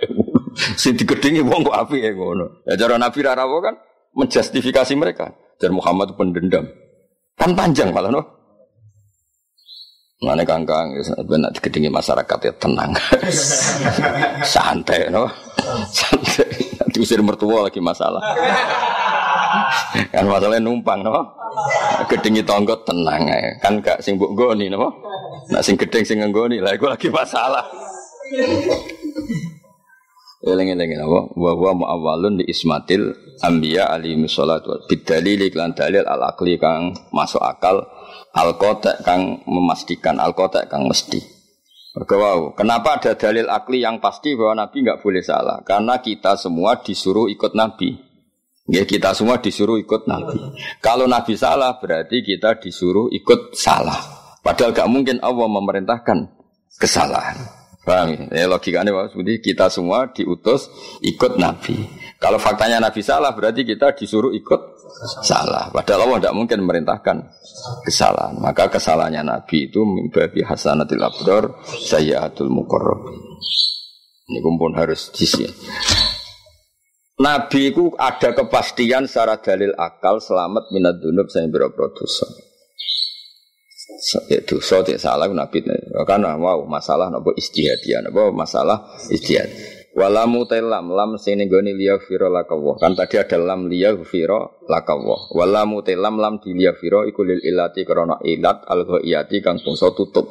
Sing 0.78 0.94
digedhingi 0.94 1.42
wong 1.42 1.66
kok 1.66 1.74
apike 1.74 2.14
ngono. 2.14 2.62
Ya 2.70 2.78
cara 2.78 3.02
Nabi 3.02 3.18
rawuh 3.18 3.66
kan 3.66 3.82
menjustifikasi 4.14 4.94
mereka. 4.94 5.34
Dan 5.58 5.74
Muhammad 5.74 6.14
pendendam. 6.14 6.70
Kan 7.34 7.58
panjang 7.58 7.90
malah 7.90 8.14
no. 8.14 8.22
Mana 10.22 10.46
kangkang, 10.46 10.94
benar 11.26 11.50
digedingi 11.50 11.90
masyarakat 11.90 12.38
ya 12.46 12.52
tenang, 12.54 12.94
santai, 14.54 15.10
no, 15.10 15.26
santai. 15.90 16.46
Diusir 16.94 17.18
mertua 17.26 17.66
lagi 17.66 17.82
masalah. 17.82 18.22
kan 20.14 20.22
masalahnya 20.22 20.62
numpang, 20.62 21.02
no. 21.02 21.26
Gedingi 22.06 22.46
tonggo 22.46 22.78
tenang, 22.86 23.26
ya. 23.26 23.58
kan 23.58 23.82
gak 23.82 23.98
sing 23.98 24.14
buk 24.14 24.38
goni, 24.38 24.70
no. 24.70 24.94
Nah 25.50 25.58
sing 25.58 25.74
gedeng 25.74 26.06
sing 26.06 26.22
nggoni, 26.22 26.62
lah 26.62 26.78
gue 26.78 26.86
lagi 26.86 27.10
masalah. 27.10 27.66
Eling-eling 30.42 31.02
apa? 31.02 31.20
Wa 31.34 31.50
huwa 31.54 31.82
muawwalun 31.82 32.42
di 32.42 32.44
ismatil 32.46 33.14
anbiya 33.42 33.94
alaihi 33.94 34.26
salatu 34.26 34.74
bidalil 34.90 35.38
iklan 35.46 35.70
dalil 35.70 36.02
al 36.02 36.22
akli 36.30 36.58
kang 36.58 36.94
masuk 37.14 37.38
akal 37.38 37.86
al 38.32 38.56
kang 38.58 39.44
memastikan 39.44 40.16
al 40.20 40.32
kang 40.36 40.84
mesti. 40.88 41.20
Wow, 41.92 42.56
kenapa 42.56 42.96
ada 42.96 43.12
dalil 43.20 43.52
akli 43.52 43.84
yang 43.84 44.00
pasti 44.00 44.32
bahwa 44.32 44.64
Nabi 44.64 44.80
nggak 44.80 45.04
boleh 45.04 45.20
salah? 45.20 45.60
Karena 45.60 46.00
kita 46.00 46.40
semua 46.40 46.80
disuruh 46.80 47.28
ikut 47.28 47.52
Nabi. 47.52 47.92
Ya, 48.72 48.88
kita 48.88 49.12
semua 49.12 49.36
disuruh 49.44 49.76
ikut 49.76 50.08
Nabi. 50.08 50.40
Kalau 50.80 51.04
Nabi 51.04 51.36
salah 51.36 51.76
berarti 51.76 52.24
kita 52.24 52.56
disuruh 52.56 53.12
ikut 53.12 53.52
salah. 53.52 54.00
Padahal 54.40 54.74
gak 54.74 54.90
mungkin 54.90 55.20
Allah 55.22 55.46
memerintahkan 55.46 56.18
kesalahan. 56.80 57.61
Paham 57.82 58.30
ya? 58.30 58.46
logikanya 58.46 58.94
Pak 58.94 59.10
Seperti 59.10 59.42
kita 59.42 59.66
semua 59.66 60.06
diutus 60.14 60.70
ikut 61.02 61.34
Nabi. 61.34 61.82
Kalau 62.22 62.38
faktanya 62.38 62.78
Nabi 62.78 63.02
salah 63.02 63.34
berarti 63.34 63.66
kita 63.66 63.98
disuruh 63.98 64.30
ikut 64.30 64.78
salah. 65.26 65.66
Padahal 65.74 66.06
Allah 66.06 66.18
tidak 66.22 66.36
mungkin 66.38 66.62
memerintahkan 66.62 67.16
kesalahan. 67.82 68.38
Maka 68.38 68.70
kesalahannya 68.70 69.26
Nabi 69.26 69.66
itu 69.66 69.82
mimbabi 69.82 70.46
hasanatil 70.46 71.02
abdor 71.02 71.58
sayyatul 71.66 72.54
mukorrob. 72.54 73.02
Ini 74.30 74.38
kumpul 74.38 74.78
harus 74.78 75.10
disi. 75.10 75.42
Nabi 77.18 77.74
itu 77.74 77.90
ada 77.98 78.30
kepastian 78.30 79.10
secara 79.10 79.42
dalil 79.42 79.74
akal 79.74 80.22
selamat 80.22 80.70
minat 80.70 81.02
dunub 81.02 81.26
saya 81.26 81.50
berapa. 81.50 81.90
Itu 84.26 84.58
so 84.58 84.82
salah 84.98 85.30
Nabi 85.30 85.62
karena 86.02 86.34
wow 86.34 86.66
masalah 86.66 87.06
nopo 87.06 87.30
istihadian, 87.38 88.10
nopo 88.10 88.34
masalah 88.34 88.98
istihad. 89.06 89.46
Walamu 89.92 90.48
telam 90.48 90.88
lam 90.88 91.20
sini 91.20 91.46
goni 91.46 91.76
liya 91.76 92.00
firo 92.00 92.32
lakawah. 92.32 92.80
Kan 92.80 92.96
tadi 92.96 93.20
ada 93.20 93.36
lam 93.36 93.68
liya 93.68 93.92
firo 94.08 94.64
lakawah. 94.64 95.30
Walamu 95.36 95.84
telam 95.84 96.16
lam 96.16 96.40
di 96.40 96.56
liya 96.56 96.72
firo 96.74 97.04
ikulil 97.04 97.44
ilati 97.44 97.84
korona 97.84 98.16
ilat 98.24 98.64
al 98.66 98.88
iyati 99.04 99.44
kang 99.44 99.60
bungso 99.60 99.92
tutup. 99.92 100.26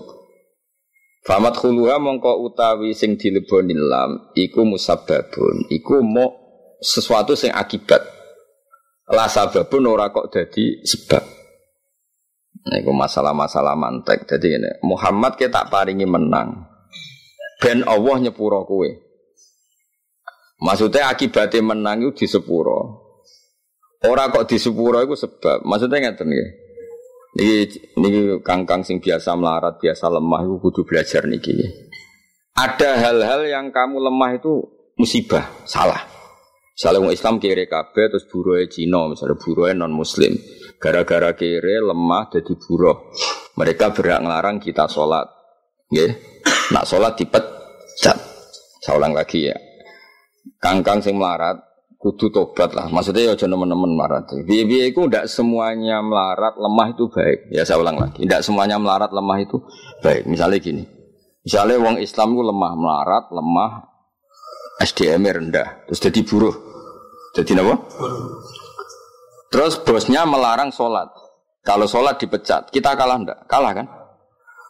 Famat 1.21 1.61
khuluha 1.61 2.01
mongko 2.01 2.41
utawi 2.41 2.97
sing 2.97 3.21
dileboni 3.21 3.77
lam 3.77 4.33
iku 4.33 4.65
musababun. 4.65 5.69
Iku 5.69 6.01
mo 6.01 6.25
sesuatu 6.81 7.37
sing 7.37 7.53
akibat. 7.53 8.01
La 9.13 9.29
sababun 9.29 9.85
ora 9.85 10.09
kok 10.09 10.33
jadi 10.33 10.81
sebab. 10.81 11.40
Itu 12.61 12.93
masalah-masalah 12.93 13.73
mantek. 13.73 14.29
Jadi 14.29 14.61
ini 14.61 14.71
Muhammad 14.85 15.33
kita 15.39 15.65
paringi 15.71 16.05
menang. 16.05 16.69
Ben 17.57 17.81
Allah 17.85 18.17
nyepuro 18.21 18.65
kue. 18.65 18.89
Maksudnya 20.61 21.09
akibatnya 21.09 21.73
menang 21.73 22.05
itu 22.05 22.25
di 22.25 22.27
sepuro. 22.29 23.01
Orang 24.05 24.33
kok 24.33 24.45
di 24.45 24.57
sepuro 24.61 25.01
itu 25.01 25.17
sebab. 25.17 25.65
Maksudnya 25.65 26.09
nggak 26.09 26.21
ya. 26.21 26.47
Ini, 27.31 27.63
ini 27.95 28.09
kangkang 28.43 28.83
sing 28.83 28.99
biasa 28.99 29.39
melarat, 29.39 29.79
biasa 29.79 30.11
lemah 30.11 30.41
itu 30.43 30.55
kudu 30.59 30.81
belajar 30.83 31.23
niki. 31.23 31.55
Ada 32.59 32.99
hal-hal 32.99 33.47
yang 33.47 33.71
kamu 33.71 34.03
lemah 34.03 34.35
itu 34.35 34.67
musibah, 34.99 35.47
salah. 35.63 36.03
Misalnya 36.75 37.13
Islam 37.13 37.39
kiri 37.39 37.71
kabeh 37.71 38.11
terus 38.11 38.27
buruhnya 38.27 38.67
Cina, 38.67 39.07
misalnya 39.07 39.39
buruhnya 39.39 39.85
non 39.85 39.95
Muslim. 39.95 40.35
Gara-gara 40.81 41.37
kiri 41.37 41.77
lemah 41.77 42.33
jadi 42.33 42.53
buruh. 42.57 43.13
Mereka 43.53 43.93
berhak 43.93 44.25
ngelarang 44.25 44.57
kita 44.57 44.89
sholat. 44.89 45.29
Ya, 45.93 46.09
nak 46.73 46.89
sholat 46.89 47.13
dipecat. 47.15 48.17
Saya 48.81 48.97
ulang 48.97 49.13
lagi 49.13 49.45
ya 49.45 49.55
kangkang 50.61 51.01
sing 51.01 51.17
melarat 51.17 51.57
kudu 51.97 52.33
tobat 52.33 52.73
lah. 52.73 52.89
Maksudnya 52.89 53.33
ya 53.33 53.33
jangan 53.37 53.61
teman-teman 53.61 53.91
melarat. 53.93 54.25
Biaya 54.45 54.89
itu 54.89 55.05
tidak 55.05 55.25
semuanya 55.29 56.01
melarat 56.01 56.57
lemah 56.57 56.87
itu 56.93 57.03
baik. 57.09 57.39
Ya 57.53 57.61
saya 57.65 57.81
ulang 57.81 57.97
lagi, 57.97 58.25
tidak 58.25 58.41
semuanya 58.45 58.77
melarat 58.77 59.11
lemah 59.13 59.37
itu 59.41 59.57
baik. 60.01 60.25
Misalnya 60.25 60.57
gini, 60.61 60.83
misalnya 61.45 61.77
wong 61.77 61.97
Islam 62.01 62.33
itu 62.33 62.41
lemah 62.45 62.73
melarat, 62.77 63.25
lemah 63.29 63.71
SDM 64.81 65.21
rendah, 65.29 65.85
terus 65.85 66.01
jadi 66.01 66.21
buruh. 66.25 66.55
Jadi 67.37 67.53
apa? 67.53 67.75
Terus 69.51 69.75
bosnya 69.83 70.23
melarang 70.23 70.71
sholat. 70.71 71.11
Kalau 71.61 71.85
sholat 71.85 72.17
dipecat, 72.17 72.71
kita 72.71 72.95
kalah 72.95 73.19
enggak? 73.19 73.39
Kalah 73.51 73.75
kan? 73.75 73.87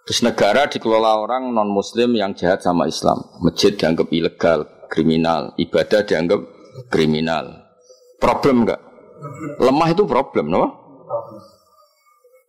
Terus 0.10 0.26
negara 0.26 0.66
dikelola 0.66 1.22
orang 1.22 1.54
non 1.54 1.70
muslim 1.70 2.18
yang 2.18 2.34
jahat 2.34 2.66
sama 2.66 2.90
Islam. 2.90 3.22
Masjid 3.46 3.78
dianggap 3.78 4.10
ilegal, 4.10 4.66
kriminal, 4.90 5.54
ibadah 5.62 6.02
dianggap 6.02 6.42
kriminal. 6.90 7.62
Problem 8.18 8.66
enggak? 8.66 8.82
Lemah 9.62 9.90
itu 9.94 10.04
problem, 10.10 10.50
no? 10.50 10.82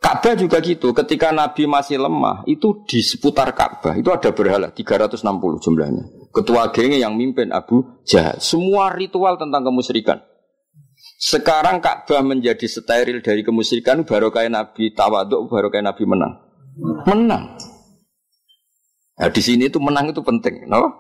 Ka'bah 0.03 0.35
juga 0.35 0.59
gitu. 0.65 0.91
Ketika 0.91 1.31
Nabi 1.31 1.69
masih 1.69 2.01
lemah, 2.01 2.43
itu 2.49 2.83
di 2.89 3.05
seputar 3.05 3.55
Ka'bah 3.55 3.95
itu 3.95 4.11
ada 4.11 4.33
berhala 4.35 4.73
360 4.73 5.23
jumlahnya. 5.63 6.33
Ketua 6.33 6.73
gengnya 6.73 7.07
yang 7.07 7.15
mimpin 7.15 7.53
Abu 7.53 8.03
Jahal. 8.09 8.41
Semua 8.41 8.91
ritual 8.91 9.37
tentang 9.37 9.63
kemusyrikan. 9.63 10.32
Sekarang 11.23 11.79
Ka'bah 11.79 12.19
menjadi 12.27 12.67
steril 12.67 13.23
dari 13.23 13.47
kemusyrikan 13.47 14.03
baru 14.03 14.35
kayak 14.35 14.51
Nabi 14.51 14.91
tawaduk, 14.91 15.47
baru 15.47 15.71
kayak 15.71 15.95
Nabi 15.95 16.03
menang. 16.03 16.35
Menang. 17.07 17.45
Nah, 19.23 19.31
di 19.31 19.39
sini 19.39 19.71
itu 19.71 19.79
menang 19.79 20.11
itu 20.11 20.19
penting, 20.19 20.67
no? 20.67 20.99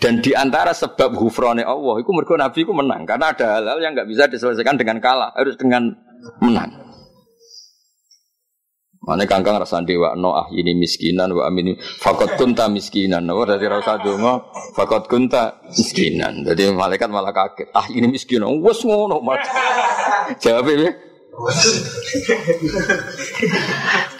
Dan 0.00 0.24
di 0.24 0.32
antara 0.32 0.72
sebab 0.72 1.12
hufrone 1.20 1.60
Allah, 1.60 1.94
itu 2.00 2.08
mergo 2.08 2.40
Nabi 2.40 2.64
itu 2.64 2.72
menang 2.72 3.04
karena 3.04 3.36
ada 3.36 3.60
hal-hal 3.60 3.78
yang 3.84 3.92
nggak 3.92 4.08
bisa 4.08 4.24
diselesaikan 4.32 4.80
dengan 4.80 4.96
kalah, 5.04 5.36
harus 5.36 5.60
dengan 5.60 5.92
menang. 6.40 6.93
Mana 9.04 9.28
kangkang 9.28 9.60
rasa 9.60 9.84
dewa 9.84 10.16
no 10.16 10.32
ah 10.32 10.48
ini 10.48 10.72
miskinan 10.72 11.36
wa 11.36 11.44
amin 11.44 11.76
fakot 12.00 12.40
kunta 12.40 12.72
miskinan. 12.72 13.28
Nah, 13.28 13.36
dari 13.44 13.68
rasa 13.68 14.00
dongo 14.00 14.48
fakot 14.72 15.04
kunta 15.06 15.60
miskinan. 15.68 16.40
Jadi 16.40 16.72
malaikat 16.72 17.12
malah 17.12 17.32
kaget. 17.36 17.68
Ah 17.76 17.84
ini 17.92 18.08
miskinan. 18.08 18.64
Wes 18.64 18.80
ngono 18.80 19.20
mat. 19.20 19.44
Jawab 20.42 20.72
ya. 20.72 20.90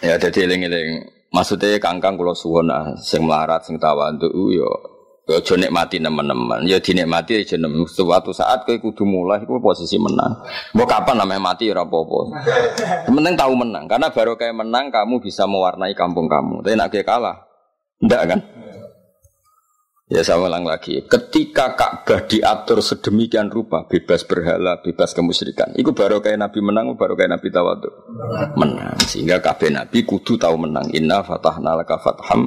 ya 0.04 0.14
jadi 0.20 0.38
eling-eling. 0.44 1.08
Maksudnya 1.32 1.80
kangkang 1.80 2.14
kalau 2.20 2.36
suwon 2.36 2.68
ah 2.68 2.92
sing 3.00 3.24
melarat 3.24 3.64
sing 3.64 3.80
tawandu 3.80 4.30
yo 4.52 4.93
Ya 5.24 5.40
aja 5.40 5.56
nikmati 5.56 5.96
teman-teman. 6.04 6.68
Ya 6.68 6.76
dinikmati 6.76 7.40
aja 7.40 7.56
nem. 7.56 7.88
Suatu 7.88 8.36
saat 8.36 8.68
kowe 8.68 8.76
kudu 8.76 9.08
mulai 9.08 9.40
iku 9.40 9.56
posisi 9.56 9.96
menang. 9.96 10.44
Mau 10.76 10.84
kapan 10.84 11.24
namanya 11.24 11.40
mati 11.40 11.72
ora 11.72 11.80
apa-apa. 11.80 12.44
Penting 13.08 13.32
tahu 13.32 13.52
menang 13.56 13.88
karena 13.88 14.12
baru 14.12 14.36
kayak 14.36 14.52
menang 14.52 14.92
kamu 14.92 15.24
bisa 15.24 15.48
mewarnai 15.48 15.96
kampung 15.96 16.28
kamu. 16.28 16.60
Tapi 16.60 16.76
nak 16.76 16.92
kalah 17.08 17.40
ndak 18.04 18.22
kan? 18.28 18.40
Ya 20.04 20.20
saya 20.20 20.36
ulang 20.36 20.68
lagi, 20.68 21.00
ketika 21.08 21.72
Ka'bah 21.80 22.28
diatur 22.28 22.84
sedemikian 22.84 23.48
rupa, 23.48 23.88
bebas 23.88 24.20
berhala, 24.28 24.76
bebas 24.84 25.16
kemusyrikan, 25.16 25.72
itu 25.80 25.96
baru 25.96 26.20
kayak 26.20 26.44
Nabi 26.44 26.60
menang, 26.60 26.92
baru 26.92 27.16
kayak 27.16 27.40
Nabi 27.40 27.48
tawadu 27.48 27.88
menang. 28.52 29.00
Sehingga 29.00 29.40
kabeh 29.40 29.72
Nabi 29.72 30.04
kudu 30.04 30.36
tahu 30.36 30.60
menang. 30.60 30.92
Inna 30.92 31.24
fatahna 31.24 31.72
laka 31.72 31.96
fatham. 31.96 32.44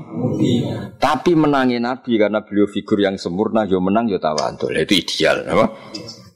Tapi 1.02 1.34
menangin 1.34 1.82
Nabi 1.82 2.22
karena 2.22 2.46
beliau 2.46 2.70
figur 2.70 3.02
yang 3.02 3.18
sempurna, 3.18 3.66
yo 3.66 3.82
menang 3.82 4.06
yo 4.06 4.22
tawadu. 4.22 4.70
Itu 4.78 4.94
ideal, 4.94 5.42
apa? 5.50 5.66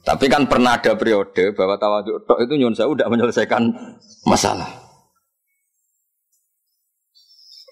Tapi 0.02 0.26
kan 0.26 0.50
pernah 0.50 0.74
ada 0.74 0.98
periode 0.98 1.54
bahwa 1.54 1.78
tawadu 1.78 2.18
itu 2.42 2.54
nyun 2.58 2.74
saya 2.74 2.90
udah 2.90 3.06
menyelesaikan 3.06 3.70
masalah. 4.26 4.81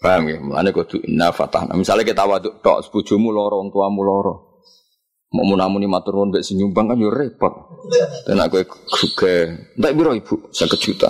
Paham 0.01 0.33
ya? 0.33 0.41
Mulane 0.41 0.73
kudu 0.73 1.05
inna 1.05 1.29
fatahna. 1.29 1.77
Misalnya 1.77 2.09
kita 2.09 2.25
waduk 2.25 2.65
tok 2.65 2.89
sepujumu 2.89 3.29
loro, 3.37 3.61
wong 3.61 3.69
tuamu 3.69 4.01
loro. 4.01 4.65
Mau 5.31 5.47
munamuni 5.47 5.87
matur 5.87 6.17
nuwun 6.19 6.35
mbek 6.35 6.43
nyumbang 6.57 6.91
kan 6.91 6.99
yo 6.99 7.13
repot. 7.13 7.53
Dan 8.27 8.43
aku 8.43 8.67
juga 8.99 9.47
ndak 9.79 9.95
biro 9.95 10.11
ibu, 10.17 10.51
saya 10.51 10.73
juta. 10.75 11.07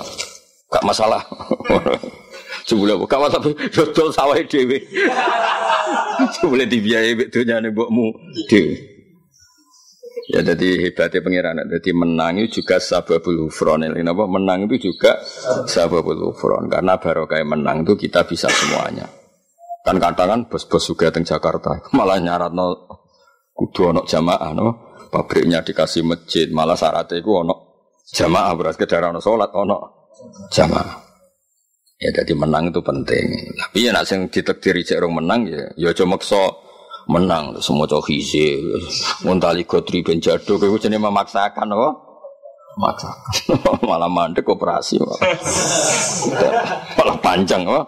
Gak 0.69 0.85
masalah. 0.85 1.25
Sebulan 2.69 3.01
gak 3.09 3.23
masalah 3.23 3.49
yo 3.49 3.85
dol 3.95 4.13
sawah 4.13 4.37
dhewe. 4.45 4.77
Sebulan 6.37 6.69
dibiayai 6.69 7.17
mbek 7.17 7.31
donyane 7.33 7.73
mbokmu 7.73 8.07
dhewe. 8.51 9.00
Ya 10.31 10.41
jadi 10.47 10.89
hebatnya 10.89 11.21
pengiran. 11.27 11.59
Jadi 11.67 11.91
menang 11.91 12.39
itu 12.39 12.63
juga 12.63 12.79
sababul 12.79 13.51
ufron. 13.51 13.83
Ini 13.83 14.07
apa? 14.07 14.25
Menang 14.31 14.71
itu 14.71 14.91
juga 14.91 15.19
sababul 15.67 16.31
ufron. 16.31 16.71
Karena 16.71 17.03
baru 17.03 17.27
kayak 17.27 17.49
menang 17.51 17.83
itu 17.83 17.99
kita 17.99 18.23
bisa 18.25 18.47
semuanya. 18.47 19.11
Kan 19.81 19.97
kadang 19.97 20.29
kan 20.29 20.41
bos-bos 20.47 20.85
juga 20.85 21.09
di 21.09 21.25
Jakarta 21.25 21.81
malah 21.97 22.21
nyarat 22.21 22.53
no 22.53 22.85
kudu 23.57 23.93
ono 23.93 24.01
jamaah 24.05 24.53
no 24.53 24.97
pabriknya 25.09 25.65
dikasih 25.65 26.05
masjid 26.05 26.47
malah 26.53 26.77
syaratnya 26.77 27.21
itu 27.21 27.31
ono 27.33 27.55
jamaah 28.05 28.53
berarti 28.57 28.85
kedara 28.85 29.09
ono 29.09 29.25
sholat 29.25 29.51
ono 29.57 29.79
jamaah 30.53 30.97
ya 31.97 32.13
jadi 32.13 32.33
menang 32.37 32.69
itu 32.69 32.81
penting 32.85 33.57
tapi 33.57 33.89
ya 33.89 33.97
nak 33.97 34.05
sing 34.05 34.29
ditekdiri 34.29 34.85
cek 34.85 35.01
menang 35.09 35.49
ya 35.49 35.65
ya 35.81 35.91
cuma 35.97 36.21
so 36.21 36.70
menang 37.11 37.59
semua 37.59 37.91
cowok 37.91 38.07
hise 38.15 38.63
muntali 39.27 39.67
gotri 39.67 40.07
ben 40.07 40.23
jado 40.23 40.57
kowe 40.57 40.79
jenenge 40.79 41.03
memaksakan 41.03 41.75
apa? 41.75 41.89
Maksakan 42.79 43.83
malah 43.91 44.07
mandek 44.07 44.47
operasi 44.47 45.03
malah 46.97 47.17
panjang 47.19 47.67
apa? 47.67 47.83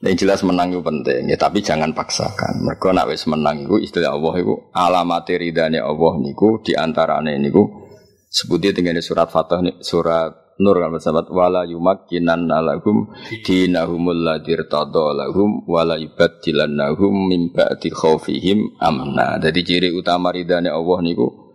Yang 0.00 0.24
jelas 0.24 0.40
menang 0.40 0.72
itu 0.72 0.80
penting 0.80 1.28
ya 1.28 1.36
tapi 1.36 1.60
jangan 1.60 1.92
paksakan. 1.92 2.64
Mereka 2.64 2.96
nak 2.96 3.12
wis 3.12 3.28
menang 3.28 3.68
itu 3.68 3.76
istilah 3.76 4.16
Allah 4.16 4.34
itu 4.40 4.54
alamat 4.72 5.28
ridhanya 5.36 5.84
Allah 5.84 6.16
niku 6.16 6.64
di 6.64 6.72
antaranya 6.72 7.36
niku 7.36 7.84
sebutnya 8.32 8.72
dengan 8.72 9.00
surat 9.04 9.28
Fatah 9.28 9.60
surat 9.84 10.45
Nur 10.56 10.80
kan 10.80 10.96
sahabat 10.96 11.28
wala 11.28 11.68
yumakkinan 11.68 12.48
lahum 12.48 13.12
dinahumul 13.44 14.24
ladir 14.24 14.64
lahum 14.72 15.60
wala 15.68 16.00
yubaddilannahum 16.00 17.28
min 17.28 17.52
ba'di 17.52 17.92
khaufihim 17.92 18.80
amna. 18.80 19.36
Jadi 19.36 19.60
ciri 19.60 19.88
utama 19.92 20.32
ridane 20.32 20.72
Allah 20.72 20.98
niku 21.04 21.52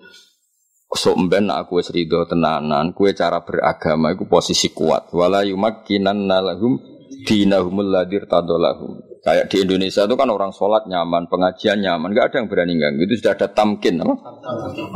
sok 0.91 1.16
mben 1.18 1.49
aku 1.49 1.82
wis 1.82 1.89
ridho 1.89 2.30
tenanan, 2.30 2.93
kue 2.93 3.18
cara 3.18 3.41
beragama 3.41 4.14
iku 4.14 4.30
posisi 4.30 4.70
kuat. 4.70 5.10
Wala 5.18 5.41
yumakkinan 5.49 6.30
lahum 6.30 6.78
dinahumul 7.26 7.89
ladir 7.89 8.30
lahum. 8.30 9.02
Kayak 9.22 9.54
di 9.54 9.62
Indonesia 9.62 10.10
itu 10.10 10.18
kan 10.18 10.30
orang 10.34 10.49
sholat 10.49 10.89
nyaman, 10.89 11.30
pengajian 11.30 11.78
nyaman, 11.78 12.10
nggak 12.10 12.34
ada 12.34 12.36
yang 12.41 12.49
berani 12.49 12.74
ganggu. 12.74 13.06
Itu 13.06 13.22
sudah 13.22 13.38
ada 13.38 13.47
tamkin, 13.54 14.02
nama? 14.02 14.18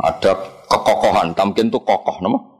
ada 0.02 0.34
kekokohan. 0.66 1.30
Tamkin 1.38 1.70
itu 1.70 1.78
kokoh, 1.78 2.18
nama? 2.18 2.55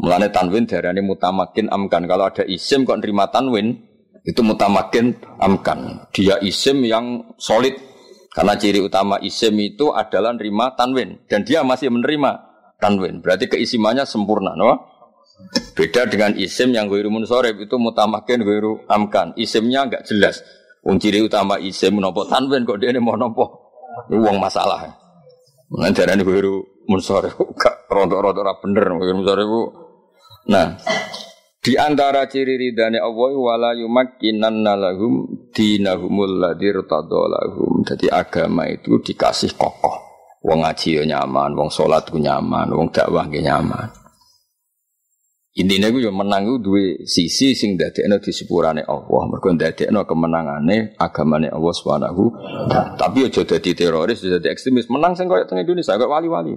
Mulane 0.00 0.32
tanwin 0.32 0.64
darani 0.64 1.04
mutamakin 1.04 1.68
amkan. 1.68 2.08
Kalau 2.08 2.24
ada 2.32 2.44
isim 2.48 2.88
kok 2.88 3.04
nerima 3.04 3.28
tanwin, 3.28 3.76
itu 4.24 4.40
mutamakin 4.40 5.12
amkan. 5.36 6.08
Dia 6.16 6.40
isim 6.40 6.80
yang 6.88 7.36
solid. 7.36 7.76
Karena 8.30 8.54
ciri 8.54 8.80
utama 8.80 9.18
isim 9.20 9.58
itu 9.60 9.92
adalah 9.92 10.32
nerima 10.32 10.72
tanwin. 10.72 11.20
Dan 11.28 11.44
dia 11.44 11.60
masih 11.60 11.92
menerima 11.92 12.30
tanwin. 12.80 13.20
Berarti 13.20 13.50
keisimannya 13.50 14.08
sempurna. 14.08 14.56
No? 14.56 14.88
Beda 15.76 16.08
dengan 16.08 16.32
isim 16.36 16.72
yang 16.72 16.88
gue 16.88 17.04
munsorib 17.04 17.60
itu 17.60 17.76
mutamakin 17.76 18.40
gue 18.40 18.86
amkan. 18.88 19.36
Isimnya 19.36 19.84
nggak 19.84 20.08
jelas. 20.08 20.40
Wong 20.80 20.96
ciri 20.96 21.20
utama 21.20 21.60
isim 21.60 22.00
nopo 22.00 22.24
tanwin 22.24 22.64
kok 22.64 22.80
dia 22.80 22.88
ini 22.88 23.04
mau 23.04 23.20
nopo. 23.20 23.68
Uang 24.08 24.40
masalah. 24.40 24.96
Mulane 25.68 25.92
darani 25.92 26.24
gue 26.24 26.40
munsorib. 26.88 27.36
Gak 27.60 27.90
rontok-rontok 27.90 28.62
bener. 28.64 28.84
Gue 28.96 29.12
munsorib 29.12 29.48
Nah, 30.48 30.80
di 31.60 31.76
antara 31.76 32.24
ciri 32.24 32.56
ridhani 32.56 32.96
Allah 32.96 33.32
wala 33.36 33.70
yumakkinan 33.76 34.64
lahum 34.64 35.28
dinahumul 35.52 36.40
ladzi 36.40 36.72
lahum. 36.72 37.84
Jadi 37.84 38.08
agama 38.08 38.64
itu 38.64 38.96
dikasih 39.04 39.52
kokoh. 39.60 40.08
Wong 40.40 40.64
ngaji 40.64 40.88
ya 40.96 41.04
nyaman, 41.04 41.52
wong 41.52 41.68
salat 41.68 42.08
ku 42.08 42.16
nyaman, 42.16 42.72
wong 42.72 42.88
dakwah 42.88 43.28
ku 43.28 43.36
nyaman. 43.36 43.92
Intinya 45.50 45.92
gue 45.92 46.00
yang 46.00 46.14
menang 46.14 46.46
gue 46.46 46.62
dua 46.62 46.84
sisi 47.04 47.52
sing 47.52 47.76
dadekno 47.76 48.22
di 48.22 48.32
sepurane 48.32 48.80
Allah. 48.86 49.22
Mergo 49.28 49.50
dadekno 49.52 50.06
kemenangane 50.08 50.94
agamane 50.96 51.52
Allah 51.52 51.74
Subhanahu. 51.76 52.24
Tapi 52.96 53.28
aja 53.28 53.42
dadi 53.44 53.76
teroris, 53.76 54.24
jadi 54.24 54.48
ekstremis. 54.48 54.88
Menang 54.88 55.18
sing 55.18 55.28
koyo 55.28 55.44
teng 55.44 55.60
Indonesia 55.60 55.98
wali-wali. 55.98 56.54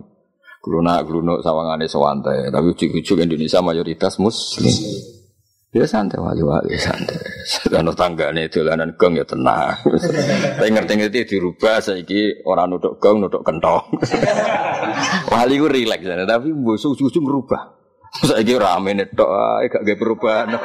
Gluna 0.64 1.04
glunuk 1.04 1.44
sawangane 1.44 1.92
sewantai, 1.92 2.48
tapi 2.48 2.72
ujuk-ujuk 2.72 3.20
Indonesia 3.20 3.60
mayoritas 3.60 4.16
muslim. 4.16 4.72
Ya 5.74 5.90
santai 5.90 6.22
wali-wali 6.24 6.80
santai. 6.80 7.20
Sedano 7.44 7.92
tanggane 7.92 8.48
dolanan 8.48 8.96
gong 8.96 9.18
ya 9.18 9.26
tenang. 9.26 9.74
Tapi 10.62 10.70
ngerti-ngerti 10.70 11.34
dirubah 11.34 11.82
saiki 11.82 12.46
orang 12.46 12.78
nuduk 12.78 13.02
gong 13.02 13.26
nuduk 13.26 13.42
kentong. 13.42 13.82
wali 15.34 15.58
ku 15.58 15.66
rileks 15.66 16.06
tapi 16.30 16.54
mbok 16.54 16.78
ujug 16.78 17.26
merubah. 17.26 17.74
Saiki 18.22 18.54
rame 18.54 18.94
netok 18.94 19.30
ae 19.34 19.66
gak 19.66 19.82
gawe 19.82 19.98
perubahan. 19.98 20.48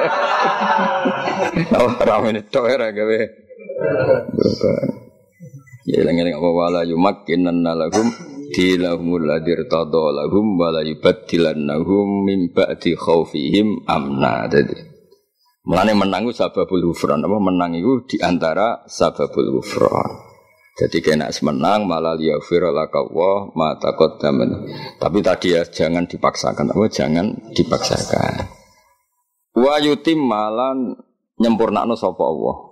Rame 2.12 2.28
netok 2.36 2.68
ora 2.68 2.92
gawe 2.92 3.18
perubahan. 4.36 4.88
Ya 5.88 6.04
eling-eling 6.04 6.36
apa 6.36 6.48
wala 6.52 6.80
yumakkinan 6.84 7.64
lahum 7.64 8.12
dilahumul 8.54 9.24
ladir 9.28 9.68
tadha 9.68 10.04
lahum 10.12 10.56
wa 10.56 10.72
la 10.72 10.82
yubaddilannahum 10.84 12.24
min 12.24 12.48
ba'di 12.52 12.96
amna. 13.86 14.48
Jadi 14.48 14.88
Mulane 15.68 15.92
menang 15.92 16.24
itu 16.24 16.32
sababul 16.32 16.80
hufran 16.80 17.20
apa 17.20 17.36
menang 17.36 17.76
itu 17.76 18.00
di 18.08 18.16
antara 18.24 18.88
sababul 18.88 19.60
hufran. 19.60 20.24
Jadi 20.80 21.04
kena 21.04 21.28
menang 21.44 21.84
malah 21.84 22.16
liyafir 22.16 22.64
laka 22.72 23.04
wa 23.04 23.52
ma 23.52 23.76
taqaddaman. 23.76 24.64
Tapi 24.96 25.18
tadi 25.20 25.52
ya 25.52 25.68
jangan 25.68 26.08
dipaksakan 26.08 26.72
apa 26.72 26.86
jangan 26.88 27.52
dipaksakan. 27.52 28.48
Wa 29.60 29.76
yutim 29.84 30.24
malan 30.24 30.96
nyempurnakno 31.36 32.00
sapa 32.00 32.22
Allah 32.24 32.67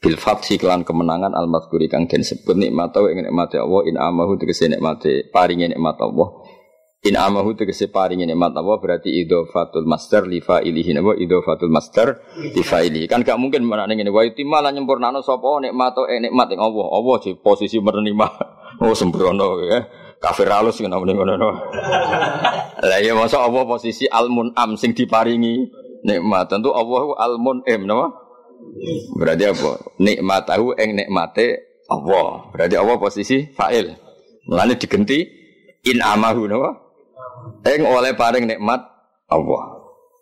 bil 0.00 0.16
fathi 0.16 0.56
kelan 0.56 0.80
kemenangan 0.82 1.36
al 1.36 1.44
madhkuri 1.44 1.86
kang 1.92 2.08
den 2.08 2.24
sebut 2.24 2.56
nikmat 2.56 2.96
wa 2.96 3.08
ing 3.12 3.20
nikmate 3.20 3.60
Allah 3.60 3.80
in 3.84 4.00
amahu 4.00 4.40
tegese 4.40 4.72
nikmate 4.72 5.28
paringe 5.28 5.68
nikmat 5.68 6.00
Allah 6.00 6.40
In 7.00 7.16
amahu 7.16 7.56
tegese 7.56 7.88
paringi 7.88 8.28
nikmat 8.28 8.52
apa 8.52 8.76
berarti 8.76 9.08
idhofatul 9.24 9.88
master 9.88 10.28
li 10.28 10.44
fa'ilihi 10.44 10.92
napa 10.92 11.16
idhofatul 11.16 11.72
master 11.72 12.20
li 12.36 12.60
fa'ilihi. 12.60 13.08
Kan 13.08 13.24
gak 13.24 13.40
mungkin 13.40 13.64
menane 13.64 13.96
ngene 13.96 14.12
wa 14.12 14.20
itima 14.20 14.60
lan 14.60 14.76
nyempurnano 14.76 15.24
sapa 15.24 15.64
nikmat 15.64 15.96
eh 16.12 16.20
nikmat 16.20 16.52
ing 16.52 16.60
Allah. 16.60 16.86
Allah 16.92 17.16
di 17.24 17.32
posisi 17.40 17.80
menerima. 17.80 18.28
Oh 18.80 18.96
sembrono 18.96 19.60
ya. 19.64 19.80
Kafir 20.20 20.48
halus 20.52 20.80
ngono 20.80 21.04
ngono. 21.04 21.48
Lah 22.88 22.98
ya 23.00 23.12
masa 23.12 23.44
Allah 23.44 23.64
posisi 23.68 24.08
al-mun'am 24.08 24.76
sing 24.76 24.92
diparingi 24.92 25.68
nikmat. 26.04 26.52
Tentu 26.52 26.72
Allah 26.72 27.16
al-mun'im 27.16 27.84
napa? 27.84 28.29
Berarti 29.16 29.44
apa? 29.48 29.72
Nikmatahu 30.00 30.78
ing 30.78 30.90
nikmate 30.96 31.46
Allah. 31.90 32.48
Berarti 32.54 32.74
Allah 32.78 32.96
posisi 32.96 33.50
fa'il. 33.50 33.92
Mulane 34.48 34.74
digenti 34.78 35.18
in 35.86 35.98
amahu 36.00 36.48
napa? 36.48 36.70
Ing 37.66 37.82
oleh 37.84 38.12
paring 38.16 38.48
nikmat 38.48 38.80
Allah. 39.28 39.64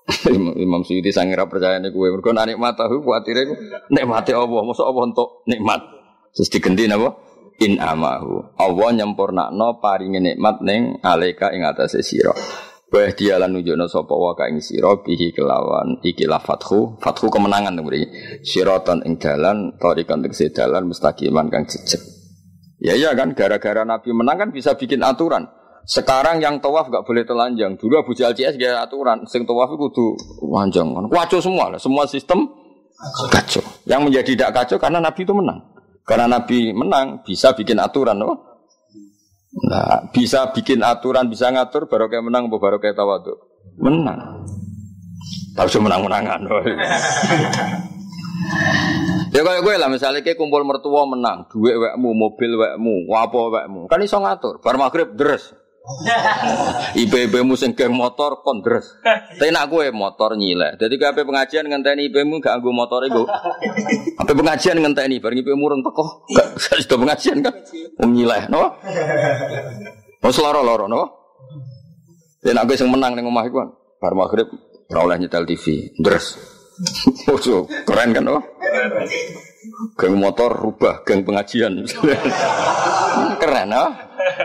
Imam 0.64 0.82
Suyuti 0.88 1.12
sangira 1.12 1.44
percaya 1.44 1.76
nih 1.76 1.92
gue 1.92 2.08
mergo 2.08 2.32
nikmat 2.32 2.80
tahu 2.80 3.04
kuatire 3.04 3.44
nikmate 3.92 4.32
Allah, 4.32 4.60
masa 4.64 4.88
Allah 4.88 5.04
untuk 5.04 5.44
nikmat. 5.44 5.84
Terus 6.32 6.48
digenti 6.48 6.88
napa? 6.88 7.28
in 7.58 7.82
amahu. 7.82 8.54
Allah 8.54 8.88
nyempurnakno 8.94 9.82
paringi 9.82 10.22
nikmat 10.22 10.62
ning 10.62 11.02
aleka 11.02 11.50
ing 11.50 11.66
atase 11.66 12.06
sira. 12.06 12.32
Wa 12.88 13.04
dia 13.12 13.36
lan 13.36 13.52
nunjukno 13.52 13.84
sapa 13.84 14.16
wa 14.16 14.32
ka 14.32 14.48
ing 14.48 14.64
sira 14.64 14.96
bihi 15.04 15.36
kelawan 15.36 16.00
ikilah 16.00 16.40
fathu, 16.40 16.96
fathu 17.04 17.28
kemenangan 17.28 17.76
to 17.76 17.84
mriki. 17.84 18.08
Siratan 18.40 19.04
ing 19.04 19.20
dalan 19.20 19.76
tarikan 19.76 20.24
tegese 20.24 20.48
dalan 20.48 20.88
mustaqiman 20.88 21.52
kang 21.52 21.68
jejeg. 21.68 22.00
Ya 22.80 22.96
iya 22.96 23.12
kan 23.12 23.36
gara-gara 23.36 23.84
Nabi 23.84 24.16
menang 24.16 24.40
kan 24.40 24.48
bisa 24.54 24.72
bikin 24.72 25.04
aturan. 25.04 25.44
Sekarang 25.88 26.40
yang 26.40 26.60
tawaf 26.60 26.92
gak 26.92 27.04
boleh 27.08 27.24
telanjang. 27.24 27.80
Dulu 27.80 28.04
Abu 28.04 28.12
Jahal 28.12 28.36
CS 28.36 28.60
gak 28.60 28.92
aturan. 28.92 29.24
Sing 29.24 29.48
tawaf 29.48 29.72
itu 29.72 29.88
kudu 29.88 30.06
telanjang. 30.44 30.92
Kacau 31.08 31.40
semua 31.40 31.72
lah. 31.72 31.80
Semua 31.80 32.04
sistem 32.04 32.44
kacau. 33.32 33.64
Yang 33.88 34.00
menjadi 34.04 34.30
tidak 34.36 34.50
kacau 34.52 34.76
karena 34.76 35.00
Nabi 35.00 35.24
itu 35.24 35.32
menang. 35.32 35.60
Karena 36.08 36.40
Nabi 36.40 36.72
menang, 36.72 37.20
bisa 37.20 37.52
bikin 37.52 37.76
aturan, 37.76 38.16
oh. 38.24 38.47
Nah, 39.66 40.06
bisa 40.14 40.54
bikin 40.54 40.86
aturan, 40.86 41.26
bisa 41.26 41.50
ngatur, 41.50 41.90
baru 41.90 42.06
kayak 42.06 42.22
menang, 42.22 42.46
baru 42.46 42.78
kayak 42.78 42.94
tawadu. 42.94 43.34
Menang. 43.82 44.46
Tapi 45.58 45.82
menang-menangan. 45.82 46.40
Oh. 46.46 46.62
ya 49.34 49.42
kayak 49.42 49.66
gue 49.66 49.74
lah, 49.74 49.90
misalnya 49.90 50.22
kayak 50.22 50.38
kumpul 50.38 50.62
mertua 50.62 51.10
menang, 51.10 51.50
duit 51.50 51.74
wekmu, 51.74 52.14
mobil 52.14 52.54
wekmu, 52.54 53.10
wapo 53.10 53.50
wekmu, 53.50 53.90
kan 53.90 53.98
iso 53.98 54.22
ngatur. 54.22 54.62
Bar 54.62 54.78
maghrib 54.78 55.18
deres. 55.18 55.50
IPB 57.02 57.34
mu 57.44 57.56
sing 57.56 57.72
geng 57.72 57.94
motor 57.96 58.44
kondres. 58.44 59.00
Tapi 59.38 59.50
nak 59.50 59.72
gue 59.72 59.88
motor 59.90 60.36
nyileh. 60.36 60.76
Jadi 60.76 60.94
kape 61.00 61.24
pengajian 61.24 61.64
ngenteni 61.66 62.12
IPB 62.12 62.24
mu 62.28 62.40
gak 62.40 62.60
anggo 62.60 62.70
motor 62.72 63.04
iku. 63.08 63.24
Apa 64.20 64.32
pengajian 64.32 64.78
ngenteni 64.80 65.18
bareng 65.18 65.40
IPB 65.40 65.56
mu 65.56 65.72
rung 65.72 65.82
teko. 65.82 66.28
Gak 66.32 66.78
sudah 66.84 66.98
pengajian 67.00 67.38
kan. 67.40 67.54
Wong 68.00 68.10
nyileh, 68.14 68.42
no? 68.52 68.76
Mau 70.22 70.32
seloro-loro, 70.34 70.90
no? 70.90 71.02
Ya 72.44 72.54
nak 72.54 72.70
gue 72.70 72.76
sing 72.78 72.90
menang 72.90 73.16
ning 73.16 73.26
omah 73.26 73.44
iku 73.48 73.56
kan. 73.64 73.70
Bar 73.98 74.14
maghrib 74.14 74.48
ora 74.88 75.00
oleh 75.04 75.16
nyetel 75.18 75.44
TV. 75.44 75.94
Oh, 77.26 77.66
keren 77.82 78.14
kan, 78.14 78.22
no? 78.22 78.38
Geng 79.98 80.14
motor 80.18 80.50
rubah 80.54 81.02
geng 81.02 81.22
pengajian. 81.24 81.84
Keren, 83.40 83.68
no? 83.70 83.84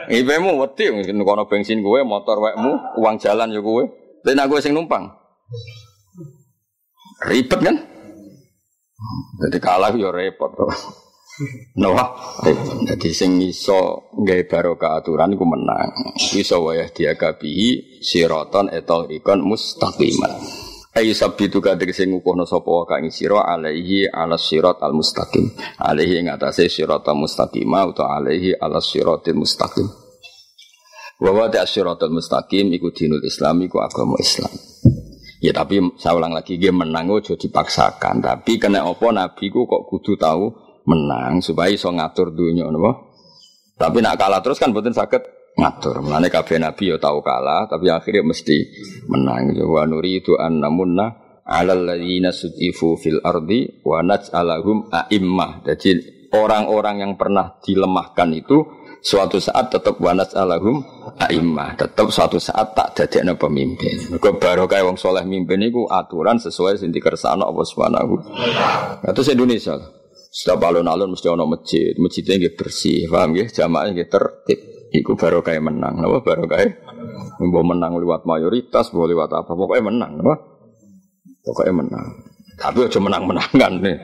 Ibemu 0.10 0.58
wedi 0.58 0.90
kono 1.22 1.46
bensin 1.46 1.86
gue, 1.86 2.00
motor 2.02 2.42
wekmu, 2.42 3.00
uang 3.00 3.16
jalan 3.22 3.54
ya 3.54 3.62
gue. 3.62 3.84
Dan 4.24 4.40
aku 4.40 4.64
sing 4.64 4.72
numpang. 4.74 5.12
Ribet 7.28 7.60
kan? 7.60 7.76
Jadi 9.44 9.58
kalah 9.60 9.92
ya 9.92 10.10
repot 10.12 10.52
to. 10.56 10.68
Noah, 11.82 12.14
jadi 12.86 13.10
sing 13.10 13.42
iso 13.42 14.14
nggawe 14.14 14.44
barokah 14.46 15.02
aturan 15.02 15.34
iku 15.34 15.50
menang. 15.50 16.14
Iso 16.38 16.62
wayah 16.62 16.94
dia 16.94 17.18
kabihi 17.18 18.00
siroton 18.06 18.70
etol 18.70 19.10
ikon 19.10 19.42
mustaqiman. 19.42 20.63
Ayu 20.94 21.18
sabitu 21.18 21.58
kadir 21.58 21.90
sing 21.90 22.14
ngukuhno 22.14 22.46
sapa 22.46 22.70
wa 22.70 22.86
kang 22.86 23.10
sira 23.10 23.42
alaihi 23.42 24.06
ala 24.06 24.38
sirat 24.38 24.78
al 24.78 24.94
mustaqim. 24.94 25.50
Alaihi 25.82 26.22
ing 26.22 26.30
atase 26.30 26.70
al 26.86 27.18
mustaqim 27.18 27.66
utawa 27.66 28.22
alaihi 28.22 28.54
ala 28.54 28.78
siratil 28.78 29.34
mustaqim. 29.34 29.90
Wa 31.18 31.34
wa 31.34 31.50
ta 31.50 31.66
siratal 31.66 32.14
mustaqim 32.14 32.70
iku 32.78 32.94
dinul 32.94 33.26
Islam 33.26 33.66
iku 33.66 33.82
agama 33.82 34.22
Islam. 34.22 34.54
Ya 35.42 35.50
tapi 35.50 35.82
saya 35.98 36.14
ulang 36.14 36.38
lagi 36.38 36.62
dia 36.62 36.70
menang 36.70 37.10
ojo 37.10 37.42
dipaksakan. 37.42 38.22
Tapi 38.22 38.62
kena 38.62 38.86
apa 38.86 39.10
nabi 39.10 39.50
ku 39.50 39.66
kok 39.66 39.90
kudu 39.90 40.14
tahu 40.14 40.46
menang 40.86 41.42
supaya 41.42 41.74
iso 41.74 41.90
ngatur 41.90 42.38
dunia 42.38 42.70
napa. 42.70 43.02
Tapi 43.82 43.98
nak 43.98 44.22
kalah 44.22 44.46
terus 44.46 44.62
kan 44.62 44.70
boten 44.70 44.94
sakit 44.94 45.43
ngatur. 45.58 46.02
Mulane 46.02 46.28
kabeh 46.34 46.58
nabi 46.58 46.94
ya 46.94 46.98
tahu 46.98 47.22
kalah, 47.22 47.70
tapi 47.70 47.90
akhirnya 47.90 48.26
mesti 48.26 48.58
menang. 49.10 49.54
Wa 49.62 49.86
nuridu 49.86 50.38
an 50.38 50.62
namunna 50.62 51.40
alal 51.46 51.84
ladzina 51.84 52.32
sutifu 52.32 52.96
fil 52.96 53.20
ardi 53.22 53.84
wa 53.84 54.02
naj'alahum 54.02 54.90
a'immah. 54.90 55.62
Jadi 55.68 55.92
orang-orang 56.34 57.06
yang 57.06 57.14
pernah 57.20 57.60
dilemahkan 57.62 58.30
itu 58.34 58.58
suatu 59.04 59.38
saat 59.38 59.68
tetap 59.70 60.00
wanas 60.00 60.32
alahum 60.34 60.82
a'immah. 61.20 61.76
Tetap 61.76 62.08
suatu 62.10 62.40
saat 62.40 62.74
tak 62.74 62.96
dadekno 62.98 63.36
pemimpin. 63.36 64.10
Mergo 64.10 64.40
barokah 64.40 64.82
wong 64.88 64.96
soleh 64.96 65.28
mimpin 65.28 65.62
itu 65.62 65.86
aturan 65.86 66.40
sesuai 66.40 66.80
sing 66.80 66.90
dikersakno 66.90 67.44
Allah 67.44 67.66
Subhanahu 67.68 68.16
Terus 69.04 69.30
Indonesia. 69.30 69.76
Setiap 70.34 70.66
alun-alun 70.66 71.14
mesti 71.14 71.30
ono 71.30 71.46
masjid. 71.46 71.94
Masjidnya 71.94 72.42
nggih 72.42 72.54
bersih 72.58 73.06
paham 73.06 73.38
nggih? 73.38 73.54
Jamaahnya 73.54 73.92
nggih 73.94 74.10
tertib 74.10 74.73
Iku 74.94 75.18
baru 75.18 75.42
kayak 75.42 75.66
menang, 75.66 75.98
apa 75.98 76.22
baru 76.22 76.46
kayak 76.46 76.86
mau 77.42 77.66
menang 77.66 77.98
lewat 77.98 78.30
mayoritas, 78.30 78.94
mau 78.94 79.10
lewat 79.10 79.34
apa, 79.34 79.52
pokoknya 79.58 79.90
menang, 79.90 80.22
apa? 80.22 80.36
Pokoknya 81.42 81.74
menang. 81.74 82.06
Tapi 82.62 82.86
aja 82.86 83.00
menang-menangan 83.02 83.74
nih. 83.82 83.98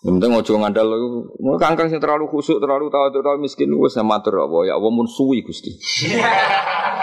Yang 0.00 0.12
penting 0.16 0.32
ojo 0.32 0.52
ngandal 0.64 0.86
mau 1.44 1.60
kangkang 1.60 1.92
sing 1.92 2.00
terlalu 2.00 2.24
khusuk, 2.30 2.56
terlalu 2.56 2.88
tahu 2.88 3.12
terlalu 3.12 3.44
miskin 3.44 3.68
wis 3.76 4.00
matur 4.00 4.48
apa 4.48 4.64
ya 4.64 4.80
Allah 4.80 4.88
mun 4.88 5.04
suwi 5.04 5.44
Gusti. 5.44 5.76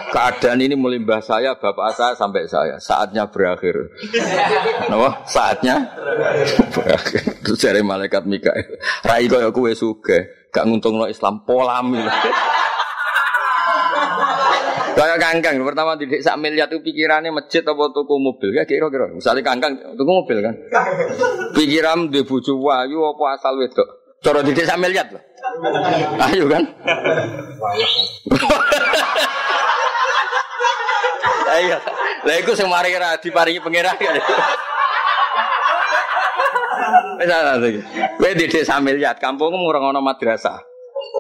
Keadaan 0.08 0.64
ini 0.64 0.74
melimbah 0.80 1.20
saya, 1.20 1.60
bapak 1.60 1.92
saya 1.92 2.16
sampai 2.16 2.48
saya. 2.48 2.80
Saatnya 2.80 3.28
berakhir. 3.28 3.92
Napa? 4.88 5.28
Saatnya 5.28 5.84
berakhir. 6.72 7.44
Terus 7.44 7.60
dari 7.60 7.84
malaikat 7.84 8.24
Mikael. 8.24 8.80
Rai 9.04 9.28
kaya 9.28 9.52
kowe 9.52 9.68
suge, 9.76 10.48
gak 10.56 10.64
nguntungno 10.64 11.12
Islam 11.12 11.44
polami. 11.44 12.00
Kayak 14.98 15.22
kangkang 15.22 15.62
pertama 15.62 15.93
tidak 15.93 16.26
sak 16.26 16.41
miliar 16.41 16.66
itu 16.74 16.82
pikirannya 16.82 17.30
masjid 17.30 17.62
apa 17.62 17.93
tuku 17.93 18.18
mobil 18.18 18.50
ya 18.50 18.66
kira-kira. 18.66 19.14
Misalnya 19.14 19.45
kangkang 19.45 19.78
tuku 19.93 20.10
mobil 20.10 20.41
kan. 20.41 20.58
Pikiran 21.54 22.10
di 22.10 22.26
buju 22.26 22.58
wayu 22.58 23.06
apa 23.14 23.38
asal 23.38 23.62
wedok. 23.62 23.86
Cara 24.26 24.41
tidak 24.41 24.66
sak 24.66 24.82
miliar 24.82 25.06
loh. 25.14 25.22
Ayo 26.26 26.50
kan. 26.50 26.64
Ayo. 31.54 31.78
Lah 32.28 32.36
iku 32.41 32.58
sing 32.58 32.66
mari 32.66 32.91
ra 32.98 33.22
diparingi 33.22 33.62
pangeran 33.62 33.93
kan. 34.02 34.18
Wis 37.22 37.30
ana 37.30 37.62
iki. 37.62 37.82
Kowe 38.18 38.32
didik 38.34 38.66
sak 38.66 38.82
miliar, 38.82 39.22
kampungmu 39.22 39.62
ora 39.62 39.80
ono 39.80 40.02
madrasah. 40.02 40.77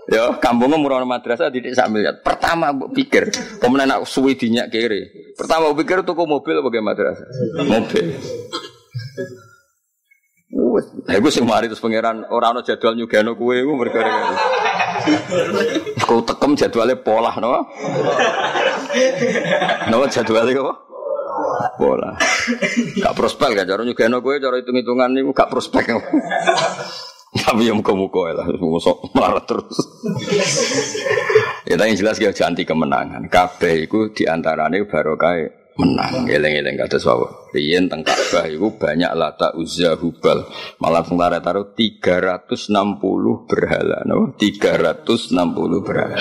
Ya, 0.07 0.31
kampungnya 0.39 0.79
murah 0.79 1.03
madrasah 1.03 1.51
tidak 1.51 1.75
sak 1.75 1.91
miliar. 1.91 2.23
Pertama 2.23 2.71
bu 2.71 2.87
pikir, 2.95 3.27
pemenang 3.59 3.87
nak 3.91 3.99
suwi 4.07 4.39
dinyak 4.39 4.71
kiri. 4.71 5.33
Pertama 5.35 5.67
bu 5.67 5.83
pikir 5.83 5.99
tuku 6.07 6.23
mobil 6.23 6.63
apa 6.63 6.69
madrasah? 6.79 7.27
Mobil. 7.67 8.15
Wes, 10.47 10.87
lha 11.03 11.19
iku 11.19 11.27
sing 11.27 11.43
mari 11.43 11.67
terus 11.67 11.83
pangeran 11.83 12.23
ora 12.31 12.55
ana 12.55 12.63
jadwal 12.63 12.95
nyugano 12.95 13.35
kowe 13.35 13.51
iku 13.51 13.75
perkara. 13.75 14.09
Kau 16.07 16.23
tekem 16.23 16.55
jadwalnya 16.55 16.95
pola 17.03 17.35
no. 17.43 17.67
No 19.91 20.07
jadwalnya 20.07 20.55
kok? 20.55 20.77
Pola. 21.75 22.15
Gak 22.95 23.13
prospek 23.13 23.59
kan 23.59 23.67
cara 23.67 23.83
nyugano 23.83 24.23
kowe 24.23 24.39
cara 24.39 24.55
hitung-hitungan 24.63 25.11
niku 25.11 25.35
gak 25.35 25.51
prospek. 25.51 25.83
Tapi 27.35 27.61
yang 27.67 27.83
muka-muka 27.83 28.31
lah, 28.31 28.47
musuh 28.55 28.95
marah 29.11 29.43
terus. 29.43 29.75
ya 31.67 31.75
tapi 31.75 31.99
jelas 31.99 32.15
ya 32.21 32.31
janti 32.31 32.63
kemenangan. 32.63 33.27
Kabeh 33.27 33.89
itu 33.89 34.15
di 34.15 34.23
antaranya 34.23 34.79
baru 34.87 35.19
kayak 35.19 35.67
menang. 35.77 36.25
Eleng-eleng 36.25 36.75
kata 36.75 36.97
sawo. 36.97 37.51
Riyen 37.53 37.87
teng 37.87 38.01
Ka'bah 38.03 38.49
iku 38.49 38.75
banyak 38.75 39.13
lata 39.13 39.53
uzza 39.55 39.95
hubal. 39.95 40.49
Malah 40.81 41.05
tentara 41.05 41.39
taruh 41.39 41.71
360 41.73 43.47
berhala, 43.47 44.03
no? 44.09 44.35
360 44.35 45.37
berhala. 45.85 46.17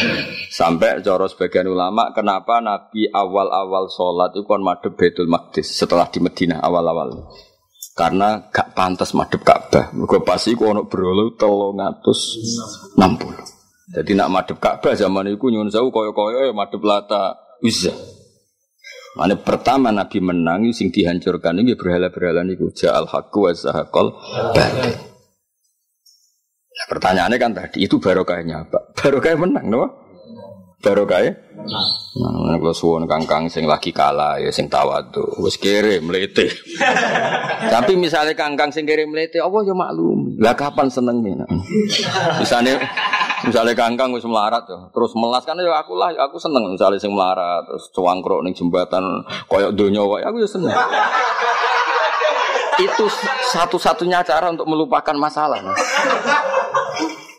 Sampai 0.53 1.01
cara 1.03 1.27
sebagian 1.27 1.73
ulama 1.73 2.13
kenapa 2.13 2.61
Nabi 2.61 3.09
awal-awal 3.11 3.91
sholat 3.91 4.37
itu 4.37 4.45
kon 4.45 4.63
madhep 4.63 4.95
Baitul 4.95 5.27
Maqdis 5.29 5.73
setelah 5.73 6.07
di 6.13 6.21
Madinah 6.21 6.61
awal-awal. 6.63 7.33
Karena 7.97 8.45
gak 8.53 8.77
pantas 8.77 9.17
madhep 9.17 9.41
Ka'bah. 9.41 9.89
Mergo 9.97 10.21
pas 10.21 10.45
iku 10.45 10.69
ana 10.69 10.85
berhala 10.85 11.33
360. 11.33 12.93
Jadi 13.97 14.13
nak 14.13 14.29
madhep 14.29 14.61
Ka'bah 14.61 14.93
zaman 14.93 15.33
itu 15.33 15.49
nyuwun 15.49 15.73
sewu 15.73 15.89
kaya-kaya 15.89 16.53
ya 16.53 16.53
madhep 16.53 16.85
lata 16.85 17.41
uzza. 17.65 17.97
Mana 19.17 19.33
pertama 19.41 19.89
Nabi 19.89 20.21
menang 20.21 20.77
sing 20.77 20.93
dihancurkan 20.93 21.57
ini 21.57 21.73
berhala-berhala 21.73 22.45
niku 22.45 22.69
ja'al 22.69 23.09
haqqu 23.09 23.49
wa 23.49 23.53
zahaqal. 23.57 24.13
Nah, 26.77 26.87
pertanyaannya 26.93 27.41
kan 27.41 27.57
tadi 27.57 27.89
itu 27.89 27.97
barokahnya 27.97 28.69
apa? 28.69 28.79
Barokahnya 29.01 29.41
menang, 29.41 29.67
no? 29.73 30.06
Barokahnya? 30.85 31.33
Nah, 32.17 32.57
kalau 32.61 32.77
suwon 32.77 33.05
kangkang 33.11 33.51
sing 33.51 33.67
lagi 33.67 33.91
kalah 33.91 34.39
ya 34.39 34.53
sing 34.55 34.71
tawadu, 34.71 35.25
wis 35.43 35.59
kere 35.59 35.99
melete. 35.99 36.53
Tapi 37.75 37.99
misalnya 37.99 38.37
kangkang 38.37 38.71
sing 38.71 38.87
kere 38.87 39.09
melete, 39.09 39.43
apa 39.43 39.57
ya 39.67 39.75
maklum. 39.75 40.37
Lah 40.39 40.55
kapan 40.55 40.87
seneng 40.93 41.25
nih? 41.25 41.43
Misalnya 42.39 42.79
Misalnya 43.45 43.77
kangkang 43.77 44.17
wis 44.17 44.25
melarat 44.25 44.65
ya, 44.65 44.89
terus 44.97 45.13
melas 45.13 45.45
kan 45.45 45.61
ya 45.61 45.69
aku 45.77 45.93
lah, 45.93 46.09
ya 46.09 46.25
aku 46.25 46.41
seneng 46.41 46.73
misalnya 46.73 46.97
sing 46.97 47.13
melarat, 47.13 47.69
terus 47.69 47.93
cewangkrok 47.93 48.41
ning 48.41 48.57
jembatan 48.57 49.23
koyok 49.53 49.77
donya 49.77 50.01
wae 50.01 50.25
aku 50.25 50.41
ya 50.41 50.49
seneng. 50.49 50.73
Itu 52.81 53.05
satu-satunya 53.53 54.25
cara 54.25 54.49
untuk 54.49 54.65
melupakan 54.65 55.13
masalah. 55.15 55.61
Nah. 55.61 55.77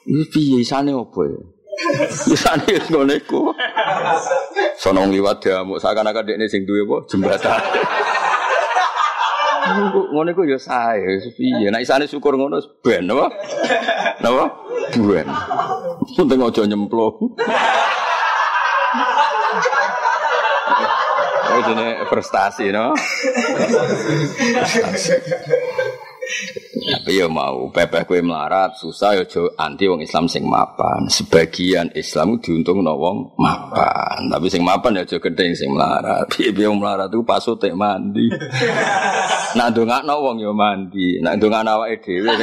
Ini 0.05 0.23
piye 0.29 0.61
isane 0.61 0.93
opo 0.93 1.25
ya? 1.25 1.56
Isane 2.33 2.73
ngono 2.89 3.13
iku. 3.13 3.53
Sono 4.77 5.05
liwat 5.05 5.45
ya, 5.45 5.61
seakan-akan 5.61 6.25
dekne 6.25 6.49
sing 6.49 6.65
duwe 6.65 6.85
apa? 6.85 6.97
Jembatan. 7.09 7.61
ngono 10.13 10.29
iku 10.31 10.43
ya 10.47 10.57
sae 10.57 11.21
piye? 11.35 11.67
Nek 11.69 11.83
isane 11.83 12.07
syukur 12.07 12.33
ngono 12.33 12.57
ben 12.81 13.05
apa? 13.11 13.25
Napa? 14.23 14.45
Ben. 14.95 15.27
Penting 16.15 16.39
aja 16.41 16.61
nyemplung. 16.65 17.15
Oh, 21.47 21.63
ini 21.73 22.05
prestasi, 22.05 22.69
no? 22.69 22.93
Tapi 26.87 27.19
ya 27.19 27.27
mau 27.27 27.67
pepeh 27.71 28.03
kue 28.07 28.19
melarat 28.23 28.75
susah 28.79 29.15
ya 29.19 29.23
jo 29.27 29.51
anti 29.55 29.87
wong 29.87 30.03
Islam 30.03 30.27
sing 30.27 30.47
mapan. 30.47 31.07
Sebagian 31.07 31.91
Islam 31.95 32.39
diuntung 32.39 32.83
no 32.83 32.95
wong 32.95 33.35
mapan. 33.39 34.27
Tapi 34.31 34.47
sing 34.51 34.63
mapan 34.63 34.99
ya 34.99 35.03
jo 35.03 35.19
gede 35.19 35.55
sing 35.55 35.71
melarat. 35.71 36.27
Piye 36.31 36.51
piye 36.51 36.67
melarat 36.71 37.11
itu 37.11 37.23
pas 37.23 37.43
tek 37.43 37.73
mandi. 37.75 38.27
Nak 39.57 39.67
ndongakno 39.71 40.15
wong 40.19 40.37
ya 40.43 40.51
mandi. 40.51 41.19
Nak 41.23 41.39
ndongakno 41.39 41.69
awake 41.79 42.03
dhewe. 42.03 42.33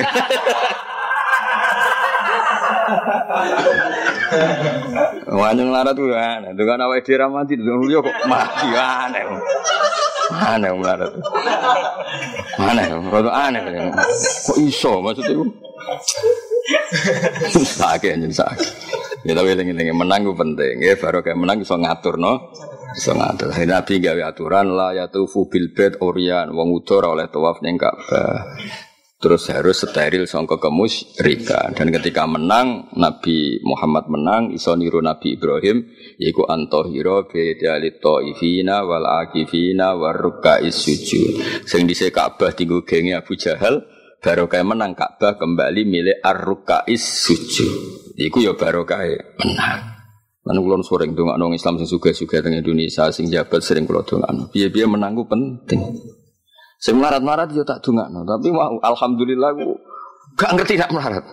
Wanyang 5.28 5.68
larat 5.72 5.95
tuh 5.97 6.12
aneh. 6.12 6.53
Dengan 6.53 6.89
awake 6.89 7.05
dhewe 7.05 7.20
ra 7.20 7.26
mati, 7.32 7.57
dengan 7.57 7.80
kok 7.80 8.18
mati 8.28 8.68
aneh. 8.72 9.24
Aneh 10.33 10.72
melarat. 10.72 11.12
Aneh, 12.57 12.87
rada 13.12 13.31
aneh. 13.51 13.61
Kok 14.49 14.59
iso 14.62 15.05
maksudnya 15.05 15.37
itu? 15.37 15.45
Sakit 17.61 18.16
anjing 18.16 18.33
sakit. 18.33 18.70
Ya 19.25 19.33
tapi 19.37 19.53
eling-eling 19.53 19.93
menang 19.97 20.29
penting. 20.37 20.81
Ya 20.81 20.97
baru 20.97 21.20
kayak 21.20 21.37
menang 21.37 21.61
bisa 21.61 21.77
ngatur 21.77 22.16
no. 22.16 22.53
Bisa 22.97 23.12
ngatur. 23.12 23.53
Nabi 23.53 23.95
gawe 24.01 24.22
aturan 24.33 24.72
lah 24.72 24.97
ya 24.97 25.09
tuh 25.12 25.29
bil 25.49 25.72
bed 25.72 26.01
orian 26.01 26.53
wong 26.53 26.72
udur 26.72 27.05
oleh 27.05 27.29
tawaf 27.29 27.61
ning 27.61 27.77
terus 29.19 29.49
harus 29.49 29.81
steril 29.81 30.29
songko 30.29 30.61
kemus 30.61 31.17
rika 31.23 31.73
dan 31.73 31.89
ketika 31.95 32.29
menang 32.29 32.93
Nabi 32.99 33.62
Muhammad 33.65 34.11
menang 34.11 34.53
iso 34.53 34.75
niru 34.77 35.01
Nabi 35.01 35.39
Ibrahim 35.39 35.87
yaiku 36.21 36.45
antohiro 36.45 37.25
bedali 37.31 37.97
to'ifina 38.03 38.85
wal 38.85 39.07
akifina 39.07 39.97
warruka 39.97 40.61
sujud 40.69 41.65
sing 41.65 41.89
dhisik 41.89 42.12
Ka'bah 42.12 42.53
tinggu 42.53 42.83
genge 42.85 43.17
Abu 43.17 43.39
Jahal 43.39 43.87
baru 44.21 44.51
kayak 44.51 44.67
menang 44.67 44.93
Ka'bah 44.93 45.41
kembali 45.41 45.87
milik 45.87 46.19
arruka 46.21 46.85
sujud 46.93 48.12
iku 48.21 48.43
ya 48.45 48.53
baru 48.53 48.83
kayak 48.85 49.41
menang 49.41 49.95
Lan 50.45 50.61
kula 50.61 50.77
sering 50.85 51.17
ndongakno 51.17 51.57
Islam 51.57 51.81
sing 51.81 51.89
suga-suga 51.89 52.45
teng 52.45 52.53
Indonesia 52.53 53.09
sing 53.09 53.33
jabat 53.33 53.65
sering 53.65 53.89
kula 53.89 54.05
dongakno. 54.05 54.53
Piye-piye 54.53 54.85
menang 54.85 55.17
penting. 55.25 55.81
Saya 56.85 57.01
melarat-melarat 57.01 57.49
dia 57.49 57.64
tak 57.64 57.80
no. 57.89 58.28
tapi 58.28 58.53
mau 58.53 58.76
alhamdulillah 58.85 59.57
aku 59.57 59.72
gak 60.37 60.53
ngerti 60.53 60.76
nak 60.76 60.93
melarat. 60.93 61.24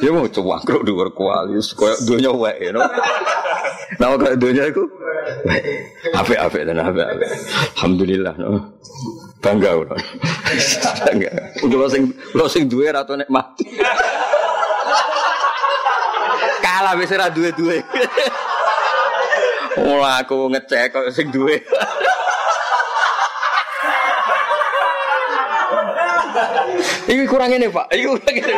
Dia 0.00 0.08
mau 0.08 0.24
coba 0.24 0.64
cangkruk 0.64 0.88
dua 0.88 1.12
kualis, 1.12 1.76
koyo 1.76 1.92
dunia 2.08 2.32
wae 2.32 2.72
no. 2.72 2.80
Nama 4.00 4.16
kayak 4.16 4.40
dunia 4.40 4.72
aku 4.72 4.88
Ape 6.16 6.40
ape 6.40 6.64
dan 6.64 6.80
ape 6.80 7.04
ape. 7.04 7.26
Alhamdulillah 7.76 8.40
no. 8.40 8.72
Bangga 9.44 9.76
udah. 9.76 10.00
Bangga. 11.04 11.30
Udah 11.60 11.76
lo 11.76 11.86
sing 11.92 12.02
lo 12.32 12.48
sing 12.48 12.64
duwe 12.64 12.88
atau 12.88 13.20
nek 13.20 13.28
mati. 13.28 13.68
Kalah 16.64 16.96
wis 16.96 17.12
ora 17.12 17.28
duwe-duwe. 17.28 17.84
Mulai 19.76 20.24
aku 20.24 20.48
ngecek 20.56 20.88
kok 20.88 21.12
sing 21.12 21.28
duwe. 21.28 21.60
Ini 27.06 27.22
kurang 27.30 27.54
ini 27.54 27.70
pak, 27.70 27.86
ini 27.94 28.02
kurang 28.10 28.34
ini. 28.34 28.54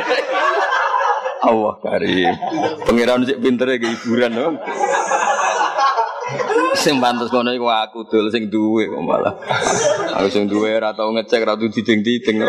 Allah 1.38 1.74
karim, 1.78 2.34
pangeran 2.82 3.22
sih 3.22 3.38
pinter 3.38 3.70
ya 3.70 3.78
hiburan 3.78 4.32
dong. 4.34 4.54
Sing 6.74 6.98
pantes 6.98 7.30
kono 7.30 7.54
iku 7.54 7.70
aku 7.70 8.08
dul 8.10 8.28
sing 8.32 8.50
duwe 8.50 8.90
kok 8.90 9.02
malah. 9.04 9.34
Aku 10.18 10.28
sing 10.32 10.50
duwe 10.50 10.74
ora 10.76 10.92
tau 10.92 11.14
ngecek 11.14 11.44
ora 11.46 11.54
tau 11.54 11.70
diding-diding. 11.70 12.42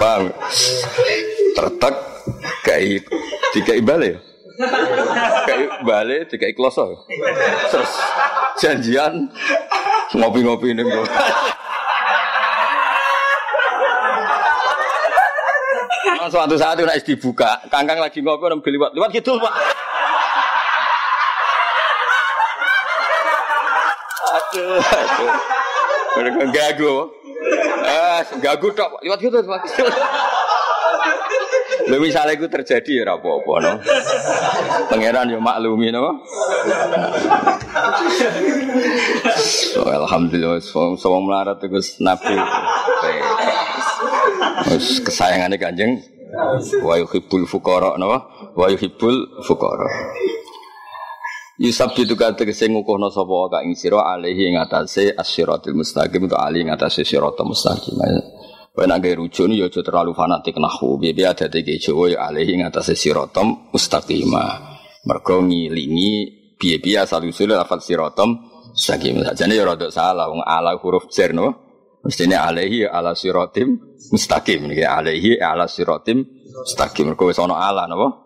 Bang. 0.00 0.32
Tertek 1.54 1.94
kai 2.66 2.98
dikai 3.54 3.80
bale 3.80 4.08
ya. 4.10 4.18
Kai 5.46 5.62
bale 5.86 6.26
dikai 6.26 6.52
kloso. 6.52 7.06
Terus 7.70 7.92
janjian 8.58 9.30
ngopi-ngopi 10.14 10.74
ning 10.74 10.86
suatu 16.30 16.54
saat 16.56 16.78
itu 16.78 16.86
naik 16.86 17.04
dibuka, 17.04 17.60
kangkang 17.72 17.98
lagi 17.98 18.20
ngopi 18.20 18.44
orang 18.46 18.60
beli 18.60 18.78
lewat 18.78 19.10
gitu 19.12 19.36
pak. 19.40 19.54
Aduh, 24.34 24.78
aduh. 24.78 25.32
Mereka 26.14 26.42
gagu. 26.54 26.94
Eh, 27.84 28.20
gagu 28.38 28.68
tok, 28.72 28.90
lewat 29.02 29.18
gitu 29.18 29.38
pak. 29.42 29.62
Lha 31.84 32.00
misalnya 32.00 32.32
itu 32.38 32.48
terjadi 32.48 33.04
ya 33.04 33.12
apa-apa 33.12 33.54
no. 33.60 33.72
Pangeran 34.88 35.28
yo 35.28 35.42
maklumi 35.42 35.92
no. 35.92 36.24
So, 39.36 39.84
alhamdulillah 39.84 40.64
so, 40.64 40.96
so 40.96 41.12
melarat 41.20 41.60
itu 41.60 41.76
nabi. 42.00 42.40
Wis 44.70 45.02
kesayangane 45.04 45.60
Kanjeng 45.60 46.00
wa 46.82 46.94
yuhibbul 46.98 47.46
fuqara 47.46 47.96
napa 47.98 48.50
wa 48.54 48.66
yuhibbul 48.70 49.42
fuqara 49.46 49.88
Yusab 51.54 51.94
itu 51.94 52.18
kata 52.18 52.42
kesing 52.42 52.74
ngukuhno 52.74 53.14
sapa 53.14 53.46
ka 53.46 53.58
ing 53.62 53.78
sira 53.78 54.02
alaihi 54.02 54.50
ing 54.50 54.58
atase 54.58 55.14
asyiratul 55.14 55.78
mustaqim 55.78 56.26
untuk 56.26 56.34
ali 56.34 56.66
ing 56.66 56.74
atase 56.74 57.06
siratal 57.06 57.46
mustaqim. 57.46 57.94
Kowe 58.74 58.86
nek 58.90 59.06
rujuk 59.14 59.46
ya 59.54 59.70
aja 59.70 59.80
terlalu 59.86 60.18
fanatik 60.18 60.58
nahu. 60.58 60.98
Bibi 60.98 61.22
ada 61.22 61.46
tege 61.46 61.78
Jawa 61.78 62.10
ya 62.10 62.26
alaihi 62.26 62.58
ing 62.58 62.66
atase 62.66 62.98
siratal 62.98 63.70
mustaqim. 63.70 64.34
Mergo 65.06 65.36
ngilingi 65.46 66.10
piye-piye 66.58 67.06
asal 67.06 67.22
usul 67.22 67.54
lafal 67.54 67.78
siratal 67.78 68.34
mustaqim. 68.74 69.22
Sajane 69.22 69.54
ya 69.54 69.62
rada 69.62 69.94
salah 69.94 70.26
wong 70.26 70.42
ala 70.42 70.74
huruf 70.74 71.06
jar. 71.14 71.30
Mestinya 72.04 72.44
alaihi 72.44 72.84
ala 72.84 73.16
siratim 73.16 73.80
mustaqim. 74.12 74.68
Ini 74.68 74.84
alaihi 74.84 75.40
ala 75.40 75.64
siratim 75.64 76.20
mustaqim. 76.52 77.08
Mergo 77.08 77.32
wis 77.32 77.40
ana 77.40 77.56
ala 77.56 77.88
napa? 77.88 78.24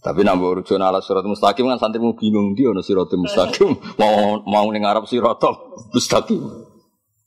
Tapi 0.00 0.24
nambah 0.24 0.64
rujuk 0.64 0.80
ala 0.80 1.04
surat 1.04 1.20
mustaqim 1.28 1.68
kan 1.68 1.76
santrimu 1.76 2.16
bingung 2.16 2.56
dia 2.56 2.72
ono 2.72 2.80
surat 2.80 3.12
mustaqim 3.12 3.76
mau 4.00 4.40
mau 4.48 4.64
ning 4.72 4.88
Arab 4.88 5.04
mustaqim. 5.04 6.40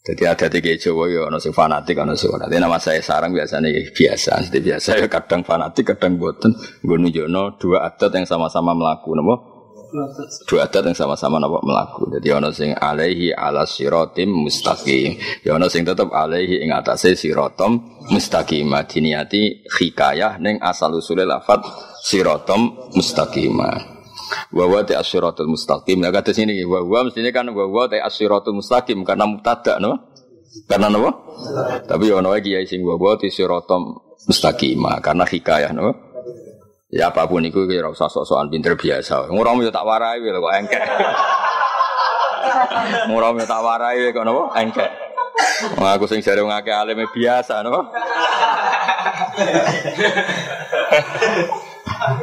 Jadi 0.04 0.24
ada 0.26 0.50
tiga 0.50 0.74
Jawa 0.74 1.06
ya 1.06 1.30
ono 1.30 1.38
sing 1.38 1.54
fanatik 1.54 2.02
ono 2.02 2.18
sing 2.18 2.34
fanatik. 2.34 2.58
Nama 2.58 2.82
saya 2.82 2.98
sarang 3.06 3.30
biasanya 3.30 3.70
ya 3.70 3.86
biasa, 3.94 4.50
jadi 4.50 4.60
biasa 4.74 4.90
ya 5.00 5.08
kadang 5.08 5.46
fanatik 5.46 5.94
kadang 5.94 6.18
boten. 6.18 6.58
Gue 6.82 6.98
nunjukno 6.98 7.62
dua 7.62 7.86
adat 7.86 8.10
yang 8.10 8.26
sama-sama 8.26 8.74
melaku, 8.74 9.14
napa? 9.16 9.53
Dua 10.50 10.66
adat 10.66 10.90
yang 10.90 10.98
sama-sama 10.98 11.38
napa 11.38 11.62
melaku. 11.62 12.10
Jadi 12.18 12.28
ono 12.34 12.50
sing 12.50 12.74
alaihi 12.74 13.30
ala 13.30 13.62
siratim 13.70 14.34
mustaqim. 14.34 15.22
Ya 15.46 15.54
ono 15.54 15.70
sing 15.70 15.86
tetep 15.86 16.10
alaihi 16.10 16.66
ing 16.66 16.74
atase 16.74 17.14
siratam 17.14 18.02
mustaqim. 18.10 18.74
Diniati 18.90 19.70
hikayah 19.70 20.42
ning 20.42 20.58
asal 20.66 20.98
usule 20.98 21.30
lafat 21.30 21.62
siratam 22.02 22.90
mustaqimah. 22.98 23.94
Wawa 24.50 24.82
te 24.82 24.98
asyiratul 24.98 25.54
mustaqim. 25.54 26.02
Nah 26.02 26.10
kata 26.10 26.34
sini 26.34 26.58
wawa 26.66 27.06
mestinya 27.06 27.30
kan 27.30 27.54
wawa 27.54 27.86
te 27.86 28.02
asyiratul 28.02 28.58
mustaqim 28.58 29.06
karena 29.06 29.30
mubtada 29.30 29.78
no. 29.78 30.10
Karena 30.66 30.90
no. 30.90 31.06
Tapi 31.86 32.06
ono 32.10 32.34
lagi 32.34 32.58
ya 32.58 32.66
sing 32.66 32.82
wawa 32.82 33.14
te 33.22 33.30
asyiratul 33.30 33.94
mustaqim 34.26 34.82
karena 35.06 35.22
hikayah 35.22 35.70
no. 35.70 36.13
Ya 36.94 37.10
apa 37.10 37.26
pun 37.26 37.42
itu 37.42 37.66
kira 37.66 37.90
usah 37.90 38.06
sok-sokan 38.06 38.54
pinter 38.54 38.78
biasa. 38.78 39.26
Ngurang 39.34 39.66
yo 39.66 39.74
tak 39.74 39.82
warai 39.82 40.22
lho 40.22 40.38
kok 40.38 40.54
engkek. 40.62 40.84
Ngurang 43.10 43.42
yo 43.42 43.46
tak 43.50 43.62
warai 43.66 44.14
kok 44.14 44.22
napa? 44.22 44.54
Engkek. 44.62 44.92
Wah, 45.82 45.98
aku 45.98 46.06
sing 46.06 46.22
jare 46.22 46.46
ngake 46.46 46.70
alim 46.70 47.02
biasa 47.10 47.66
no. 47.66 47.90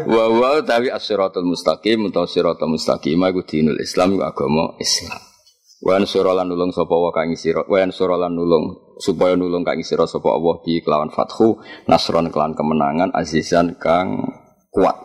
Wa 0.06 0.24
wa 0.30 0.62
tawi 0.62 0.94
as-siratal 0.94 1.42
mustaqim 1.42 2.06
utawa 2.06 2.30
siratal 2.30 2.70
mustaqim 2.70 3.18
iku 3.26 3.42
dinul 3.42 3.82
Islam 3.82 4.14
iku 4.14 4.22
agama 4.22 4.78
Islam. 4.78 5.18
Wa 5.82 5.98
ansura 5.98 6.36
lan 6.36 6.52
nulung 6.52 6.70
sapa 6.70 6.92
wa 6.92 7.10
kang 7.10 7.32
sira 7.34 7.66
wa 7.66 7.80
ansura 7.80 8.20
lan 8.20 8.36
nulung 8.36 8.94
supaya 9.00 9.34
nulung 9.34 9.64
kang 9.64 9.80
sira 9.80 10.04
sapa 10.04 10.28
Allah 10.30 10.60
di 10.62 10.84
kelawan 10.84 11.08
fathu 11.08 11.58
nasron 11.88 12.28
kelawan 12.28 12.52
kemenangan 12.52 13.10
azizan 13.16 13.80
kang 13.80 14.28
kuat. 14.70 14.96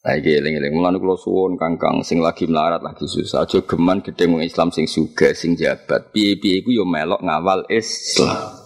Nah 0.00 0.16
iki 0.16 0.32
eling-eling 0.32 0.72
mulane 0.72 0.96
kula 0.96 1.12
suwun 1.20 1.60
Kangkang 1.60 2.00
sing 2.00 2.24
lagi 2.24 2.48
melarat 2.48 2.80
lagi 2.80 3.04
susah 3.04 3.44
aja 3.44 3.60
geman 3.62 4.00
gedhe 4.00 4.24
wong 4.32 4.40
Islam 4.40 4.72
sing 4.72 4.88
sugih 4.88 5.36
sing 5.36 5.60
jabat. 5.60 6.08
Piye-piye 6.10 6.64
iku 6.64 6.72
yo 6.72 6.84
melok 6.88 7.20
ngawal 7.20 7.68
Islam. 7.68 8.56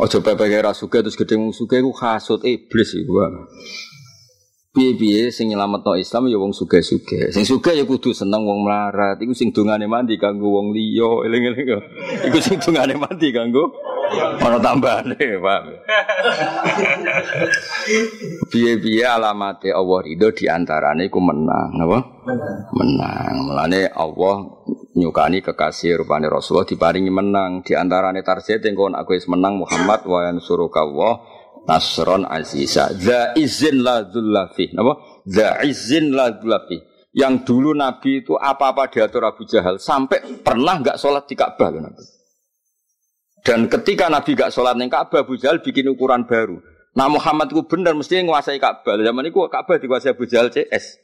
Ojo 0.00 0.18
pepe 0.24 0.48
ra 0.48 0.72
sugih 0.72 1.04
terus 1.04 1.20
gedhe 1.20 1.36
wong 1.36 1.52
sugih 1.52 1.84
iku 1.84 1.92
hasud 1.92 2.40
iblis 2.48 2.96
iku 2.96 3.28
piye-piye 4.72 5.28
sing 5.28 5.52
nyelametno 5.52 6.00
Islam 6.00 6.32
ya 6.32 6.40
wong 6.40 6.56
sugih-sugih. 6.56 7.28
Sing 7.28 7.44
sugih 7.44 7.76
ya 7.76 7.84
kudu 7.84 8.16
seneng 8.16 8.48
wong 8.48 8.64
melarat. 8.64 9.20
Iku 9.20 9.36
sing 9.36 9.52
dongane 9.52 9.84
mandi 9.84 10.16
kanggo 10.16 10.48
wong 10.48 10.72
liya, 10.72 11.28
eling-eling. 11.28 11.68
Iku 12.32 12.38
sing 12.40 12.56
dongane 12.56 12.96
mandi 12.96 13.28
kanggo 13.36 13.68
ana 14.12 14.58
tambahane, 14.60 15.16
paham. 15.40 15.64
Piye-piye 18.48 19.04
alamate 19.04 19.72
Allah 19.72 19.98
ridho 20.04 20.28
diantarane 20.32 21.08
iku 21.08 21.20
menang? 21.20 21.76
Menang. 21.76 22.04
Menang. 22.72 23.34
Mulane 23.44 23.88
Allah 23.92 24.36
nyukani 24.92 25.40
kekasih 25.40 26.04
rupane 26.04 26.28
Rasulullah 26.28 26.68
diparingi 26.68 27.08
menang 27.08 27.64
diantarane 27.64 28.20
target 28.20 28.60
engko 28.68 28.92
aku 28.92 29.16
wis 29.16 29.24
menang 29.28 29.56
Muhammad 29.56 30.04
wa 30.04 30.28
yansuruka 30.28 30.84
Allah 30.84 31.24
nasron 31.66 32.26
aziza. 32.26 32.90
Za 32.94 33.34
izin 33.38 33.82
la 33.82 34.02
dzulafi. 34.06 34.74
Napa? 34.74 35.22
Za 35.26 35.62
izin 35.62 36.14
la 36.14 36.30
dzulafi. 36.34 36.78
Yang 37.12 37.34
dulu 37.44 37.76
Nabi 37.76 38.24
itu 38.24 38.40
apa-apa 38.40 38.88
diatur 38.88 39.28
Abu 39.28 39.44
Jahal 39.44 39.76
sampai 39.76 40.40
pernah 40.40 40.80
nggak 40.80 40.96
sholat 40.96 41.28
di 41.28 41.36
Ka'bah 41.36 41.68
Nabi. 41.68 42.04
Dan 43.44 43.68
ketika 43.68 44.08
Nabi 44.08 44.32
nggak 44.32 44.48
sholat 44.48 44.72
di 44.80 44.88
Ka'bah, 44.88 45.20
Abu 45.20 45.36
Jahal 45.36 45.60
bikin 45.60 45.92
ukuran 45.92 46.24
baru. 46.24 46.56
Nah 46.96 47.12
Muhammad 47.12 47.52
itu 47.52 47.68
benar 47.68 47.92
mesti 47.92 48.24
menguasai 48.24 48.56
Ka'bah. 48.56 48.96
Zaman 48.96 49.28
itu 49.28 49.44
Ka'bah 49.44 49.76
dikuasai 49.76 50.16
Abu 50.16 50.24
Jahal 50.24 50.48
CS. 50.48 51.02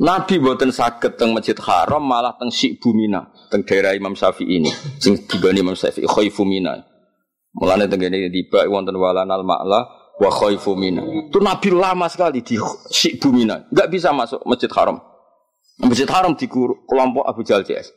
Nabi 0.00 0.40
buatan 0.40 0.72
sakit 0.72 1.20
teng 1.20 1.36
Masjid 1.36 1.56
Haram 1.60 2.00
malah 2.00 2.32
teng 2.40 2.48
Syik 2.48 2.80
Bumina, 2.80 3.28
teng 3.52 3.60
daerah 3.68 3.92
Imam 3.92 4.16
Syafi'i 4.16 4.56
ini, 4.56 4.72
sing 4.96 5.28
dibanding 5.28 5.60
Imam 5.60 5.76
Syafi'i 5.76 6.08
Khaifu 6.08 6.48
Mina. 6.48 6.80
Mulane 7.50 7.90
tengene 7.90 8.30
tiba 8.30 8.62
wonten 8.70 8.94
walanal 8.94 9.42
ma'la 9.42 9.80
wa 10.20 10.30
khaifu 10.30 10.78
mina. 10.78 11.02
Itu 11.02 11.42
Nabi 11.42 11.74
lama 11.74 12.06
sekali 12.06 12.44
di 12.44 12.54
Syibu 12.92 13.34
Mina. 13.34 13.66
Enggak 13.72 13.88
bisa 13.90 14.14
masuk 14.14 14.44
Masjid 14.46 14.70
Haram. 14.70 15.00
Masjid 15.80 16.06
Haram 16.06 16.36
di 16.36 16.46
kelompok 16.46 17.24
Abu 17.24 17.40
Jahal 17.42 17.64
CS. 17.64 17.90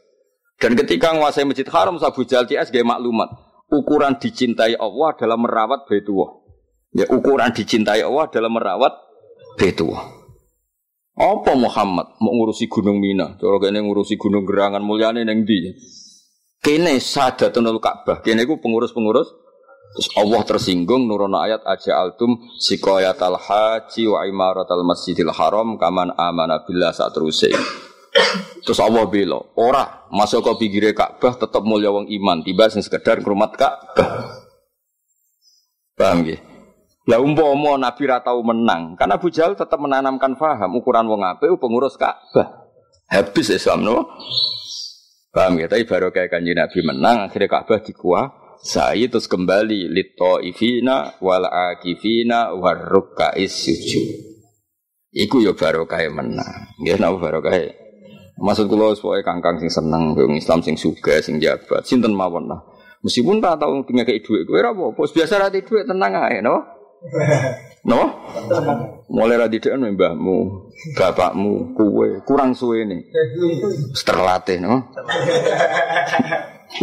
Dan 0.57 0.79
ketika 0.79 1.11
menguasai 1.11 1.43
Masjid 1.43 1.67
Haram 1.67 1.99
Abu 1.99 2.23
Jahal 2.23 2.47
CS 2.47 2.71
gaya 2.71 2.87
maklumat. 2.87 3.29
Ukuran 3.73 4.21
dicintai 4.21 4.77
Allah 4.77 5.17
adalah 5.17 5.33
merawat 5.33 5.89
Baitullah. 5.89 6.29
Ya 6.93 7.09
ukuran 7.09 7.49
dicintai 7.57 8.05
Allah 8.05 8.29
adalah 8.29 8.49
merawat 8.53 8.93
Baitullah. 9.57 10.23
Apa 11.13 11.53
Muhammad 11.53 12.17
mau 12.21 12.33
ngurusi 12.33 12.65
Gunung 12.69 12.97
Mina? 12.97 13.37
Cara 13.37 13.57
kene 13.61 13.85
ngurusi 13.85 14.17
Gunung 14.17 14.45
Gerangan 14.49 14.81
mulyane 14.81 15.25
ning 15.25 15.45
ndi? 15.45 15.73
Kene 16.61 16.97
sadatunul 16.97 17.77
Ka'bah. 17.77 18.21
Kene 18.25 18.45
iku 18.45 18.57
pengurus-pengurus 18.57 19.42
Terus 19.93 20.09
Allah 20.17 20.41
tersinggung 20.41 21.05
nurono 21.05 21.37
ayat 21.37 21.61
aja 21.69 22.01
altum 22.01 22.41
sikoyatal 22.57 23.37
haji 23.37 24.09
wa 24.09 24.25
imaratal 24.25 24.81
masjidil 24.81 25.29
haram 25.29 25.77
kaman 25.77 26.17
amana 26.17 26.65
billah 26.65 26.89
saat 26.89 27.13
terusé. 27.13 27.53
Terus 28.65 28.79
Allah 28.81 29.05
bilang, 29.09 29.53
ora 29.57 30.05
masuk 30.13 30.45
ke 30.45 30.65
pinggir 30.65 30.93
Ka'bah 30.93 31.33
tetap 31.37 31.61
mulia 31.65 31.89
wong 31.89 32.09
iman, 32.09 32.45
tiba 32.45 32.69
sing 32.69 32.81
sekedar 32.81 33.21
ngrumat 33.21 33.57
Ka'bah. 33.57 34.37
Paham 35.97 36.25
nggih? 36.25 36.41
Lah 37.09 37.19
umpama 37.19 37.75
Nabi 37.75 38.03
ra 38.07 38.21
tau 38.21 38.39
menang, 38.45 38.95
karena 38.95 39.17
Abu 39.17 39.27
Jahal 39.33 39.57
tetap 39.57 39.81
menanamkan 39.81 40.37
faham 40.37 40.77
ukuran 40.77 41.09
wong 41.09 41.25
apik 41.25 41.53
pengurus 41.57 41.97
Ka'bah. 41.97 42.69
Habis 43.09 43.53
Islam 43.53 43.85
no. 43.85 44.09
Paham 45.33 45.57
ya? 45.57 45.65
Tapi 45.65 45.83
baru 45.89 46.13
kayak 46.13 46.29
kanji 46.33 46.53
Nabi 46.53 46.79
menang, 46.85 47.29
akhirnya 47.29 47.49
Ka'bah 47.49 47.81
dikuah 47.81 48.42
saya 48.63 49.11
terus 49.11 49.27
kembali 49.27 49.91
lito 49.91 50.39
ifina 50.39 51.19
wal 51.19 51.43
akifina 51.43 52.55
warruka 52.55 53.35
sujud. 53.35 54.31
Iku 55.11 55.43
yo 55.43 55.51
baru 55.53 55.83
kaya 55.83 56.07
menang. 56.07 56.71
Nggih 56.79 56.95
napa 56.95 57.19
baru 57.19 57.43
kaya. 57.43 57.75
Maksud 58.39 58.71
kula 58.71 58.95
supaya 58.95 59.21
kangkang 59.21 59.59
sing 59.59 59.69
seneng 59.69 60.15
wong 60.15 60.39
Islam 60.39 60.63
sing 60.63 60.79
suga 60.79 61.19
sing 61.19 61.43
jabat 61.43 61.83
sinten 61.85 62.15
mawon 62.15 62.49
lah. 62.49 62.63
Meskipun 63.03 63.43
tak 63.43 63.59
tahu 63.59 63.83
punya 63.83 64.07
kayak 64.07 64.23
duit, 64.23 64.47
gue 64.47 64.63
bos 64.95 65.11
biasa 65.11 65.35
rati 65.35 65.59
duit 65.59 65.83
tenang 65.83 66.23
aja, 66.23 66.39
no? 66.39 66.63
No? 67.83 67.99
Mulai 69.11 69.43
rati 69.43 69.59
duit 69.59 69.75
mbahmu, 69.75 70.71
bapakmu, 70.95 71.75
kue, 71.75 72.23
kurang 72.23 72.55
suwe 72.55 72.87
nih. 72.87 73.11
Terlatih, 73.91 74.63
no? 74.63 74.87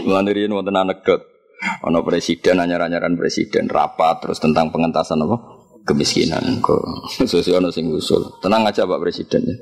Dari 0.05 0.45
ini 0.45 0.53
wonten 0.53 0.77
anekdot. 0.77 1.30
Ono 1.61 2.01
presiden 2.01 2.57
anyar-anyaran 2.61 3.17
presiden 3.21 3.69
rapat 3.69 4.25
terus 4.25 4.41
tentang 4.41 4.73
pengentasan 4.73 5.21
apa 5.25 5.61
kemiskinan 5.85 6.61
kok 6.61 6.81
sesuai 7.31 7.61
ono 7.61 7.69
sing 7.73 7.89
usul. 7.93 8.41
Tenang 8.41 8.65
aja 8.65 8.89
Pak 8.89 9.01
Presiden 9.01 9.43
ya. 9.45 9.57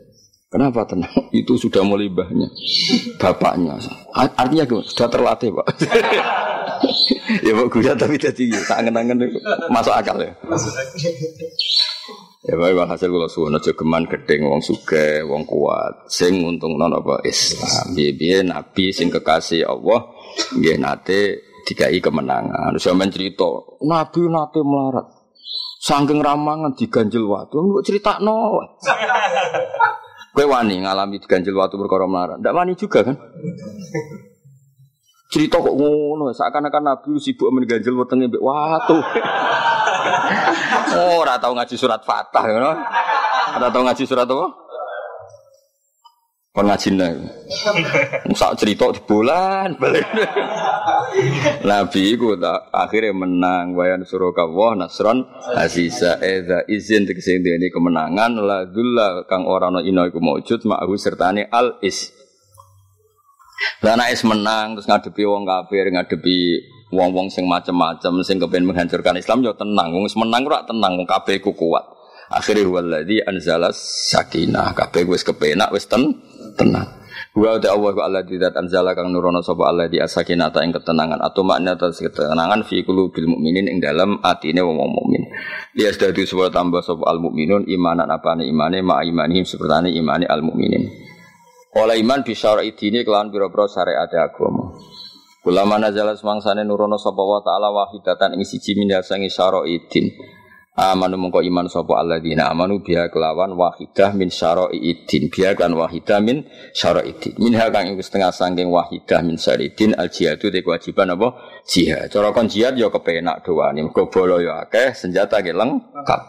Kenapa 0.49 0.86
tenang? 0.88 1.12
Itu 1.40 1.59
sudah 1.59 1.82
mulai 1.84 2.09
bahnya 2.09 2.49
bapaknya. 3.18 3.76
Artinya 4.14 4.64
gue 4.64 4.82
sudah 4.86 5.09
terlatih 5.11 5.51
Pak. 5.53 5.66
ya 7.46 7.53
Pak 7.53 7.66
Guya 7.70 7.92
tapi 7.99 8.14
jadi 8.14 8.44
tak 8.62 8.86
angen-angen 8.86 9.28
masuk 9.68 9.92
akal 9.92 10.16
ya. 10.22 10.32
Ya 12.49 12.55
baik 12.57 12.80
hasil 12.80 13.12
kula 13.12 13.28
suwun 13.28 13.61
aja 13.61 13.76
geman 13.76 14.09
gedeng 14.09 14.49
wong 14.49 14.64
sugih, 14.64 15.20
wong 15.28 15.44
kuat, 15.44 16.09
sing 16.09 16.40
untung 16.46 16.80
non 16.80 16.96
apa 16.96 17.20
Islam. 17.26 17.92
Piye 17.92 18.40
nabi 18.40 18.88
sing 18.88 19.12
kekasih 19.12 19.68
Allah 19.68 20.09
nggih 20.57 20.80
nate 20.80 21.47
dikai 21.68 22.00
kemenangan. 22.00 22.72
Zaman 22.80 23.12
cerita, 23.12 23.44
Nabi 23.84 24.24
nate 24.32 24.64
melarat. 24.64 25.06
Sangking 25.78 26.24
ramangan 26.24 26.74
diganjil 26.74 27.28
waktu, 27.28 27.54
mbok 27.60 27.84
cerita 27.84 28.18
no. 28.18 28.64
Kue 30.34 30.44
wani 30.48 30.82
ngalami 30.82 31.20
diganjil 31.20 31.52
waktu 31.52 31.76
berkara 31.76 32.08
melarat. 32.08 32.40
Ndak 32.40 32.56
wani 32.56 32.72
juga 32.74 33.04
kan? 33.04 33.16
Cerita 35.28 35.60
kok 35.60 35.76
ngono, 35.76 36.32
seakan-akan 36.32 36.82
Nabi 36.88 37.20
sibuk 37.20 37.52
mengganjil 37.52 37.92
wetenge 37.92 38.32
mbek 38.32 38.40
watu. 38.40 38.96
oh, 40.96 41.20
tau 41.22 41.52
ngaji 41.52 41.76
surat 41.76 42.00
Fatah. 42.00 42.42
Ora 42.48 43.68
tau 43.68 43.84
ngaji 43.84 44.04
surat 44.08 44.24
apa? 44.24 44.67
Pengajine. 46.59 47.09
Sak 48.38 48.59
cerita 48.59 48.90
di 48.90 48.98
bulan 49.06 49.78
balik. 49.78 50.11
Nabi 51.62 52.18
iku 52.18 52.34
tak 52.34 52.74
akhirnya 52.74 53.14
menang 53.14 53.78
wayan 53.78 54.02
suruh 54.02 54.34
kawah 54.34 54.74
nasron 54.74 55.22
aziza 55.54 56.18
eza 56.18 56.66
izin 56.66 57.06
tegese 57.06 57.38
ini 57.38 57.70
kemenangan 57.70 58.42
la 58.42 58.66
dulla 58.66 59.22
kang 59.30 59.46
ora 59.46 59.70
ana 59.70 59.86
ina 59.86 60.11
iku 60.11 60.18
maujud 60.18 60.66
ma'hu 60.66 60.98
sertane 60.98 61.46
al 61.46 61.78
is. 61.78 62.11
Lah 63.86 64.11
is 64.11 64.26
menang 64.26 64.74
terus 64.74 64.90
ngadepi 64.90 65.22
wong 65.22 65.46
kafir, 65.46 65.86
ngadepi 65.94 66.38
wong-wong 66.90 67.30
sing 67.30 67.46
macam-macam 67.46 68.26
sing 68.26 68.42
kepen 68.42 68.66
menghancurkan 68.66 69.14
Islam 69.14 69.46
yo 69.46 69.54
tenang, 69.54 69.94
wong 69.94 70.11
menang 70.18 70.42
ora 70.42 70.66
tenang 70.66 70.98
wong 70.98 71.06
kabeh 71.06 71.38
ku 71.38 71.54
kuat. 71.54 71.97
Akhirnya 72.29 72.68
waladhi 72.68 73.24
anzala 73.24 73.72
sakinah 73.72 74.76
kabeh 74.76 75.09
wis 75.09 75.24
kepenak 75.24 75.72
wis 75.72 75.89
ten 75.89 76.12
tenang. 76.61 76.99
Wa 77.33 77.57
ta 77.57 77.72
Allah 77.72 77.93
wa 77.97 78.03
Allah 78.05 78.24
tidak 78.24 78.53
anzala 78.53 78.93
kang 78.93 79.09
nurono 79.09 79.41
sapa 79.41 79.64
Allah 79.64 79.89
di 79.89 79.97
asakinata 79.97 80.61
ing 80.61 80.76
ketenangan 80.76 81.24
atau 81.24 81.41
makna 81.41 81.72
atas 81.72 82.05
ketenangan 82.05 82.68
fi 82.68 82.85
qulubil 82.85 83.33
mukminin 83.33 83.64
ing 83.68 83.81
dalam 83.81 84.20
atine 84.20 84.61
wong 84.61 84.76
mukmin. 84.76 85.24
Lias 85.72 85.97
dadi 85.97 86.29
supaya 86.29 86.53
tambah 86.53 86.85
sapa 86.85 87.09
al 87.09 87.16
mukminun 87.22 87.64
imanan 87.64 88.12
apane 88.12 88.45
imane 88.45 88.85
ma 88.85 89.01
imanihim 89.01 89.49
sepertane 89.49 89.89
imane 89.95 90.29
al 90.29 90.45
mukminin. 90.45 90.85
Oleh 91.81 91.97
iman 92.01 92.20
bisa 92.26 92.59
idine 92.61 93.09
kelawan 93.09 93.33
pira-pira 93.33 93.68
syariat 93.70 94.09
agama. 94.09 94.74
Ulama 95.49 95.81
nazala 95.81 96.12
semangsane 96.12 96.61
nurono 96.66 97.01
sapa 97.01 97.24
wa 97.24 97.41
taala 97.41 97.72
wahidatan 97.72 98.37
ing 98.37 98.45
siji 98.45 98.76
min 98.76 98.93
sangi 99.01 99.33
idin 99.64 100.07
amanu 100.79 101.18
mengko 101.18 101.43
iman 101.43 101.66
sapa 101.66 101.99
alladzina 101.99 102.55
amanu 102.55 102.79
biha 102.79 103.11
kelawan 103.11 103.59
wahidah 103.59 104.14
min 104.14 104.31
syara'iddin 104.31 105.26
biha 105.26 105.59
kan 105.59 105.74
wahidah 105.74 106.22
min 106.22 106.47
syara'iddin 106.70 107.35
minha 107.43 107.66
kang 107.74 107.91
iku 107.91 107.99
setengah 107.99 108.31
sangking 108.31 108.70
wahidah 108.70 109.18
min 109.26 109.35
syara'iddin 109.35 109.99
al 109.99 110.07
jihadu 110.07 110.55
te 110.55 110.62
kewajiban 110.62 111.18
apa? 111.18 111.35
Jihad. 111.66 112.14
Cara 112.14 112.31
kon 112.31 112.47
jihad 112.47 112.79
ya 112.79 112.87
kepenak 112.95 113.43
doane. 113.43 113.83
Mergo 113.83 114.07
bolo 114.07 114.39
ya 114.39 114.62
akeh 114.62 114.95
senjata 114.95 115.43
ge 115.43 115.51
lengkap. 115.51 116.20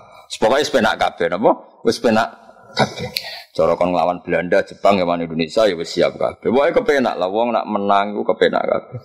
Pokoke 0.41 0.62
wis 0.62 0.74
penak 0.74 0.97
kabeh 0.97 1.30
napa? 1.30 1.52
Wis 1.86 2.02
penak 2.02 2.30
kabeh. 2.74 3.10
Cara 3.54 3.78
kon 3.78 3.93
nglawan 3.93 4.26
Belanda 4.26 4.66
Jepang 4.66 4.97
ya 4.97 5.06
Indonesia 5.06 5.70
ya 5.70 5.78
wis 5.78 5.93
siap 5.93 6.18
kabeh. 6.18 6.50
Pokoke 6.50 6.82
kepenak 6.82 7.22
lah 7.22 7.30
wong 7.30 7.54
nak 7.54 7.70
menang 7.70 8.18
iku 8.18 8.34
kepenak 8.34 8.66
kabeh 8.66 8.97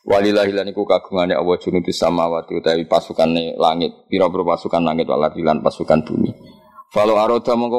Walillahi 0.00 0.56
lan 0.56 0.72
iku 0.72 0.88
kagungane 0.88 1.36
Allah 1.36 1.56
junudus 1.60 2.00
samawati 2.00 2.56
utawi 2.56 2.88
pasukane 2.88 3.52
langit, 3.60 4.08
pira-pira 4.08 4.56
pasukan 4.56 4.80
langit 4.80 5.04
waladilan 5.04 5.60
pasukan 5.60 6.00
bumi. 6.08 6.32
Falau 6.90 7.20
aroda 7.20 7.54
mongko 7.54 7.78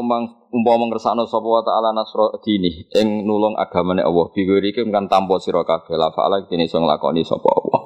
umpama 0.56 0.88
ngersakno 0.88 1.28
sapa 1.28 1.44
wa 1.44 1.60
ta'ala 1.60 1.92
nasra 1.92 2.32
dini 2.40 2.88
ing 2.96 3.28
nulung 3.28 3.60
agamane 3.60 4.00
Allah 4.04 4.32
bigori 4.32 4.72
iki 4.72 4.88
kan 4.88 5.12
tanpa 5.12 5.36
sira 5.44 5.68
kabeh 5.68 6.00
la 6.00 6.16
fa'ala 6.16 6.48
dene 6.48 6.68
iso 6.68 6.80
nglakoni 6.80 7.26
sapa 7.28 7.50
Allah. 7.52 7.82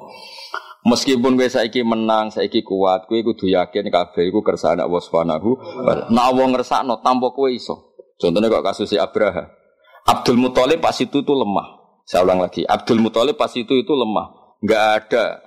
Meskipun 0.86 1.34
kowe 1.34 1.50
saiki 1.50 1.82
menang, 1.82 2.30
saiki 2.30 2.62
kuat, 2.62 3.10
kowe 3.10 3.18
kudu 3.18 3.50
yakin 3.50 3.90
kabeh 3.90 4.30
iku 4.30 4.46
kersane 4.46 4.86
Allah 4.86 5.02
Subhanahu 5.02 5.50
wa 5.82 5.82
taala. 5.82 6.06
Nek 6.14 6.24
Allah 6.30 6.46
ngersakno 6.54 6.94
tanpa 7.02 7.34
kowe 7.34 7.50
iso. 7.50 7.98
Contohnya 8.22 8.46
kok 8.46 8.62
kasus 8.62 8.94
si 8.94 8.96
Abraha. 8.96 9.50
Abdul 10.06 10.38
Muthalib 10.38 10.78
pas 10.78 10.94
itu 11.02 11.26
tuh 11.26 11.34
lemah. 11.34 11.75
Saya 12.06 12.22
ulang 12.22 12.38
lagi, 12.38 12.62
Abdul 12.62 13.02
Muthalib 13.02 13.34
pas 13.34 13.50
itu 13.50 13.74
itu 13.74 13.90
lemah, 13.90 14.58
nggak 14.62 14.84
ada 15.02 15.42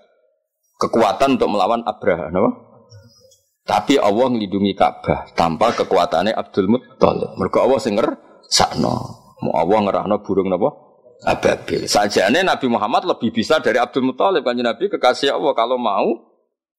kekuatan 0.75 1.39
untuk 1.39 1.55
melawan 1.55 1.87
Abraha, 1.87 2.27
no? 2.35 2.67
Tapi 3.63 3.95
Allah 3.95 4.27
melindungi 4.27 4.75
Ka'bah 4.75 5.29
tanpa 5.37 5.71
kekuatannya 5.71 6.35
Abdul 6.35 6.67
Muthalib. 6.67 7.37
Mereka 7.39 7.63
Allah 7.63 7.79
singer 7.79 8.07
sakno, 8.49 8.95
mau 9.39 9.53
Allah 9.55 9.79
ngerahno 9.87 10.19
burung 10.19 10.51
napa? 10.51 10.73
Ababil. 11.23 11.87
Sajane 11.87 12.43
Nabi 12.43 12.67
Muhammad 12.71 13.07
lebih 13.07 13.31
bisa 13.35 13.63
dari 13.63 13.79
Abdul 13.79 14.09
Muthalib 14.09 14.43
kan 14.43 14.55
Nabi 14.55 14.91
kekasih 14.91 15.35
Allah 15.35 15.51
kalau 15.55 15.79
mau 15.79 16.27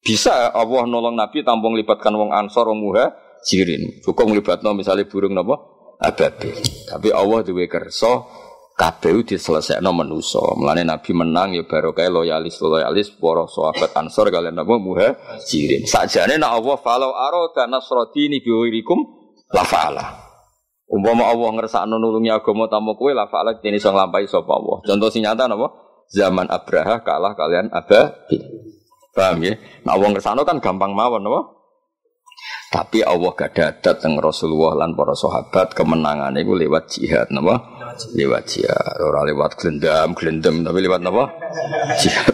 bisa 0.01 0.53
Allah 0.53 0.89
nolong 0.89 1.16
Nabi 1.16 1.45
tanpa 1.45 1.68
melibatkan 1.68 2.12
wong 2.16 2.33
Ansor 2.33 2.68
wong 2.72 2.85
Muha 2.85 3.12
jirin. 3.49 4.01
Cukup 4.05 4.28
melibatkan 4.28 4.76
misalnya 4.76 5.09
burung 5.09 5.37
napa? 5.37 5.57
Ababil. 6.01 6.57
Tapi 6.89 7.09
Allah 7.12 7.45
duwe 7.45 7.68
kabeh 8.81 9.20
diselesekno 9.28 9.93
manusa. 9.93 10.41
Mulane 10.57 10.89
Nabi 10.89 11.12
menang 11.12 11.53
ya 11.53 11.68
barokah 11.68 12.09
loyalis 12.09 12.57
loyalis 12.64 13.12
para 13.12 13.45
sahabat 13.45 13.93
Ansor 13.93 14.33
kalian 14.33 14.57
napa 14.57 14.81
muhajirin. 14.81 15.85
Sakjane 15.85 16.41
nek 16.41 16.49
Allah 16.49 16.76
falau 16.81 17.12
arada 17.12 17.68
nasradini 17.68 18.41
biwirikum 18.41 19.05
la 19.53 19.68
fa'ala. 19.68 20.05
Umpama 20.89 21.28
Allah 21.28 21.61
ngersakno 21.61 22.01
nulungi 22.01 22.33
agama 22.33 22.72
tamu 22.72 22.97
kowe 22.97 23.12
la 23.12 23.28
fa'ala 23.28 23.61
dene 23.61 23.76
iso 23.76 23.93
nglampahi 23.93 24.24
sapa 24.24 24.49
Allah. 24.49 24.81
Contoh 24.81 25.12
sing 25.12 25.28
nyata? 25.28 25.45
Zaman 26.11 26.49
Abraha 26.49 27.05
kalah 27.05 27.37
kalian 27.37 27.68
Ababil. 27.70 28.43
Paham 29.12 29.45
ya? 29.45 29.55
Allah 29.85 30.09
ngersakno 30.09 30.43
kan 30.49 30.57
gampang 30.64 30.97
mawon 30.97 31.20
napa? 31.20 31.60
Tapi 32.71 33.03
Allah 33.03 33.35
gak 33.35 33.51
dadat 33.51 33.97
teng 33.99 34.14
Rasulullah 34.23 34.87
lan 34.87 34.95
para 34.95 35.11
sahabat 35.18 35.75
kemenangan 35.75 36.31
itu 36.39 36.55
lewat 36.55 36.87
jihad 36.87 37.27
napa? 37.35 37.59
Lewat 38.14 38.47
jihad, 38.47 38.95
ora 39.03 39.27
lewat 39.27 39.59
gelendam, 39.59 40.14
gelendam 40.14 40.62
tapi 40.62 40.79
lewat 40.79 41.03
napa? 41.03 41.35
Jihad. 41.99 42.31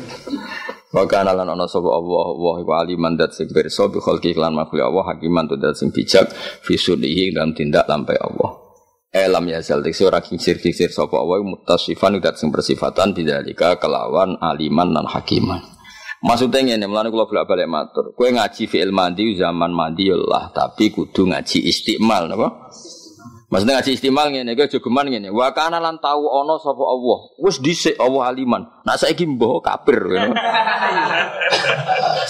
Wa 0.93 1.09
kana 1.09 1.37
lan 1.37 1.49
ana 1.49 1.69
sapa 1.69 1.93
Allah 1.93 2.27
wa 2.37 2.57
iku 2.57 2.73
aliman 2.73 3.21
dat 3.21 3.37
sing 3.37 3.53
pirsa 3.53 3.89
bi 3.93 4.01
khalqi 4.01 4.33
lan 4.33 4.57
makhluk 4.57 4.81
Allah 4.81 5.13
hakiman 5.13 5.45
dat 5.45 5.77
sing 5.77 5.93
bijak 5.93 6.33
fi 6.65 6.77
sudihi 6.77 7.37
dalam 7.37 7.53
tindak 7.53 7.85
lampai 7.85 8.17
Allah. 8.17 8.57
Elam 9.13 9.45
ya 9.49 9.61
zal 9.61 9.85
diksi 9.85 10.09
ora 10.09 10.25
kincir-kincir 10.25 10.93
sapa 10.93 11.21
Allah 11.21 11.45
mutasifan 11.45 12.17
dat 12.21 12.41
sing 12.41 12.49
bersifatan 12.49 13.13
bidzalika 13.13 13.77
kelawan 13.77 14.41
aliman 14.41 14.93
dan 14.97 15.05
hakiman. 15.05 15.76
Maksudnya 16.27 16.75
ini, 16.75 16.91
melani 16.91 17.15
kalau 17.15 17.31
bolak 17.31 17.47
balik 17.47 17.71
matur. 17.71 18.11
Kue 18.19 18.35
ngaji 18.35 18.67
fi'il 18.67 18.91
mandi 18.91 19.39
zaman 19.39 19.71
mandi 19.71 20.11
ya 20.11 20.19
lah, 20.19 20.51
tapi 20.51 20.91
kudu 20.91 21.31
ngaji 21.31 21.71
istimal, 21.71 22.27
napa? 22.27 22.67
Maksudnya 23.47 23.79
ngaji 23.79 23.91
istimal 23.95 24.27
ngene, 24.35 24.59
kowe 24.59 24.67
jogeman 24.67 25.07
ngene. 25.07 25.31
Wa 25.31 25.55
kana 25.55 25.79
lan 25.79 26.03
tau 26.03 26.27
ana 26.43 26.59
sapa 26.59 26.83
Allah. 26.83 27.31
Wis 27.39 27.63
dhisik 27.63 27.95
Allah 27.95 28.35
aliman. 28.35 28.67
Nak 28.83 28.99
saiki 28.99 29.23
mbah 29.23 29.63
kafir 29.63 30.03
ngono. 30.03 30.35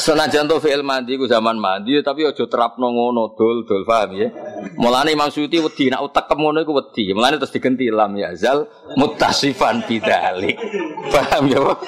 Senajan 0.04 0.44
to 0.44 0.60
fi'il 0.60 0.84
mandi 0.84 1.16
ku 1.16 1.24
zaman 1.24 1.56
mandi 1.56 1.96
tapi 2.04 2.28
aja 2.28 2.44
terapno 2.44 2.92
ngono 2.92 3.32
dol 3.32 3.64
dol 3.64 3.88
paham 3.88 4.12
ya. 4.12 4.28
Mulane 4.76 5.16
Imam 5.16 5.32
Suyuti 5.32 5.56
wedi 5.56 5.88
nak 5.88 6.04
utek 6.04 6.36
ngono 6.36 6.60
iku 6.60 6.76
wedi. 6.76 7.08
Mulane 7.16 7.40
terus 7.40 7.56
digenti 7.56 7.88
lam 7.88 8.12
ya 8.12 8.36
zal 8.36 8.68
mutasifan 9.00 9.88
bidzalik. 9.88 10.60
Paham 11.08 11.48
ya, 11.48 11.64
Pak? 11.64 11.78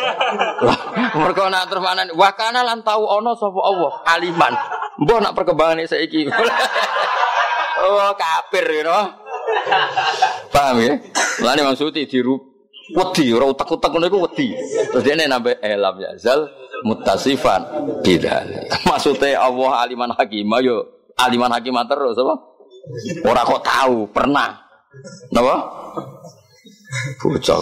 Mergo 1.21 1.53
nak 1.53 1.69
terus 1.69 1.85
manan 1.85 2.09
wa 2.17 2.33
kana 2.33 2.65
lan 2.65 2.81
tau 2.81 3.05
ana 3.05 3.37
sapa 3.37 3.61
Allah 3.61 3.93
aliman. 4.09 4.57
Mbah 5.05 5.19
nak 5.21 5.37
perkembangane 5.37 5.85
saiki. 5.85 6.33
Oh, 7.89 8.13
kafir 8.13 8.69
you. 8.69 8.85
Paham 10.53 10.77
ya? 10.85 10.93
Mulane 11.41 11.61
maksudnya 11.65 12.05
diru 12.05 12.37
wedi 12.93 13.33
ora 13.33 13.49
utak-utak 13.49 13.89
ngono 13.89 14.07
iku 14.09 14.19
wedi. 14.29 14.53
Terus 14.93 15.05
dene 15.05 15.25
nambah 15.25 15.61
elam 15.65 15.97
ya 16.01 16.13
zal 16.21 16.49
mutasifan 16.85 17.65
bidal. 18.05 18.45
Maksudnya 18.89 19.41
Allah 19.41 19.83
aliman 19.83 20.15
hakimah 20.15 20.61
yo 20.63 20.85
aliman 21.19 21.51
hakimah 21.51 21.85
terus 21.91 22.17
apa? 22.17 22.35
Ora 23.27 23.43
kok 23.45 23.65
tahu, 23.65 24.09
pernah. 24.09 24.65
Napa? 25.35 25.57
Bocah. 27.21 27.61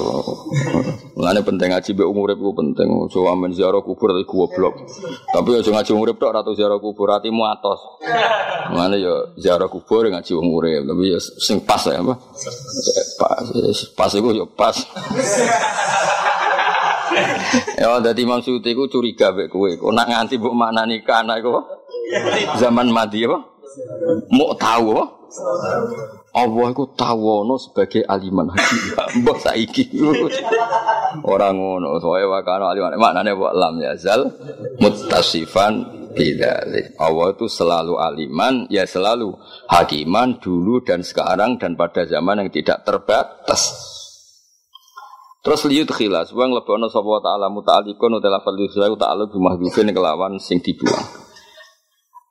Mulane 1.19 1.43
penting 1.43 1.75
ngaji 1.75 1.91
mbek 1.99 2.07
umur 2.07 2.31
iku 2.31 2.55
penting. 2.55 3.11
So 3.11 3.27
amen 3.27 3.51
ziarah 3.51 3.83
kubur 3.83 4.15
tapi 4.15 4.23
goblok. 4.23 4.87
Tapi 5.35 5.59
aja 5.59 5.71
ngaji 5.75 5.91
umur 5.99 6.15
tok 6.15 6.31
ora 6.31 6.47
ziarah 6.55 6.79
kubur 6.79 7.11
atimu 7.11 7.43
atos. 7.51 7.81
Mulane 8.71 9.03
ya 9.03 9.35
ziarah 9.35 9.67
kubur 9.67 10.07
ngaji 10.07 10.31
umur 10.31 10.71
tapi 10.71 11.11
ya 11.11 11.19
sing 11.19 11.59
pas 11.67 11.83
ya 11.91 11.99
apa? 11.99 12.15
Pas 13.19 13.47
pas 13.99 14.11
iku 14.15 14.31
ya 14.31 14.47
pas. 14.47 14.79
ya 17.83 17.99
dadi 17.99 18.23
Imam 18.23 18.39
Suyuti 18.47 18.79
iku 18.79 18.87
curiga 18.87 19.35
mek 19.35 19.51
kowe. 19.51 19.67
Kok 19.75 19.91
nak 19.91 20.07
nganti 20.07 20.39
mbok 20.39 20.55
maknani 20.55 21.03
kana 21.03 21.43
iku 21.43 21.67
zaman 22.63 22.95
mati 22.95 23.27
apa? 23.27 23.43
Mau 24.31 24.55
tahu 24.55 24.95
apa? 24.95 25.05
Allah 26.37 26.69
itu 26.69 26.85
tawono 26.93 27.57
sebagai 27.57 28.05
aliman 28.05 28.53
hakim. 28.53 28.93
Mbok 29.25 29.39
saiki. 29.41 29.89
Orang 31.25 31.57
ngono, 31.57 31.97
soalnya 31.97 32.29
wakana 32.29 32.77
aliman. 32.77 33.01
Maknanya 33.01 33.33
wa 33.33 33.57
lam 33.57 33.81
yazal 33.81 34.37
mutasifan 34.77 36.05
bidzalik. 36.13 36.93
Allah 37.01 37.33
itu 37.33 37.49
selalu 37.49 37.97
aliman, 37.97 38.69
ya 38.69 38.85
selalu 38.85 39.33
hakiman 39.73 40.37
dulu 40.37 40.85
dan 40.85 41.01
sekarang 41.01 41.57
dan 41.57 41.73
pada 41.73 42.05
zaman 42.05 42.45
yang 42.45 42.51
tidak 42.53 42.85
terbatas. 42.85 43.73
Terus 45.41 45.63
liut 45.73 45.89
khilas, 45.89 46.37
wong 46.37 46.53
lebono 46.53 46.91
sapa 46.93 47.23
ta'ala 47.23 47.49
muta'alikun 47.49 48.19
utawa 48.19 48.43
lafal 48.43 48.59
ta'ala 48.99 49.31
bimahdhufin 49.31 49.89
kelawan 49.95 50.37
sing 50.43 50.59
dibuang. 50.59 51.07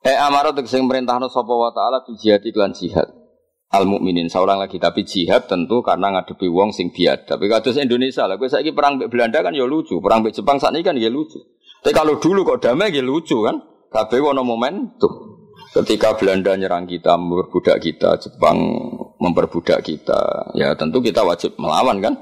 Eh 0.04 0.14
amaro 0.14 0.52
sing 0.68 0.86
merintahno 0.86 1.26
sapa 1.26 1.50
wa 1.50 1.72
ta'ala 1.74 2.04
bi 2.06 2.14
jihad 2.14 2.44
iklan 2.44 2.70
jihad. 2.70 3.25
Al 3.74 3.84
mukminin 3.84 4.30
seorang 4.30 4.62
lagi 4.62 4.78
tapi 4.78 5.02
jihad 5.02 5.50
tentu 5.50 5.82
karena 5.82 6.14
ngadepi 6.14 6.46
wong 6.46 6.70
sing 6.70 6.94
biad 6.94 7.26
tapi 7.26 7.50
kados 7.50 7.74
Indonesia 7.74 8.30
lah 8.30 8.38
gue 8.38 8.46
saiki 8.46 8.70
perang 8.70 9.02
Belanda 9.10 9.42
kan 9.42 9.50
ya 9.50 9.66
lucu 9.66 9.98
perang 9.98 10.22
Jepang 10.30 10.62
saat 10.62 10.74
ini 10.74 10.86
kan 10.86 10.94
ya 10.98 11.10
lucu. 11.10 11.38
Tapi 11.86 11.94
kalau 11.94 12.18
dulu 12.18 12.42
kok 12.42 12.66
damai 12.66 12.90
ya 12.90 12.98
lucu 12.98 13.46
kan? 13.46 13.62
Kabeh 13.94 14.18
ono 14.18 14.42
momentum. 14.42 15.38
Ketika 15.70 16.18
Belanda 16.18 16.58
nyerang 16.58 16.88
kita 16.88 17.14
memperbudak 17.14 17.78
kita 17.78 18.18
Jepang 18.18 18.58
memperbudak 19.22 19.86
kita 19.86 20.50
ya 20.58 20.74
tentu 20.74 20.98
kita 20.98 21.22
wajib 21.22 21.54
melawan 21.62 22.02
kan? 22.02 22.14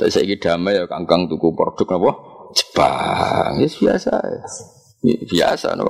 Tapi 0.00 0.08
saya 0.08 0.34
damai 0.40 0.80
ya 0.80 0.88
kangkang 0.88 1.28
tuku 1.28 1.52
produk 1.52 2.00
apa? 2.00 2.10
Jepang. 2.56 3.50
Ya 3.60 3.68
biasa. 3.68 4.14
Ya. 5.04 5.16
biasa 5.20 5.68
no 5.76 5.84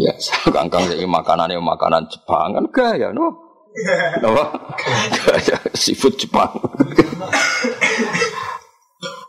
biasa. 0.00 0.48
Kangkang 0.56 0.88
saya 0.88 1.04
makanan 1.04 1.52
makanan 1.60 2.08
Jepang 2.08 2.56
kan 2.56 2.64
gaya 2.72 3.12
no 3.12 3.43
apa? 4.22 4.44
Seafood 5.74 6.14
Jepang. 6.18 6.54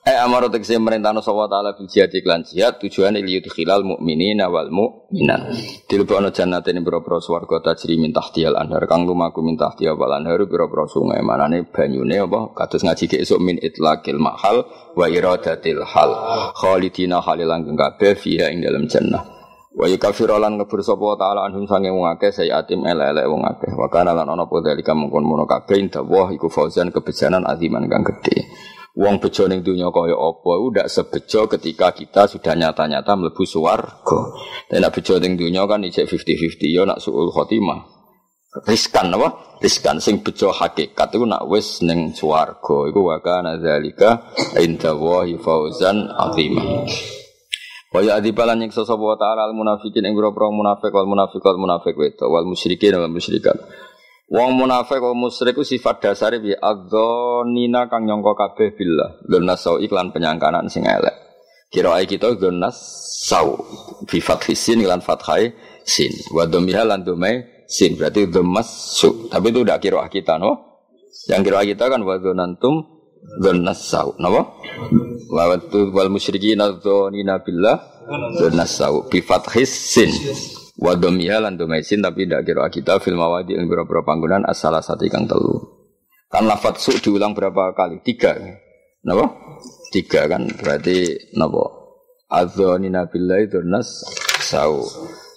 Eh 0.06 0.14
amaro 0.22 0.54
tegese 0.54 0.78
merintahno 0.78 1.18
sapa 1.18 1.50
taala 1.50 1.74
bil 1.74 1.90
jihad 1.90 2.14
iklan 2.14 2.46
jihad 2.46 2.78
tujuane 2.78 3.26
li 3.26 3.42
yudkhilal 3.42 3.82
mukminina 3.82 4.54
wal 4.54 4.70
mukminat. 4.70 5.50
Dilebokno 5.90 6.30
jannate 6.30 6.78
ning 6.78 6.86
pira-pira 6.86 7.18
swarga 7.18 7.74
tajri 7.74 7.98
min 7.98 8.14
tahtiyal 8.14 8.54
anhar 8.54 8.86
kang 8.86 9.10
lumaku 9.10 9.42
min 9.42 9.58
tahtiya 9.58 9.98
wal 9.98 10.14
anhar 10.14 10.38
pira-pira 10.46 10.86
sungai 10.86 11.26
manane 11.26 11.66
banyune 11.66 12.22
apa 12.22 12.54
kados 12.54 12.86
ngaji 12.86 13.18
esuk 13.18 13.42
min 13.42 13.58
itlaqil 13.58 14.22
mahal 14.22 14.70
wa 14.94 15.10
iradatil 15.10 15.82
hal. 15.82 16.12
Khalidina 16.54 17.26
halilang 17.26 17.66
kabeh 17.66 18.14
fiha 18.14 18.54
ing 18.54 18.62
dalam 18.62 18.86
jannah. 18.86 19.35
Wa 19.76 19.92
yukafiru 19.92 20.40
lan 20.40 20.56
ngebur 20.56 20.80
sapa 20.80 21.20
taala 21.20 21.52
anhum 21.52 21.68
sange 21.68 21.92
wong 21.92 22.08
akeh 22.08 22.32
sayatim 22.32 22.88
elek-elek 22.88 23.28
wong 23.28 23.44
akeh. 23.44 23.76
Wa 23.76 23.92
kana 23.92 24.16
lan 24.16 24.32
ana 24.32 24.48
apa 24.48 24.56
dalika 24.64 24.96
mungkon 24.96 25.28
mono 25.28 25.44
kabeh 25.44 25.92
dawuh 25.92 26.32
iku 26.32 26.48
fauzan 26.48 26.96
kebejanan 26.96 27.44
aziman 27.44 27.84
kang 27.92 28.08
gedhe. 28.08 28.48
Wong 28.96 29.20
bejo 29.20 29.52
ning 29.52 29.60
donya 29.60 29.92
kaya 29.92 30.16
apa 30.16 30.50
iku 30.56 30.68
ndak 30.72 30.88
sebejo 30.88 31.52
ketika 31.52 31.92
kita 31.92 32.32
sudah 32.32 32.56
nyata-nyata 32.56 33.20
mlebu 33.20 33.44
swarga. 33.44 34.20
Tapi 34.72 34.80
nek 34.80 34.92
bejo 34.96 35.20
ning 35.20 35.36
donya 35.36 35.68
kan 35.68 35.84
ijek 35.84 36.08
50-50 36.08 36.72
ya 36.72 36.88
nak 36.88 37.04
suul 37.04 37.28
khotimah. 37.36 37.84
Riskan 38.64 39.12
apa? 39.12 39.60
Riskan 39.60 40.00
sing 40.00 40.24
bejo 40.24 40.56
hakikat 40.56 41.12
iku 41.12 41.28
nak 41.28 41.44
wis 41.52 41.84
ning 41.84 42.16
swarga 42.16 42.88
iku 42.88 43.12
wa 43.12 43.20
kana 43.20 43.60
zalika 43.60 44.32
inda 44.56 44.96
wahi 44.96 45.36
fauzan 45.36 46.08
aziman. 46.16 46.88
Wa 47.96 48.04
ya 48.04 48.20
adibalan 48.20 48.60
yang 48.60 48.76
sosok 48.76 49.00
wa 49.00 49.16
ta'ala 49.16 49.48
al 49.48 49.56
munafikin 49.56 50.04
yang 50.04 50.20
boro 50.20 50.52
munafik 50.52 50.92
wal 50.92 51.08
munafik 51.08 51.96
wedo 51.96 52.28
wal 52.28 52.44
musyrikin 52.44 52.92
wal 53.00 53.08
musyrikat. 53.08 53.56
Wong 54.28 54.60
munafik 54.60 55.00
wal 55.00 55.16
musyrik 55.16 55.56
sifat 55.64 56.04
dasare 56.04 56.44
bi 56.44 56.52
adzonina 56.52 57.88
kang 57.88 58.04
nyangka 58.04 58.36
kabeh 58.36 58.76
billah. 58.76 59.24
Dona 59.24 59.56
sau 59.56 59.80
iklan 59.80 60.12
penyangkanan 60.12 60.68
sing 60.68 60.84
elek. 60.84 61.16
Kira 61.72 61.96
kita 62.04 62.36
dona 62.36 62.68
sau 62.76 63.64
bi 64.04 64.20
fathisin 64.20 64.84
iklan 64.84 65.00
fathai 65.00 65.56
sin. 65.88 66.12
Wa 66.36 66.52
dhammiha 66.52 66.84
lan 66.84 67.08
domai 67.08 67.64
sin 67.64 67.96
berarti 67.96 68.28
dhammas 68.28 68.68
su. 69.00 69.32
Tapi 69.32 69.56
itu 69.56 69.64
udah 69.64 69.80
kira 69.80 70.04
kita 70.12 70.36
no. 70.36 70.84
Yang 71.32 71.48
kira 71.48 71.64
kita 71.64 71.88
kan 71.88 72.04
wa 72.04 72.20
dzonantum 72.20 72.95
dhannas 73.42 73.80
sau. 73.86 74.14
Napa? 74.22 74.56
Wa 75.30 75.56
wal 75.92 76.10
musyrikin 76.12 76.62
adzonina 76.62 77.42
billah 77.42 77.78
dhannas 78.40 78.72
sau 78.80 79.06
bi 79.08 79.20
fathis 79.22 79.72
sin. 79.72 80.12
Wa 80.76 80.96
lan 81.00 81.56
sin 81.84 82.04
tapi 82.04 82.28
tidak 82.28 82.44
kira 82.44 82.68
kita 82.68 83.00
fil 83.00 83.16
mawadi 83.16 83.56
ing 83.56 83.72
beberapa 83.72 84.04
panggonan 84.04 84.44
asal 84.44 84.76
satu 84.80 85.08
kang 85.08 85.26
telu. 85.26 85.64
Kan 86.28 86.52
lafat 86.52 86.82
su 86.82 86.92
diulang 87.00 87.32
berapa 87.32 87.72
kali? 87.72 88.04
Tiga. 88.04 88.36
Napa? 89.06 89.26
Tiga 89.94 90.28
kan 90.28 90.52
berarti 90.52 91.32
napa? 91.38 91.64
Adzonina 92.28 93.08
billahi 93.08 93.48
dhannas 93.48 93.88
sau. 94.44 94.84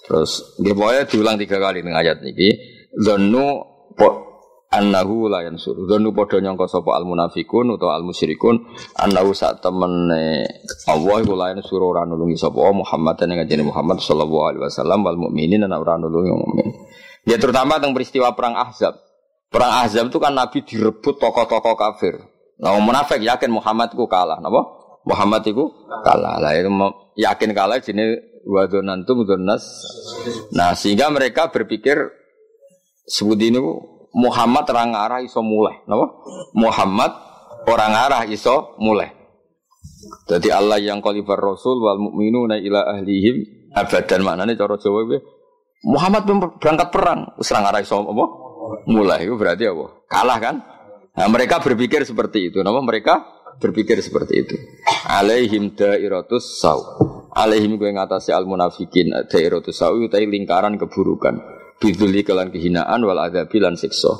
Terus 0.09 0.57
pokoknya 0.57 1.05
diulang 1.05 1.37
tiga 1.37 1.61
kali 1.61 1.85
dengan 1.85 2.01
ayat 2.01 2.19
ini. 2.25 2.49
Zonu 2.97 3.61
annahu 4.69 5.29
la 5.29 5.45
yansur. 5.45 5.75
Dzanu 5.85 6.13
padha 6.13 6.41
nyangka 6.41 6.69
sapa 6.69 6.93
al 6.93 7.05
munafikun 7.05 7.73
utawa 7.73 7.97
al 7.97 8.05
musyrikun 8.05 8.69
annahu 8.97 9.33
sak 9.33 9.65
temene 9.65 10.45
Allah 10.85 11.15
iku 11.21 11.33
la 11.33 11.53
yansur 11.57 11.81
ora 11.81 12.05
nulungi 12.05 12.37
sapa 12.37 12.69
Muhammad 12.69 13.17
dan 13.17 13.33
kanjeng 13.33 13.65
Muhammad 13.65 13.99
sallallahu 13.99 14.45
alaihi 14.45 14.63
wasallam 14.69 15.01
wal 15.01 15.17
mukminin 15.17 15.65
ana 15.65 15.81
ora 15.81 15.97
nulungi 15.97 16.31
mukmin. 16.31 16.67
Ya 17.27 17.35
terutama 17.41 17.77
tentang 17.77 17.97
peristiwa 17.97 18.31
perang 18.37 18.55
Ahzab. 18.55 18.95
Perang 19.49 19.81
Ahzab 19.81 20.13
itu 20.13 20.21
kan 20.21 20.37
Nabi 20.37 20.61
direbut 20.61 21.17
tokoh-tokoh 21.17 21.73
kafir. 21.73 22.21
Nah, 22.59 22.75
munafik 22.77 23.23
yakin 23.23 23.49
Muhammad 23.55 23.95
itu 23.95 24.03
kalah, 24.05 24.37
napa? 24.43 24.61
Muhammad 25.07 25.41
itu 25.47 25.73
kalah. 26.03 26.37
Lah 26.37 26.53
itu 26.53 26.69
yakin 27.17 27.55
kalah 27.55 27.79
jenis 27.79 28.19
wadonantum 28.45 29.23
donas. 29.23 29.63
Nah, 30.53 30.75
sehingga 30.75 31.07
mereka 31.09 31.49
berpikir 31.49 31.97
sebut 33.09 33.39
ini 33.41 33.57
Muhammad 34.15 34.65
orang 34.73 34.97
arah 34.97 35.21
iso 35.21 35.45
mulai, 35.45 35.85
napa? 35.85 36.09
Muhammad 36.57 37.11
orang 37.69 37.93
arah 37.93 38.23
iso 38.25 38.73
mulai. 38.81 39.13
Jadi 40.25 40.49
Allah 40.49 40.81
yang 40.81 41.03
kalibar 41.03 41.37
Rasul 41.37 41.77
wal 41.81 42.01
mukminuna 42.01 42.57
ila 42.57 42.89
ahlihim 42.97 43.69
abadan 43.73 44.25
maknane 44.25 44.57
cara 44.57 44.79
Jawa 44.79 45.05
kuwi 45.05 45.19
Muhammad 45.85 46.27
berangkat 46.59 46.89
perang, 46.91 47.37
serang 47.39 47.69
arah 47.69 47.79
iso 47.79 48.01
apa? 48.03 48.25
Mulai 48.89 49.23
itu 49.29 49.37
berarti 49.39 49.63
apa? 49.69 49.85
Kalah 50.09 50.37
kan? 50.41 50.55
Nah, 51.15 51.27
mereka 51.31 51.63
berpikir 51.63 52.03
seperti 52.03 52.51
itu. 52.51 52.59
Nama 52.59 52.79
mereka 52.83 53.23
berpikir 53.59 53.99
seperti 54.03 54.33
itu. 54.43 54.55
Alaihim 55.07 55.75
dairatus 55.75 56.59
sau. 56.59 56.79
Alaihim 57.31 57.79
gue 57.79 57.91
ngatasi 57.93 58.35
al 58.35 58.43
munafikin 58.43 59.13
dairatus 59.31 59.79
sau 59.79 59.95
itu 60.01 60.11
lingkaran 60.11 60.75
keburukan 60.75 61.58
biduli 61.79 62.21
kelan 62.27 62.51
kehinaan 62.51 62.99
wal 63.01 63.17
adabi 63.17 63.57
lan 63.57 63.79
siksa. 63.79 64.11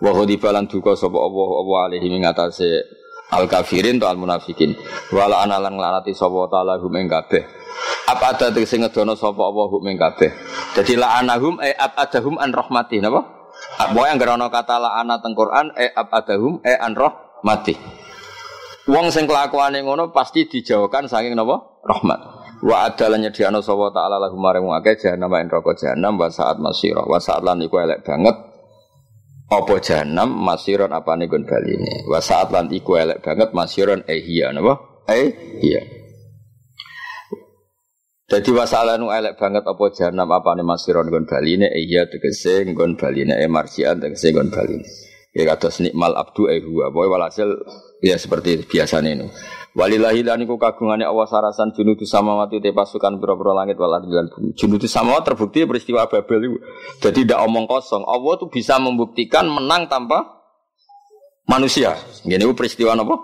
Wa 0.00 0.10
ghadiba 0.10 0.50
lan 0.50 0.66
duka 0.66 0.96
sapa 0.98 1.14
Allah 1.14 1.48
Allah 1.60 1.78
alaihi 1.92 2.08
ngatasi 2.10 2.68
al 3.30 3.46
kafirin 3.46 4.00
to 4.00 4.08
al 4.08 4.18
munafikin 4.18 4.74
wala 5.14 5.44
ana 5.44 5.60
lan 5.60 5.76
lanati 5.78 6.16
sapa 6.16 6.48
taala 6.50 6.80
hum 6.80 6.92
ing 6.98 7.06
kabeh. 7.06 7.44
Apa 8.04 8.36
ada 8.36 8.52
sing 8.66 8.82
ngedono 8.82 9.14
sapa 9.14 9.42
Allah 9.44 9.68
hum 9.70 9.84
ing 9.86 10.00
kabeh. 10.00 10.32
Dadi 10.74 10.98
la 10.98 11.20
anahum 11.20 11.60
e 11.62 11.70
ab 11.76 11.94
adahum 11.94 12.40
an 12.40 12.50
rahmati 12.50 12.98
napa? 12.98 13.22
Apa 13.78 14.00
yang 14.10 14.18
gerono 14.18 14.50
kata 14.50 14.82
la 14.82 14.98
ana 14.98 15.22
teng 15.22 15.38
Quran 15.38 15.70
e 15.78 15.92
ab 15.94 16.10
adahum 16.10 16.58
e 16.64 16.74
an 16.74 16.92
rahmati. 16.98 17.76
Wong 18.90 19.08
sing 19.08 19.24
kelakuane 19.24 19.80
ngono 19.80 20.10
pasti 20.10 20.44
dijauhkan 20.50 21.06
saking 21.06 21.38
napa? 21.38 21.80
Rahmat 21.84 22.43
Wa 22.62 22.86
adalanya 22.92 23.34
diano 23.34 23.58
sawa 23.64 23.90
ta'ala 23.90 24.22
lagu 24.22 24.38
maring 24.38 24.64
wake 24.68 25.00
jahanam 25.00 25.32
wa 25.32 25.42
roko 25.42 25.74
jahanam 25.74 26.14
wa 26.14 26.30
saat 26.30 26.62
masiro 26.62 27.02
Wa 27.08 27.18
saat 27.18 27.42
lan 27.42 27.58
iku 27.64 27.82
elek 27.82 28.06
banget 28.06 28.36
apa 29.52 29.74
jahanam 29.84 30.32
masiron 30.32 30.90
apa 30.90 31.14
nih 31.14 31.28
gun 31.28 31.44
bali 31.44 31.76
ini. 31.76 32.08
Wa 32.08 32.18
saat 32.22 32.48
lan 32.50 32.72
iku 32.72 32.96
elek 32.96 33.20
banget 33.20 33.52
masiron 33.52 34.00
eh 34.08 34.20
iya 34.22 34.50
napa? 34.50 35.04
Eh 35.10 35.60
iya. 35.60 35.82
Jadi 38.24 38.50
wasalan 38.56 39.04
elek 39.04 39.36
banget 39.36 39.62
apa 39.68 39.84
jahanam 39.92 40.28
apa 40.32 40.56
nih 40.56 40.64
masiron 40.64 41.12
gun 41.12 41.28
bali 41.28 41.60
ini 41.60 41.66
eh 41.68 41.84
iya 41.84 42.08
tegese 42.08 42.64
gun 42.72 42.96
bali 42.96 43.28
ini 43.28 43.34
eh 43.36 43.50
marsian 43.50 44.00
tegese 44.00 44.32
gun 44.32 44.48
bali 44.48 44.80
ini. 44.80 44.88
Ya 45.34 45.44
kata 45.50 45.68
nikmal 45.82 46.14
abdu 46.16 46.48
eh 46.48 46.62
huwa. 46.64 46.94
Boy 46.94 47.10
walhasil 47.10 47.50
ya 48.04 48.20
seperti 48.20 48.68
biasa 48.68 49.00
nih. 49.00 49.24
Walillahi 49.74 50.22
lan 50.22 50.38
iku 50.46 50.54
kagungane 50.54 51.02
Allah 51.02 51.26
sarasan 51.26 51.74
junudu 51.74 52.06
samawati 52.06 52.62
te 52.62 52.70
pasukan 52.70 53.18
pira-pira 53.18 53.58
langit 53.58 53.74
wal 53.74 53.90
ardi 53.90 54.06
lan 54.06 54.30
bumi. 54.30 54.54
Junudu 54.54 54.86
samawati 54.86 55.34
terbukti 55.34 55.66
peristiwa 55.66 56.06
Babel 56.06 56.46
itu. 56.46 56.58
Jadi 57.02 57.26
tidak 57.26 57.42
omong 57.42 57.66
kosong. 57.66 58.06
Allah 58.06 58.38
tuh 58.38 58.46
bisa 58.46 58.78
membuktikan 58.78 59.50
menang 59.50 59.90
tanpa 59.90 60.46
manusia. 61.50 61.98
Ini 62.22 62.46
peristiwa 62.54 62.94
apa? 62.94 63.16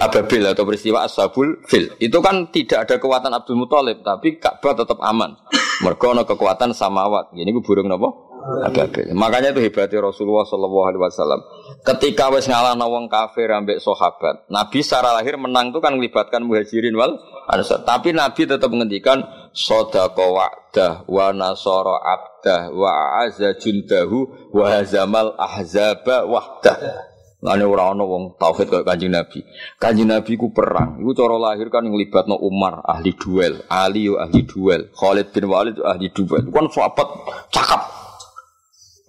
Ababil 0.00 0.46
atau 0.48 0.64
peristiwa 0.64 1.04
Ashabul 1.04 1.60
Fil. 1.68 1.92
Itu 2.00 2.24
kan 2.24 2.48
tidak 2.48 2.88
ada 2.88 2.96
kekuatan 2.96 3.34
Abdul 3.34 3.58
Muthalib, 3.60 4.00
tapi 4.00 4.40
Ka'bah 4.40 4.78
tetap 4.78 4.96
aman. 5.02 5.36
Mergo 5.84 6.14
ana 6.14 6.22
kekuatan 6.24 6.72
samawat. 6.72 7.34
Ini 7.34 7.50
burung 7.60 7.90
apa? 7.90 8.31
Ababil. 8.42 9.14
Makanya 9.14 9.54
itu 9.54 9.62
hebatnya 9.62 10.02
Rasulullah 10.02 10.42
Shallallahu 10.42 10.86
Alaihi 10.90 11.02
Wasallam. 11.02 11.40
Ketika 11.86 12.30
wes 12.34 12.50
ngalah 12.50 12.74
nawang 12.74 13.06
kafir 13.06 13.46
ambek 13.50 13.78
sahabat, 13.78 14.50
Nabi 14.50 14.82
secara 14.82 15.14
lahir 15.14 15.38
menang 15.38 15.70
itu 15.70 15.78
kan 15.78 15.94
melibatkan 15.94 16.42
muhajirin 16.42 16.94
wal 16.98 17.22
ansar. 17.46 17.86
Tapi 17.86 18.10
Nabi 18.10 18.46
tetap 18.46 18.66
menghentikan 18.70 19.22
sodako 19.54 20.38
wa'dah 20.38 21.06
wa 21.06 21.30
nasoro 21.30 21.94
abdah 21.98 22.74
wa 22.74 23.22
azza 23.22 23.54
jundahu 23.58 24.50
wa 24.50 24.64
hazamal 24.66 25.38
ahzaba 25.38 26.26
wahdah. 26.26 27.12
Lane 27.42 27.66
ora 27.66 27.90
ana 27.90 28.06
wong 28.06 28.38
tauhid 28.38 28.70
kaya 28.70 28.86
Kanjeng 28.86 29.10
Nabi. 29.18 29.42
Kanjeng 29.74 30.06
Nabi 30.06 30.38
ku 30.38 30.54
perang. 30.54 31.02
Iku 31.02 31.10
cara 31.10 31.34
lahir 31.42 31.74
kan 31.74 31.82
nglibatno 31.82 32.38
Umar 32.38 32.86
ahli 32.86 33.18
duel, 33.18 33.66
Ali 33.66 34.06
ahli 34.06 34.46
duel, 34.46 34.94
Khalid 34.94 35.34
bin 35.34 35.50
Walid 35.50 35.82
ahli 35.82 36.06
duel. 36.14 36.46
Kan 36.54 36.70
sahabat 36.70 37.08
cakap. 37.50 37.82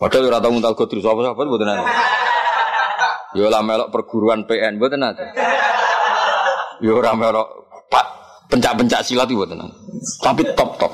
Padahal 0.04 0.36
ora 0.36 0.44
tau 0.44 0.52
nguntal 0.52 0.76
godru 0.76 1.00
sapa-sapa 1.00 1.48
mboten 1.48 1.72
ana. 1.72 1.84
Yo 3.40 3.48
lah 3.48 3.64
melok 3.64 3.88
perguruan 3.88 4.44
PN 4.44 4.76
mboten 4.76 5.00
ada. 5.00 5.32
Yo 6.84 7.00
ora 7.00 7.16
melok 7.16 7.72
pak 7.88 8.06
pencak-pencak 8.52 9.00
silat 9.08 9.32
itu 9.32 9.40
mboten 9.40 9.64
Tapi 10.20 10.44
top-top. 10.60 10.92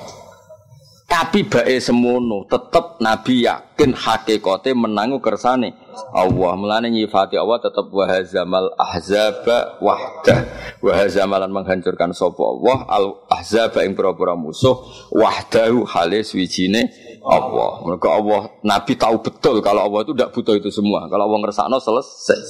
Tapi 1.10 1.42
bae 1.42 1.82
semono 1.82 2.46
tetep 2.46 3.02
Nabi 3.02 3.50
yakin 3.50 3.98
hakikate 3.98 4.78
menangu 4.78 5.18
kersane 5.18 5.74
Allah. 6.14 6.54
Mulane 6.54 6.94
nyifati 6.94 7.34
Allah 7.34 7.58
tetep 7.66 7.90
wa 7.90 8.06
hazamal 8.06 8.70
ahzaba 8.78 9.82
wahda. 9.82 10.46
Wa 10.86 10.94
hazamalan 11.02 11.50
menghancurkan 11.50 12.14
sapa 12.14 12.46
Allah 12.46 12.78
al 12.86 13.06
ahzaba 13.26 13.82
ing 13.90 13.98
pura-pura 13.98 14.38
musuh 14.38 14.86
wahdahu 15.10 15.82
halis 15.90 16.38
wijine 16.38 16.94
Allah. 17.24 17.72
Mereka 17.86 18.08
Allah 18.08 18.42
Nabi 18.64 18.94
tahu 18.96 19.16
betul 19.24 19.60
kalau 19.60 19.88
Allah 19.88 20.06
itu 20.08 20.14
tidak 20.16 20.32
butuh 20.36 20.56
itu 20.56 20.70
semua. 20.72 21.08
Kalau 21.12 21.28
Allah 21.28 21.40
ngersakno 21.46 21.78
selesai. 21.80 22.42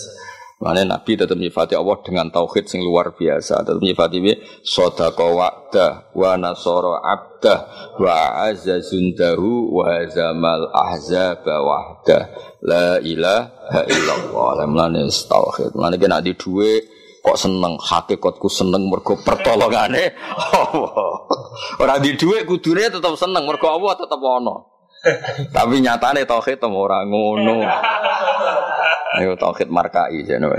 Mana 0.60 0.84
Nabi 0.84 1.16
tetap 1.16 1.40
menyifati 1.40 1.72
Allah 1.72 2.04
dengan 2.04 2.28
tauhid 2.28 2.68
sing 2.68 2.84
luar 2.84 3.16
biasa. 3.16 3.64
Tetap 3.64 3.80
menyifati 3.80 4.18
bi 4.20 4.36
sodaka 4.60 5.24
wa'da 5.24 6.12
wa 6.12 6.36
nasoro 6.36 7.00
abda 7.00 7.56
wa 7.96 8.44
azza 8.44 8.84
zundahu 8.84 9.72
wa 9.72 9.88
hazamal 9.88 10.68
ahzaba 10.76 11.64
wahda. 11.64 12.20
La 12.60 13.00
ilaha 13.00 13.88
illallah. 13.88 14.68
Mulane 14.68 15.08
tauhid. 15.08 15.72
Mulane 15.80 15.96
kena 15.96 16.20
di 16.20 16.36
duwe 16.36 16.99
kok 17.30 17.38
seneng 17.38 17.78
hakikatku 17.78 18.50
seneng 18.50 18.90
mergo 18.90 19.14
pertolongane 19.22 20.18
Allah. 20.50 21.30
Ora 21.78 22.02
di 22.02 22.18
dhuwit 22.18 22.50
kudune 22.50 22.90
tetap 22.90 23.14
seneng 23.14 23.46
mergo 23.46 23.70
Allah 23.70 23.94
tetap 23.94 24.18
ono. 24.18 24.82
Tapi 25.54 25.78
nyatane 25.86 26.26
tauhid 26.26 26.58
ora 26.66 27.06
ngono. 27.06 27.62
Ayo 29.22 29.38
tauhid 29.38 29.70
markai 29.70 30.26
jane. 30.26 30.50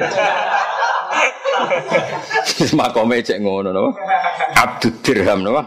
Makome 2.79 3.19
cek 3.27 3.43
ngono 3.43 3.75
no. 3.75 3.91
Abdul 4.55 4.95
dirham 5.03 5.43
no. 5.43 5.59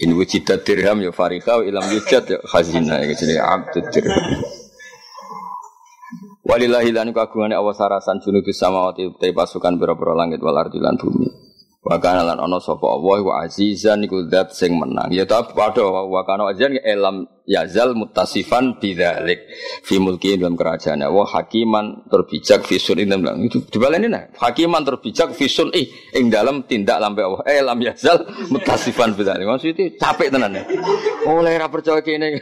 In 0.00 0.16
wujidat 0.16 0.64
dirham 0.64 1.04
ya 1.04 1.12
farika 1.12 1.60
ilam 1.60 1.84
yujad 1.92 2.24
ya 2.32 2.40
khazina 2.48 3.04
ya 3.04 3.12
jadi 3.12 3.36
abdul 3.44 3.84
dirham. 3.92 4.63
Walillahi 6.44 6.92
lan 6.92 7.08
kagungane 7.16 7.56
awas 7.56 7.80
sarasan 7.80 8.20
junudus 8.20 8.60
samawati 8.60 9.16
te 9.16 9.32
pasukan 9.32 9.80
pira-pira 9.80 10.12
langit 10.12 10.44
wal 10.44 10.60
ardi 10.60 10.76
lan 10.76 11.00
bumi. 11.00 11.24
Wa 11.80 11.96
kana 11.96 12.20
lan 12.20 12.36
ana 12.36 12.60
sapa 12.60 12.84
Allah 12.84 13.18
wa 13.24 13.34
azizan 13.40 14.04
iku 14.04 14.28
zat 14.28 14.52
sing 14.52 14.76
menang. 14.76 15.08
Ya 15.08 15.24
ta 15.24 15.40
padha 15.40 15.88
wa 15.88 16.20
kana 16.28 16.52
azizan 16.52 16.76
elam 16.84 17.24
yazal 17.44 17.92
mutasifan 17.92 18.80
bidzalik 18.80 19.44
fi 19.84 20.00
mulki 20.00 20.40
dalam 20.40 20.56
kerajaan 20.56 21.04
wa 21.12 21.28
hakiman 21.28 22.08
terbijak 22.08 22.64
fi 22.64 22.80
sun 22.80 23.04
dalam 23.04 23.36
itu 23.44 23.60
dibaleni 23.68 24.08
nah 24.08 24.24
hakiman 24.40 24.80
terbijak 24.80 25.36
fi 25.36 25.44
sun 25.44 25.68
ih 25.76 25.92
ing 26.16 26.32
dalam 26.32 26.64
tindak 26.64 26.98
lampe 27.02 27.20
Allah. 27.20 27.42
Elam 27.44 27.78
yazal 27.84 28.24
mutasifan 28.48 29.12
bidzalik. 29.12 29.44
Maksud 29.44 29.76
itu 29.76 30.00
capek 30.00 30.32
tenan 30.32 30.56
ya? 30.56 30.64
Oleh 31.28 31.52
ra 31.60 31.68
percaya 31.68 32.00
kene. 32.00 32.40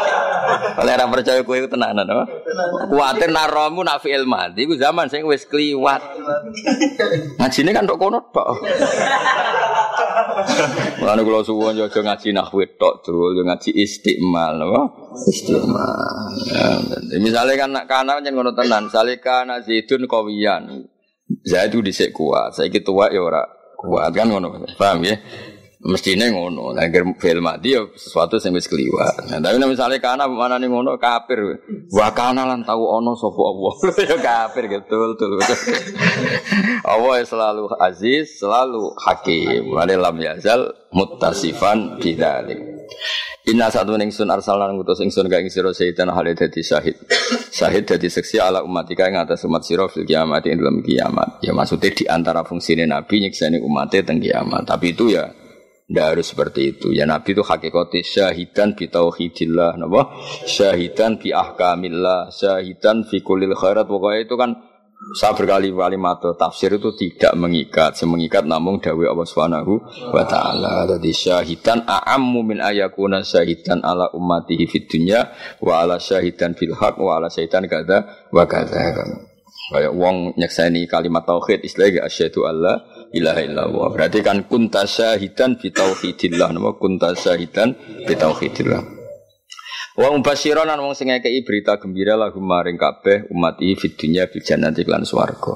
Oleh 0.80 0.94
ra 0.96 1.04
percaya 1.08 1.40
kowe 1.44 1.56
tenanan 1.68 2.08
apa? 2.08 2.24
Kuwatir 2.88 3.28
naramu 3.28 3.84
nak 3.84 4.00
fi'il 4.04 4.24
madi 4.24 4.64
iku 4.64 4.76
zaman 4.80 5.12
sing 5.12 5.24
wis 5.28 5.44
kliwat. 5.44 6.00
Ngajine 7.40 7.70
kan 7.76 7.84
tok 7.84 7.98
kono 8.00 8.18
tok 8.32 8.60
Mulane 11.00 11.20
kula 11.24 11.44
suwun 11.44 11.74
aja 11.74 11.90
ngaji 11.90 12.32
nahwu 12.32 12.64
tok, 12.78 13.02
Dul, 13.04 13.42
ngaji 13.44 13.70
istiqmal, 13.74 14.56
apa? 14.58 14.82
Istiqmal. 15.26 16.32
Ya, 17.10 17.18
misalnya 17.18 17.54
kan 17.58 17.70
nak 17.70 17.86
kana 17.90 18.18
jangan 18.22 18.34
ngono 18.34 18.50
tenan, 18.54 18.90
salika 18.90 19.42
nazidun 19.46 20.06
kawiyan. 20.06 20.90
Zaid 21.44 21.72
itu 21.72 21.80
dhisik 21.80 22.12
kuat, 22.12 22.52
saiki 22.52 22.84
tuwa 22.84 23.08
ya 23.08 23.24
ora 23.24 23.42
kuat 23.80 24.12
kan 24.12 24.28
ngono. 24.28 24.60
Paham 24.76 25.08
ya? 25.08 25.16
Mestinya 25.84 26.24
ngono. 26.32 26.72
Nah, 26.72 26.88
film 27.20 27.44
mati 27.44 27.76
ya 27.76 27.84
sesuatu 27.92 28.40
yang 28.40 28.56
wis 28.56 28.72
kliwat. 28.72 29.28
Nah, 29.28 29.36
tapi 29.36 29.60
misalnya 29.68 30.00
kana 30.00 30.24
mana 30.24 30.56
nih 30.56 30.72
ngono 30.72 30.96
kafir. 30.96 31.60
Wa 31.92 32.08
kana 32.16 32.48
lan 32.48 32.64
tahu 32.64 32.88
ono 32.88 33.12
sapa 33.12 33.42
Allah. 33.44 33.74
ya 34.08 34.16
kafir 34.16 34.64
gitu 34.72 34.96
betul. 35.12 35.36
Allah 36.92 37.12
ya 37.20 37.24
selalu 37.28 37.68
aziz, 37.76 38.40
selalu 38.40 38.96
hakim. 38.96 39.76
Wa 39.76 39.84
lam 39.84 40.16
yazal 40.24 40.72
muttasifan 40.88 42.00
bidzalik. 42.00 42.74
Inna 43.44 43.68
satu 43.68 44.00
ning 44.00 44.08
sun 44.08 44.32
arsal 44.32 44.56
lan 44.56 44.80
ngutus 44.80 45.04
ingsun 45.04 45.28
ka 45.28 45.36
ing 45.36 45.52
sira 45.52 45.68
sayyidan 45.68 46.08
hale 46.16 46.32
dadi 46.32 46.64
syahid. 46.64 46.96
Syahid 47.52 47.84
dadi 47.84 48.08
seksi 48.08 48.40
ala 48.40 48.64
umatika 48.64 49.04
ing 49.04 49.20
atas 49.20 49.44
umat 49.44 49.68
sira 49.68 49.84
fil 49.84 50.08
kiamat 50.08 50.48
ing 50.48 50.64
dalam 50.64 50.80
kiamat. 50.80 51.44
Ya 51.44 51.52
maksudnya 51.52 51.92
di 51.92 52.08
antara 52.08 52.40
fungsine 52.40 52.88
nabi 52.88 53.20
nyiksani 53.20 53.60
umatnya 53.60 54.00
teng 54.00 54.24
kiamat. 54.24 54.64
Tapi 54.64 54.96
itu 54.96 55.12
ya 55.12 55.28
tidak 55.94 56.18
harus 56.18 56.26
seperti 56.26 56.74
itu. 56.74 56.90
Ya 56.90 57.06
Nabi 57.06 57.38
itu 57.38 57.46
hakikatnya 57.46 58.02
syahidan 58.02 58.74
bi 58.74 58.90
tauhidillah, 58.90 59.78
napa? 59.78 60.10
Syahidan 60.42 61.22
bi 61.22 61.30
ahkamillah, 61.30 62.34
syahidan 62.34 63.06
fi 63.06 63.22
kulil 63.22 63.54
khairat. 63.54 63.86
Pokoknya 63.86 64.26
itu 64.26 64.34
kan 64.34 64.58
saya 65.14 65.36
berkali-kali 65.36 66.00
mato 66.00 66.32
tafsir 66.34 66.74
itu 66.80 66.96
tidak 66.96 67.36
mengikat, 67.36 67.92
semengikat 67.94 68.48
namun 68.48 68.80
dawe 68.80 69.04
Allah 69.04 69.28
Subhanahu 69.28 69.72
wa 70.10 70.24
taala. 70.24 70.88
Jadi 70.96 71.10
syahidan 71.12 71.84
a'ammu 71.84 72.40
min 72.40 72.58
ayakuna 72.58 73.20
syahidan 73.20 73.84
ala 73.84 74.10
ummatihi 74.16 74.64
fid 74.64 74.88
dunya 74.88 75.28
wa 75.60 75.84
ala 75.84 76.00
syahidan 76.00 76.56
fil 76.56 76.72
haq 76.72 76.96
wa 76.96 77.20
ala 77.20 77.28
syahidan 77.28 77.68
kada 77.68 78.28
wa 78.32 78.48
kada. 78.48 78.96
Kayak 79.64 79.92
wong 79.96 80.36
nyekseni 80.36 80.84
kalimat 80.84 81.24
tauhid 81.24 81.64
istilahnya 81.64 82.04
asyhadu 82.04 82.44
alla 82.44 82.84
ilaha 83.14 83.40
illallah. 83.40 83.86
Berarti 83.94 84.18
kan 84.20 84.44
kunta 84.50 84.84
syahidan 84.84 85.56
fi 85.56 85.70
tauhidillah 85.70 86.50
nama 86.50 86.74
kunta 86.74 87.14
syahidan 87.14 87.78
fi 88.04 88.14
tauhidillah. 88.18 88.82
Wa 89.94 90.10
mubasyiran 90.10 90.66
lan 90.66 90.82
wong 90.82 90.98
sing 90.98 91.14
ngekeki 91.14 91.46
berita 91.46 91.78
gembira 91.78 92.18
lagu 92.18 92.42
maring 92.42 92.74
kabeh 92.74 93.30
umat 93.30 93.62
iki 93.62 93.74
fid 93.78 93.92
dunya 93.94 94.26
bil 94.26 94.42
jannati 94.42 94.82
lan 94.82 95.06
swarga. 95.06 95.54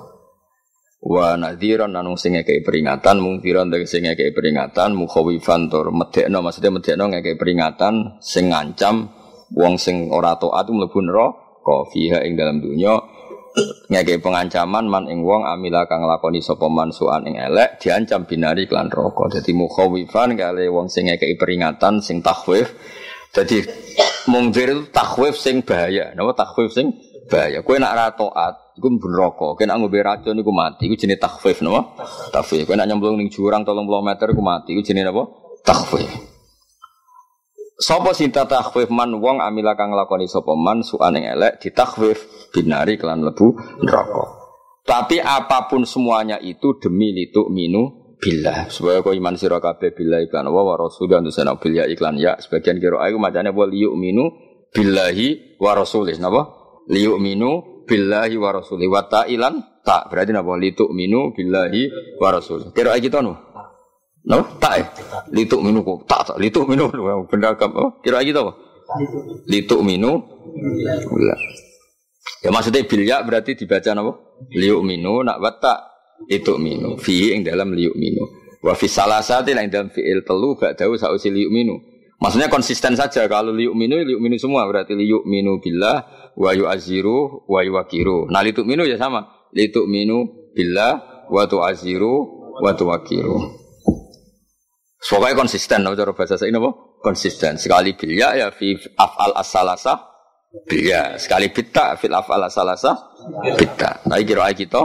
Wa 1.02 1.34
nadhiran 1.34 1.90
lan 1.90 2.06
wong 2.06 2.14
sing 2.14 2.38
ngekeki 2.38 2.62
peringatan 2.62 3.18
mungkiran 3.18 3.66
dari 3.66 3.90
sing 3.90 4.06
ngekeki 4.06 4.30
peringatan 4.38 4.94
mukhawifan 4.94 5.66
tur 5.66 5.90
medekno 5.90 6.38
maksudnya 6.38 6.70
medekno 6.70 7.10
ngekeki 7.10 7.34
peringatan 7.34 8.22
sing 8.22 8.54
ngancam 8.54 9.10
wong 9.58 9.74
sing 9.74 10.06
ora 10.14 10.38
taat 10.38 10.70
mlebu 10.70 10.98
neraka 11.02 11.76
fiha 11.90 12.22
ing 12.22 12.38
dalam 12.38 12.62
dunya 12.62 13.17
ngeke 13.88 14.20
pengancaman 14.20 14.84
man 14.86 15.04
ing 15.08 15.24
wong 15.24 15.48
amila 15.48 15.88
kang 15.88 16.04
lakoni 16.04 16.44
sapa 16.44 16.68
man 16.68 16.92
suan 16.92 17.24
ing 17.24 17.40
elek 17.40 17.80
diancam 17.80 18.28
binari 18.28 18.68
klan 18.68 18.92
roko. 18.92 19.28
Dadi 19.32 19.52
mukhawifan 19.56 20.36
kale 20.36 20.68
wong 20.68 20.92
sing 20.92 21.08
ngeke 21.08 21.36
peringatan 21.40 22.00
sing 22.04 22.20
takhwif. 22.20 22.72
Dadi 23.32 23.64
mungzir 24.28 24.72
itu 24.72 24.82
takhwif 24.92 25.36
sing 25.36 25.64
bahaya. 25.64 26.12
Napa 26.12 26.32
takhwif 26.36 26.72
sing 26.72 26.94
bahaya? 27.28 27.60
Kowe 27.64 27.76
nak 27.76 27.92
ra 27.96 28.06
taat 28.12 28.54
iku 28.78 28.88
neraka 28.94 29.56
kowe 29.56 29.64
nak 29.64 29.76
ngombe 29.80 29.98
racun 30.00 30.36
iku 30.40 30.52
mati. 30.52 30.88
Iku 30.88 30.94
jenenge 30.96 31.20
takhwif 31.20 31.60
napa? 31.64 31.96
Takhwif. 32.32 32.68
Kowe 32.68 32.76
nak 32.76 32.88
nyemplung 32.88 33.16
ning 33.16 33.28
jurang 33.32 33.64
30 33.64 33.84
meter 33.84 34.26
iku 34.32 34.42
mati. 34.44 34.72
Iku 34.76 34.82
jenenge 34.84 35.12
napa? 35.12 35.22
Takhwif. 35.64 36.08
Sopo 37.78 38.10
sinta 38.10 38.42
takhwif 38.42 38.90
man 38.90 39.22
wong 39.22 39.38
amila 39.38 39.78
kang 39.78 39.94
lakoni 39.94 40.26
sapa 40.26 40.50
man 40.58 40.82
suan 40.82 41.14
ing 41.14 41.30
elek 41.30 41.62
ditakhwif 41.62 42.26
binari 42.54 43.00
kelan 43.00 43.24
lebu 43.24 43.54
neraka. 43.84 44.24
Tapi 44.88 45.20
apa 45.20 45.68
pun 45.68 45.84
semuanya 45.84 46.40
itu 46.40 46.80
demi 46.80 47.12
litu 47.12 47.52
minu 47.52 48.16
billah. 48.16 48.72
Supaya 48.72 49.04
kau 49.04 49.12
iman 49.12 49.36
sira 49.36 49.60
kabeh 49.60 49.92
billah 49.92 50.24
iklan 50.24 50.48
wa 50.48 50.64
wa 50.64 50.74
rasul 50.80 51.12
dan 51.12 51.28
tusana 51.28 51.60
billah 51.60 51.84
iklan 51.92 52.16
ya. 52.16 52.40
Sebagian 52.40 52.80
kira 52.80 52.96
aku 52.96 53.20
macane 53.20 53.52
wa 53.52 53.68
liyu 53.68 53.92
minu 53.94 54.32
billahi 54.72 55.60
wa 55.60 55.76
rasulih. 55.76 56.16
Napa? 56.16 56.48
Liyu 56.88 57.20
minu 57.20 57.84
billahi 57.84 58.40
wa 58.40 58.50
rasulih. 58.56 58.88
Wa 58.88 59.04
ta'ilan 59.12 59.84
tak 59.84 60.08
berarti 60.08 60.32
napa? 60.32 60.56
Litu 60.56 60.88
minu 60.88 61.36
billahi 61.36 62.16
wa 62.16 62.28
rasulih. 62.32 62.72
Kira 62.72 62.96
kita 62.96 63.20
nu. 63.20 63.36
No, 64.28 64.44
tak 64.60 64.74
eh. 64.76 64.86
Lituk 65.32 65.64
minu 65.64 65.80
kok 65.80 66.04
tak 66.04 66.32
tak. 66.32 66.36
Lituk 66.36 66.68
minu 66.68 66.92
benda 67.32 67.56
kam. 67.56 67.72
Oh, 67.72 67.96
kira 68.04 68.20
gitu 68.24 68.44
apa? 68.44 68.52
Lituk 69.48 69.80
minu. 69.80 70.20
Ya 72.38 72.54
maksudnya 72.54 72.86
bilya 72.86 73.26
berarti 73.26 73.58
dibaca 73.58 73.90
apa? 73.90 74.12
Liuk 74.54 74.82
minu 74.86 75.26
nak 75.26 75.42
watak 75.42 75.78
lituk 76.30 76.62
minu. 76.62 76.94
Fi 76.98 77.34
yang 77.34 77.42
dalam 77.42 77.74
liuk 77.74 77.98
minu. 77.98 78.22
Wa 78.62 78.74
fi 78.78 78.86
salah 78.86 79.22
satu 79.22 79.50
yang 79.50 79.70
dalam 79.70 79.90
fiil 79.90 80.22
telu 80.22 80.54
gak 80.54 80.78
tahu 80.78 80.94
sausi 80.94 81.30
liuk 81.34 81.50
minu. 81.50 81.78
Maksudnya 82.18 82.50
konsisten 82.50 82.98
saja 82.98 83.26
kalau 83.26 83.50
liuk 83.50 83.74
minu 83.74 83.98
liuk 84.02 84.22
minu 84.22 84.38
semua 84.38 84.66
berarti 84.66 84.94
liuk 84.94 85.26
minu 85.26 85.58
billah 85.58 86.30
wa 86.38 86.50
yu'aziru 86.54 87.46
wa 87.50 87.60
yuwakiru. 87.66 88.30
Nah 88.30 88.42
lituk 88.46 88.66
minu 88.66 88.86
ya 88.86 88.98
sama. 88.98 89.50
Lituk 89.50 89.90
minu 89.90 90.50
billah 90.54 91.26
wa 91.30 91.42
tu'aziru 91.46 92.14
wa 92.58 92.70
tuwakiru. 92.74 93.66
Pokoknya 94.98 95.38
konsisten, 95.38 95.86
no, 95.86 95.94
cara 95.94 96.12
bahasa 96.12 96.36
saya 96.36 96.50
ini 96.50 96.58
apa? 96.58 96.74
konsisten. 97.00 97.56
Sekali 97.56 97.94
bilya 97.94 98.34
ya 98.34 98.48
fi 98.50 98.74
af'al 98.76 99.32
as-salasa 99.38 99.94
bilya. 100.68 101.16
Sekali 101.20 101.52
bitta 101.52 101.96
fil 102.00 102.14
af'al 102.14 102.48
as-salasa 102.48 102.92
bitta. 103.56 104.00
Nah 104.08 104.16
kira 104.24 104.48
kita 104.56 104.80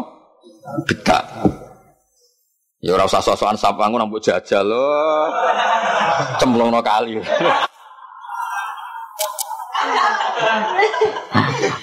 bitta. 0.88 1.19
Ya 2.84 2.99
ora 2.99 3.07
usah 3.07 3.23
sok-sokan 3.23 3.56
sapangu 3.56 3.95
rambut 3.95 4.19
jajal 4.19 4.68
lo. 4.68 4.84
Cemplungno 6.35 6.84
kali. 6.84 7.15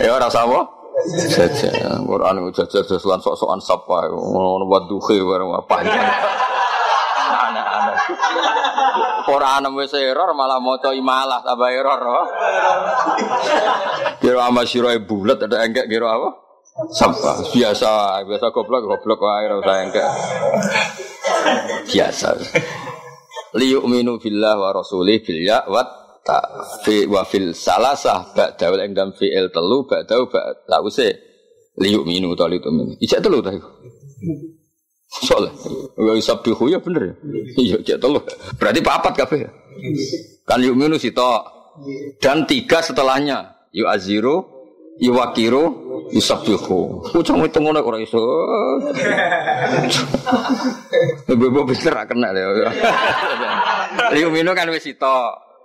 ya 0.05 0.11
ora 0.13 0.29
usah 0.29 0.45
apa? 0.45 0.61
Jajal. 1.33 2.05
Quran 2.05 2.53
jajal 2.53 2.85
jajalan 2.85 3.21
sok-sokan 3.25 3.61
sapa 3.65 4.13
ngono 4.13 4.69
waduhe 4.69 5.17
bareng 5.25 5.57
apa. 5.57 5.77
Ora 9.31 9.63
ana 9.63 9.69
wis 9.71 9.95
error 9.95 10.35
malah 10.35 10.59
maca 10.59 10.91
imalah 10.91 11.41
tambah 11.45 11.71
error. 11.71 12.03
Kira 14.19 14.49
ama 14.49 14.67
sira 14.67 14.97
bulat 14.99 15.39
ada 15.41 15.63
enggak 15.63 15.87
kira 15.87 16.09
apa? 16.11 16.31
Sampah 16.91 17.45
biasa, 17.53 18.23
biasa 18.25 18.47
goblok 18.55 18.87
goblok 18.87 19.21
wae 19.21 19.45
ora 19.47 19.57
usah 19.61 19.77
enggak. 19.85 20.09
Biasa. 21.91 22.29
Liyu'minu 23.59 24.23
billah 24.23 24.55
wa 24.55 24.71
rasulih 24.71 25.19
bil 25.27 25.43
ya 25.43 25.67
wa 25.67 25.83
ta 26.23 26.39
fi 26.87 27.03
wa 27.11 27.27
fil 27.27 27.51
salasah 27.51 28.31
ba'da 28.31 28.71
wal 28.71 28.83
ing 28.87 28.95
dam 28.95 29.11
fi'il 29.11 29.51
telu 29.51 29.83
ba'da 29.91 30.15
ba'da 30.31 30.71
lause 30.71 31.09
liyu'minu 31.75 32.39
ta 32.39 32.47
liyu'minu. 32.47 33.03
Ijak 33.03 33.19
telu 33.19 33.43
ta 33.43 33.51
iku. 33.51 33.69
Soalnya, 35.11 35.51
wa 35.99 36.15
yusabbihu 36.15 36.71
ya 36.71 36.79
bener 36.79 37.03
ya. 37.11 37.15
Iya, 37.59 37.77
cek 37.83 37.99
telu. 37.99 38.23
Berarti 38.63 38.79
papat 38.79 39.13
kabeh 39.19 39.39
ya. 39.43 39.51
Kan 40.47 40.63
yuk 40.63 40.79
minus 40.79 41.03
itu. 41.03 41.31
Dan 42.23 42.47
tiga 42.47 42.79
setelahnya. 42.79 43.59
Yuk 43.75 43.91
aziru, 43.91 44.47
yuk 45.03 45.19
wakiru, 45.19 45.65
yusabbihu. 46.15 47.11
Ucang 47.19 47.43
itu 47.43 47.59
ngono 47.59 47.83
ora 47.83 47.99
iso. 47.99 48.23
Bebo 51.27 51.67
bener 51.67 51.95
kena 52.07 52.31
ya. 52.31 52.71
Yuk 54.15 54.31
minus 54.31 54.55
kan 54.55 54.71
wis 54.71 54.87
itu. 54.87 55.19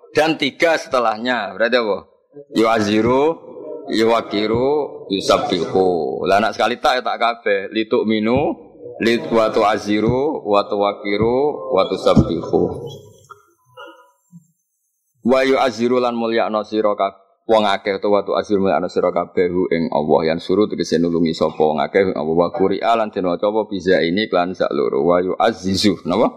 Dan 0.09 0.41
tiga 0.41 0.81
setelahnya. 0.81 1.53
Berarti 1.53 1.77
apa? 1.77 1.97
Yuk 2.57 2.69
aziru, 2.69 3.23
yuk 3.93 4.09
wakiru, 4.09 5.05
yusabbihu. 5.13 6.25
Lah 6.25 6.41
nak 6.41 6.57
sekali 6.57 6.81
tak 6.81 6.97
ya 6.97 7.01
tak 7.05 7.21
kabeh. 7.21 7.69
Lituk 7.69 8.09
minu, 8.09 8.73
Lid 8.95 9.27
watu 9.27 9.67
aziru, 9.67 10.39
watu 10.47 10.79
wakiru, 10.79 11.37
watu 11.75 11.95
sabbihu. 11.99 12.87
Wa 15.25 15.43
yu 15.43 15.59
aziru 15.59 15.99
lan 15.99 16.15
mulya 16.15 16.47
no 16.53 16.63
sira 16.63 16.95
wong 17.45 17.65
akeh 17.65 17.99
to 17.99 18.07
watu 18.13 18.37
aziru 18.37 18.63
mulya 18.63 18.79
no 18.79 18.87
kabehu 18.87 19.67
ing 19.73 19.91
Allah. 19.91 20.31
Yang 20.31 20.47
suruh 20.47 20.69
tegese 20.69 20.95
nulungi 21.01 21.35
sapa 21.35 21.59
wong 21.59 21.83
akeh 21.83 22.13
ing 22.13 22.15
Allah. 22.15 22.35
Wa 22.39 22.47
qur'a 22.55 22.95
lan 22.95 23.11
den 23.11 23.27
waca 23.27 23.51
apa 23.51 23.67
bisa 23.67 23.99
ini 23.99 24.31
klan 24.31 24.55
sak 24.55 24.71
loro. 24.71 25.03
Wa 25.03 25.19
yu 25.19 25.35
azizu 25.35 25.99
napa 26.07 26.31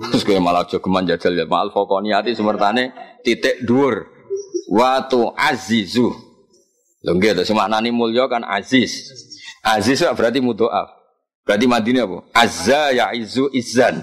terus 0.00 0.24
kaya 0.24 0.40
malah 0.40 0.64
aja 0.64 0.80
geman 0.80 1.04
jajal 1.04 1.36
ya. 1.36 1.44
Mal 1.44 1.68
faqoniati 1.68 2.32
semertane 2.32 2.96
titik 3.26 3.66
dhuwur. 3.66 4.08
Watu 4.72 5.34
azizu 5.36 6.08
lho 7.04 7.12
nggih 7.12 7.36
to 7.36 7.42
semaknane 7.44 7.92
mulya 7.92 8.24
kan 8.30 8.46
aziz. 8.46 9.10
Aziz 9.60 10.00
berarti 10.00 10.40
mudhoaf 10.40 10.99
Berarti 11.50 11.66
madini 11.66 11.98
apa? 11.98 12.22
Azza 12.30 12.94
ya 12.94 13.10
izu 13.10 13.50
izan. 13.50 13.98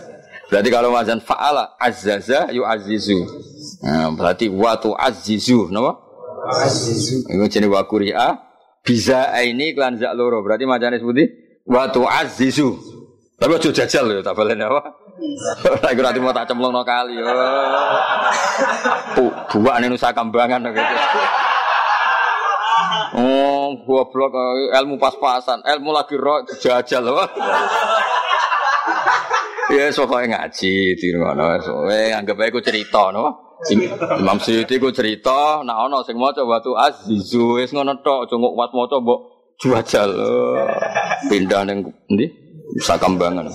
Berarti 0.51 0.67
kalau 0.67 0.91
wazan 0.91 1.23
fa'ala 1.23 1.79
azzaza 1.79 2.51
yu 2.51 2.67
azizu. 2.67 3.23
Nah, 3.79 4.11
berarti 4.11 4.51
watu 4.51 4.91
azizu, 4.91 5.71
napa? 5.71 5.95
Azizu. 6.43 7.23
Iku 7.31 7.47
jenenge 7.47 7.71
wa 7.71 7.87
bisa 8.83 9.31
ini 9.47 9.71
klan 9.71 9.95
zak 9.95 10.11
loro. 10.19 10.43
Berarti 10.43 10.67
macane 10.67 10.99
seperti 10.99 11.23
watu 11.63 12.03
azizu. 12.03 12.75
Tapi 13.39 13.55
aja 13.55 13.71
jajal 13.71 14.11
ya 14.11 14.19
tak 14.19 14.35
balen 14.35 14.67
apa? 14.67 14.81
Ora 15.71 15.87
iku 15.95 16.19
mau 16.19 16.35
tak 16.35 16.51
cemplungno 16.51 16.83
kali. 16.83 17.15
Oh. 17.23 17.31
Buak 19.63 19.79
Nusa 19.87 20.11
Kambangan 20.11 20.67
gitu. 20.67 20.95
Oh, 23.17 23.73
goblok 23.81 24.29
ilmu 24.77 25.01
pas-pasan, 25.01 25.65
ilmu 25.65 25.89
lagi 25.89 26.13
roh 26.13 26.45
jajal 26.61 27.01
loh. 27.01 27.25
Ya 29.67 29.91
pokoknya 29.91 30.47
ngaji 30.47 30.95
di 30.95 31.07
ngono. 31.11 31.43
Eh 31.91 32.13
anggap 32.13 32.39
aja 32.39 32.61
cerita 32.61 33.11
no. 33.11 33.57
Imam 34.21 34.37
Syuuti 34.37 34.77
ku 34.77 34.93
cerita, 34.93 35.65
nah 35.65 35.89
ono 35.89 36.05
sing 36.05 36.13
maca 36.13 36.45
watu 36.45 36.77
azizu 36.77 37.57
wis 37.57 37.73
ngono 37.73 37.97
tok, 38.05 38.29
cunguk 38.29 38.53
wat 38.53 38.69
maca 38.71 39.01
mbok 39.01 39.19
juajal. 39.57 40.13
Pindah 41.25 41.65
ning 41.65 41.89
ndi? 42.13 42.29
Sakambangan. 42.85 43.49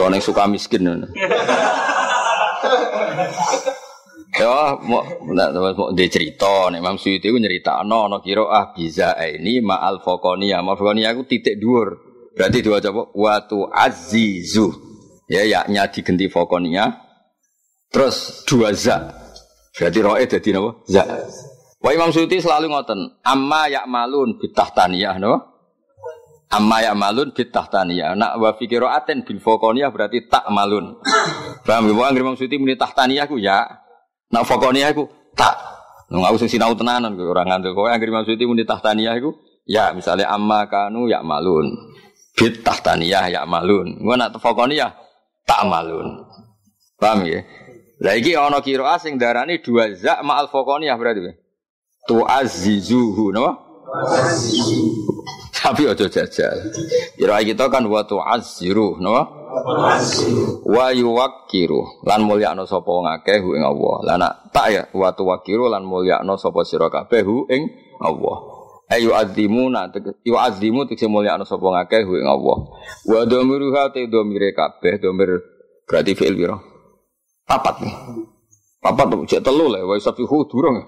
To 0.00 0.08
ning 0.08 0.24
suka 0.24 0.48
miskin. 0.48 1.04
Ya, 4.32 4.80
mau 4.80 5.04
mau 5.20 5.92
dia 5.92 6.08
cerita, 6.08 6.72
nih 6.72 6.80
Imam 6.80 6.96
Suyuti 6.96 7.28
itu 7.28 7.36
nyerita, 7.36 7.84
no, 7.84 8.08
no 8.08 8.24
kiro 8.24 8.48
ah 8.48 8.72
bisa 8.72 9.12
ini 9.20 9.60
ma'al 9.60 10.00
fokonia, 10.00 10.64
ma 10.64 10.72
fokonia 10.72 11.12
aku 11.12 11.28
titik 11.28 11.60
dur, 11.60 12.00
berarti 12.32 12.64
dua 12.64 12.80
coba 12.80 13.12
watu 13.12 13.68
azizu, 13.68 14.72
ya 15.28 15.44
yaknya 15.44 15.84
diganti 15.92 16.32
fokonia, 16.32 16.96
terus 17.92 18.40
dua 18.48 18.72
za, 18.72 19.12
berarti 19.76 19.98
roe 20.00 20.24
jadi 20.24 20.48
nopo 20.56 20.80
za. 20.88 21.04
Wah 21.84 21.92
Imam 21.92 22.08
Suyuti 22.08 22.40
selalu 22.40 22.72
ngoten, 22.72 23.20
amma 23.20 23.68
yak 23.68 23.84
malun 23.84 24.40
bitah 24.40 24.72
taniyah, 24.72 25.20
no, 25.20 25.44
amma 26.48 26.80
yak 26.80 26.96
malun 26.96 27.36
bitah 27.36 27.68
taniyah, 27.68 28.16
nak 28.16 28.40
wa 28.40 28.56
fikiro 28.56 28.88
aten 28.88 29.28
bil 29.28 29.44
fokonia 29.44 29.92
berarti 29.92 30.24
tak 30.24 30.48
malun. 30.48 30.96
Paham 31.68 31.92
ya? 31.92 32.08
Imam 32.16 32.32
Suyuti 32.32 32.56
muni 32.56 32.80
tahtaniyah 32.80 33.28
ku 33.28 33.36
ya, 33.36 33.81
Nak 34.32 34.48
fokonia 34.48 34.88
aku 34.90 35.04
tak. 35.36 35.54
Nggak 36.08 36.32
usah 36.36 36.48
sinau 36.48 36.72
tenanan 36.72 37.16
ke 37.16 37.24
orang 37.24 37.48
ngantuk. 37.48 37.76
Kau 37.76 37.88
yang 37.88 38.00
kirim 38.00 38.16
maksudnya 38.16 38.44
muni 38.48 38.64
tahtaniyah 38.64 39.16
aku, 39.16 39.32
ya 39.68 39.92
misalnya 39.96 40.28
amma 40.28 40.68
kanu 40.68 41.08
ya 41.08 41.24
malun, 41.24 41.72
bit 42.36 42.60
tahtaniyah 42.60 43.32
ya 43.32 43.42
malun. 43.48 44.00
Gua 44.00 44.16
nak 44.16 44.36
fokonia 44.40 44.92
tak 45.48 45.68
malun. 45.68 46.24
Paham 47.00 47.24
ya? 47.24 47.40
Lagi 48.02 48.34
ono 48.36 48.60
kiro 48.60 48.84
asing 48.88 49.16
darani 49.16 49.62
dua 49.62 49.94
zak 49.96 50.20
ma'al 50.20 50.52
fokonia 50.52 50.96
berarti. 51.00 51.32
Tu 52.02 52.18
azizuhu, 52.18 53.30
no? 53.30 53.46
Tapi 55.54 55.86
ojo 55.86 56.10
jajal. 56.10 56.56
Kira 57.14 57.38
kita 57.46 57.70
kan 57.70 57.86
wa 57.86 58.02
tu 58.02 58.18
aziru, 58.18 58.98
no? 58.98 59.41
Wa 60.64 60.86
yuwakiru 60.90 62.04
lan 62.08 62.20
mulyakno 62.24 62.64
sapa 62.64 62.88
wong 62.88 63.08
akeh 63.08 63.40
ing 63.40 63.64
Allah. 63.64 63.96
Lan 64.06 64.22
tak 64.50 64.66
ya 64.72 64.82
wa 64.96 65.12
tuwakiru 65.12 65.68
lan 65.68 65.84
mulyakno 65.84 66.40
sapa 66.40 66.64
sira 66.64 66.88
kabeh 66.88 67.24
ing 67.52 67.62
Allah. 68.00 68.36
Ayu 68.92 69.16
azimuna 69.16 69.88
yu 70.24 70.36
azimu 70.36 70.88
tekse 70.88 71.08
mulyakno 71.08 71.44
sapa 71.44 71.62
wong 71.62 71.76
akeh 71.76 72.02
ing 72.04 72.28
Allah. 72.28 72.58
Wa 73.04 73.20
dhamiruha 73.28 73.92
te 73.92 74.08
dhamire 74.08 74.56
kabeh 74.56 74.96
dhamir 75.00 75.40
berarti 75.84 76.12
fi'il 76.16 76.34
pira 76.36 76.56
papat. 77.44 77.84
Nih 77.84 77.94
papat 78.82 79.06
tuh 79.12 79.20
cek 79.28 79.42
telu 79.44 79.68
lah 79.68 79.84
wa 79.84 79.94
safihu 80.00 80.48
durung. 80.48 80.80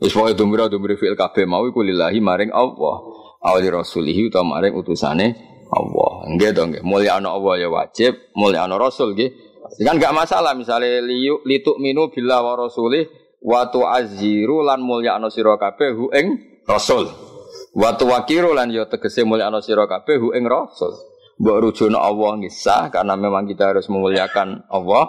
Wis 0.00 0.14
pokoke 0.14 0.38
dhamira 0.38 0.70
dhamire 0.70 0.94
fi'il 0.94 1.18
kabeh 1.18 1.44
mau 1.44 1.66
iku 1.66 1.82
lillahi 1.82 2.22
maring 2.22 2.54
Allah. 2.54 2.96
Awali 3.40 3.72
rasulihi 3.72 4.28
utawa 4.28 4.60
maring 4.60 4.76
utusane 4.76 5.49
Allah. 5.70 6.12
Nggih 6.34 6.50
to 6.52 6.62
nggih. 6.66 6.82
Mulyakno 6.82 7.30
Allah 7.30 7.54
ya 7.62 7.68
wajib, 7.70 8.12
mulyakno 8.34 8.76
Rasul 8.76 9.14
nggih. 9.14 9.30
Kan 9.80 10.02
gak 10.02 10.12
masalah 10.12 10.52
misalnya 10.58 10.98
liyu 10.98 11.46
lituk 11.46 11.78
minu 11.78 12.10
bila 12.10 12.42
wa 12.42 12.58
rasulih 12.58 13.06
wa 13.38 13.70
tu'azziru 13.70 14.66
lan 14.66 14.82
mulyakno 14.82 15.30
sira 15.30 15.54
kabeh 15.56 15.94
hu 15.94 16.10
ing 16.10 16.26
Rasul. 16.66 17.06
Wa 17.72 17.94
tuwakiru 17.94 18.50
lan 18.50 18.74
ya 18.74 18.90
tegese 18.90 19.22
mulyakno 19.22 19.62
sira 19.62 19.86
kabeh 19.86 20.18
hu 20.18 20.34
ing 20.34 20.44
Rasul. 20.50 20.90
Mbok 21.40 21.56
rujukno 21.56 21.96
Allah 21.96 22.36
ngisah 22.36 22.92
karena 22.92 23.16
memang 23.16 23.48
kita 23.48 23.72
harus 23.72 23.88
memuliakan 23.88 24.68
Allah. 24.68 25.08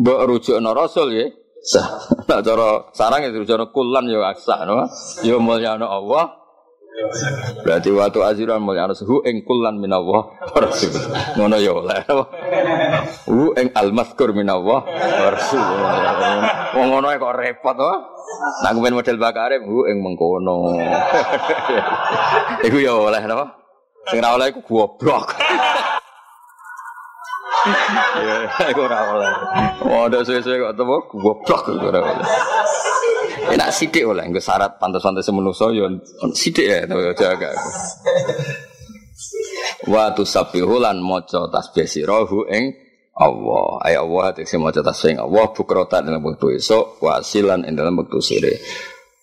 Mbok 0.00 0.20
rujukno 0.26 0.72
Rasul 0.72 1.08
ya 1.14 1.26
sah. 1.62 1.86
Nah 2.32 2.40
cara 2.40 2.90
sarang 2.96 3.22
itu 3.28 3.44
rujukno 3.44 3.70
kulan 3.70 4.08
ya 4.08 4.32
sah 4.40 4.64
no. 4.64 4.88
Ya 5.22 5.36
mulyakno 5.38 5.86
Allah 5.86 6.41
Berarti 7.64 7.88
waktu 7.88 8.20
aziran 8.20 8.60
mulya 8.60 8.92
suhu 8.92 9.24
ing 9.24 9.48
kullan 9.48 9.80
minallah 9.80 10.28
rasul. 10.52 10.92
Ngono 11.40 11.56
ya 11.56 11.72
oleh. 11.72 12.04
Hu 13.24 13.56
ing 13.56 13.72
almaskur 13.72 14.36
minallah 14.36 14.84
rasul. 15.32 15.64
Wong 16.76 16.86
ngono 16.92 17.08
kok 17.16 17.36
repot 17.36 17.74
to. 17.80 17.92
Nak 18.64 18.76
ben 18.76 18.92
model 18.92 19.16
bakare 19.16 19.64
hu 19.64 19.88
ing 19.88 20.04
mengkono. 20.04 20.76
Iku 22.60 22.76
ya 22.76 22.92
oleh 22.92 23.22
napa? 23.24 23.56
Sing 24.12 24.20
ora 24.20 24.36
oleh 24.36 24.46
iku 24.52 24.60
goblok. 24.66 25.38
Ya, 28.20 28.34
iku 28.68 28.80
ora 28.84 28.98
oleh. 29.16 29.32
Ada 29.80 30.18
suwe-suwe 30.26 30.60
kok 30.60 30.74
temu 30.76 30.96
goblok 31.08 31.62
ora 31.72 32.00
oleh. 32.04 32.26
Enak 33.42 33.74
sidik 33.74 34.06
oleh 34.06 34.22
nggo 34.30 34.38
syarat 34.38 34.78
pantes-pantes 34.78 35.26
menungso 35.34 35.74
yo 35.74 35.90
sidik 36.30 36.66
ya 36.70 36.86
to 36.86 36.94
jaga. 37.18 37.50
Wa 39.90 40.14
tusabbihu 40.14 40.78
lan 40.78 41.02
maca 41.02 41.50
tasbih 41.50 41.90
sirahu 41.90 42.46
ing 42.46 42.70
Allah. 43.18 43.82
Ay 43.82 43.98
Allah 43.98 44.30
tekse 44.30 44.56
maca 44.62 44.78
tasbih 44.84 45.16
ing 45.16 45.20
Allah 45.20 45.50
bukrotan 45.50 46.06
dalam 46.06 46.22
waktu 46.22 46.62
esuk 46.62 47.02
wasilan 47.02 47.66
ing 47.66 47.74
dalam 47.74 47.98
waktu 47.98 48.18
sore. 48.22 48.54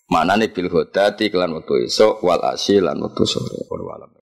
Manane 0.09 0.49
bil 0.49 0.67
hodati 0.73 1.31
kelan 1.31 1.55
waktu 1.55 1.87
esuk 1.87 2.19
wal 2.25 2.43
asilan 2.43 2.97
waktu 2.99 3.23
sore. 3.23 3.55
Wallahu 3.71 4.17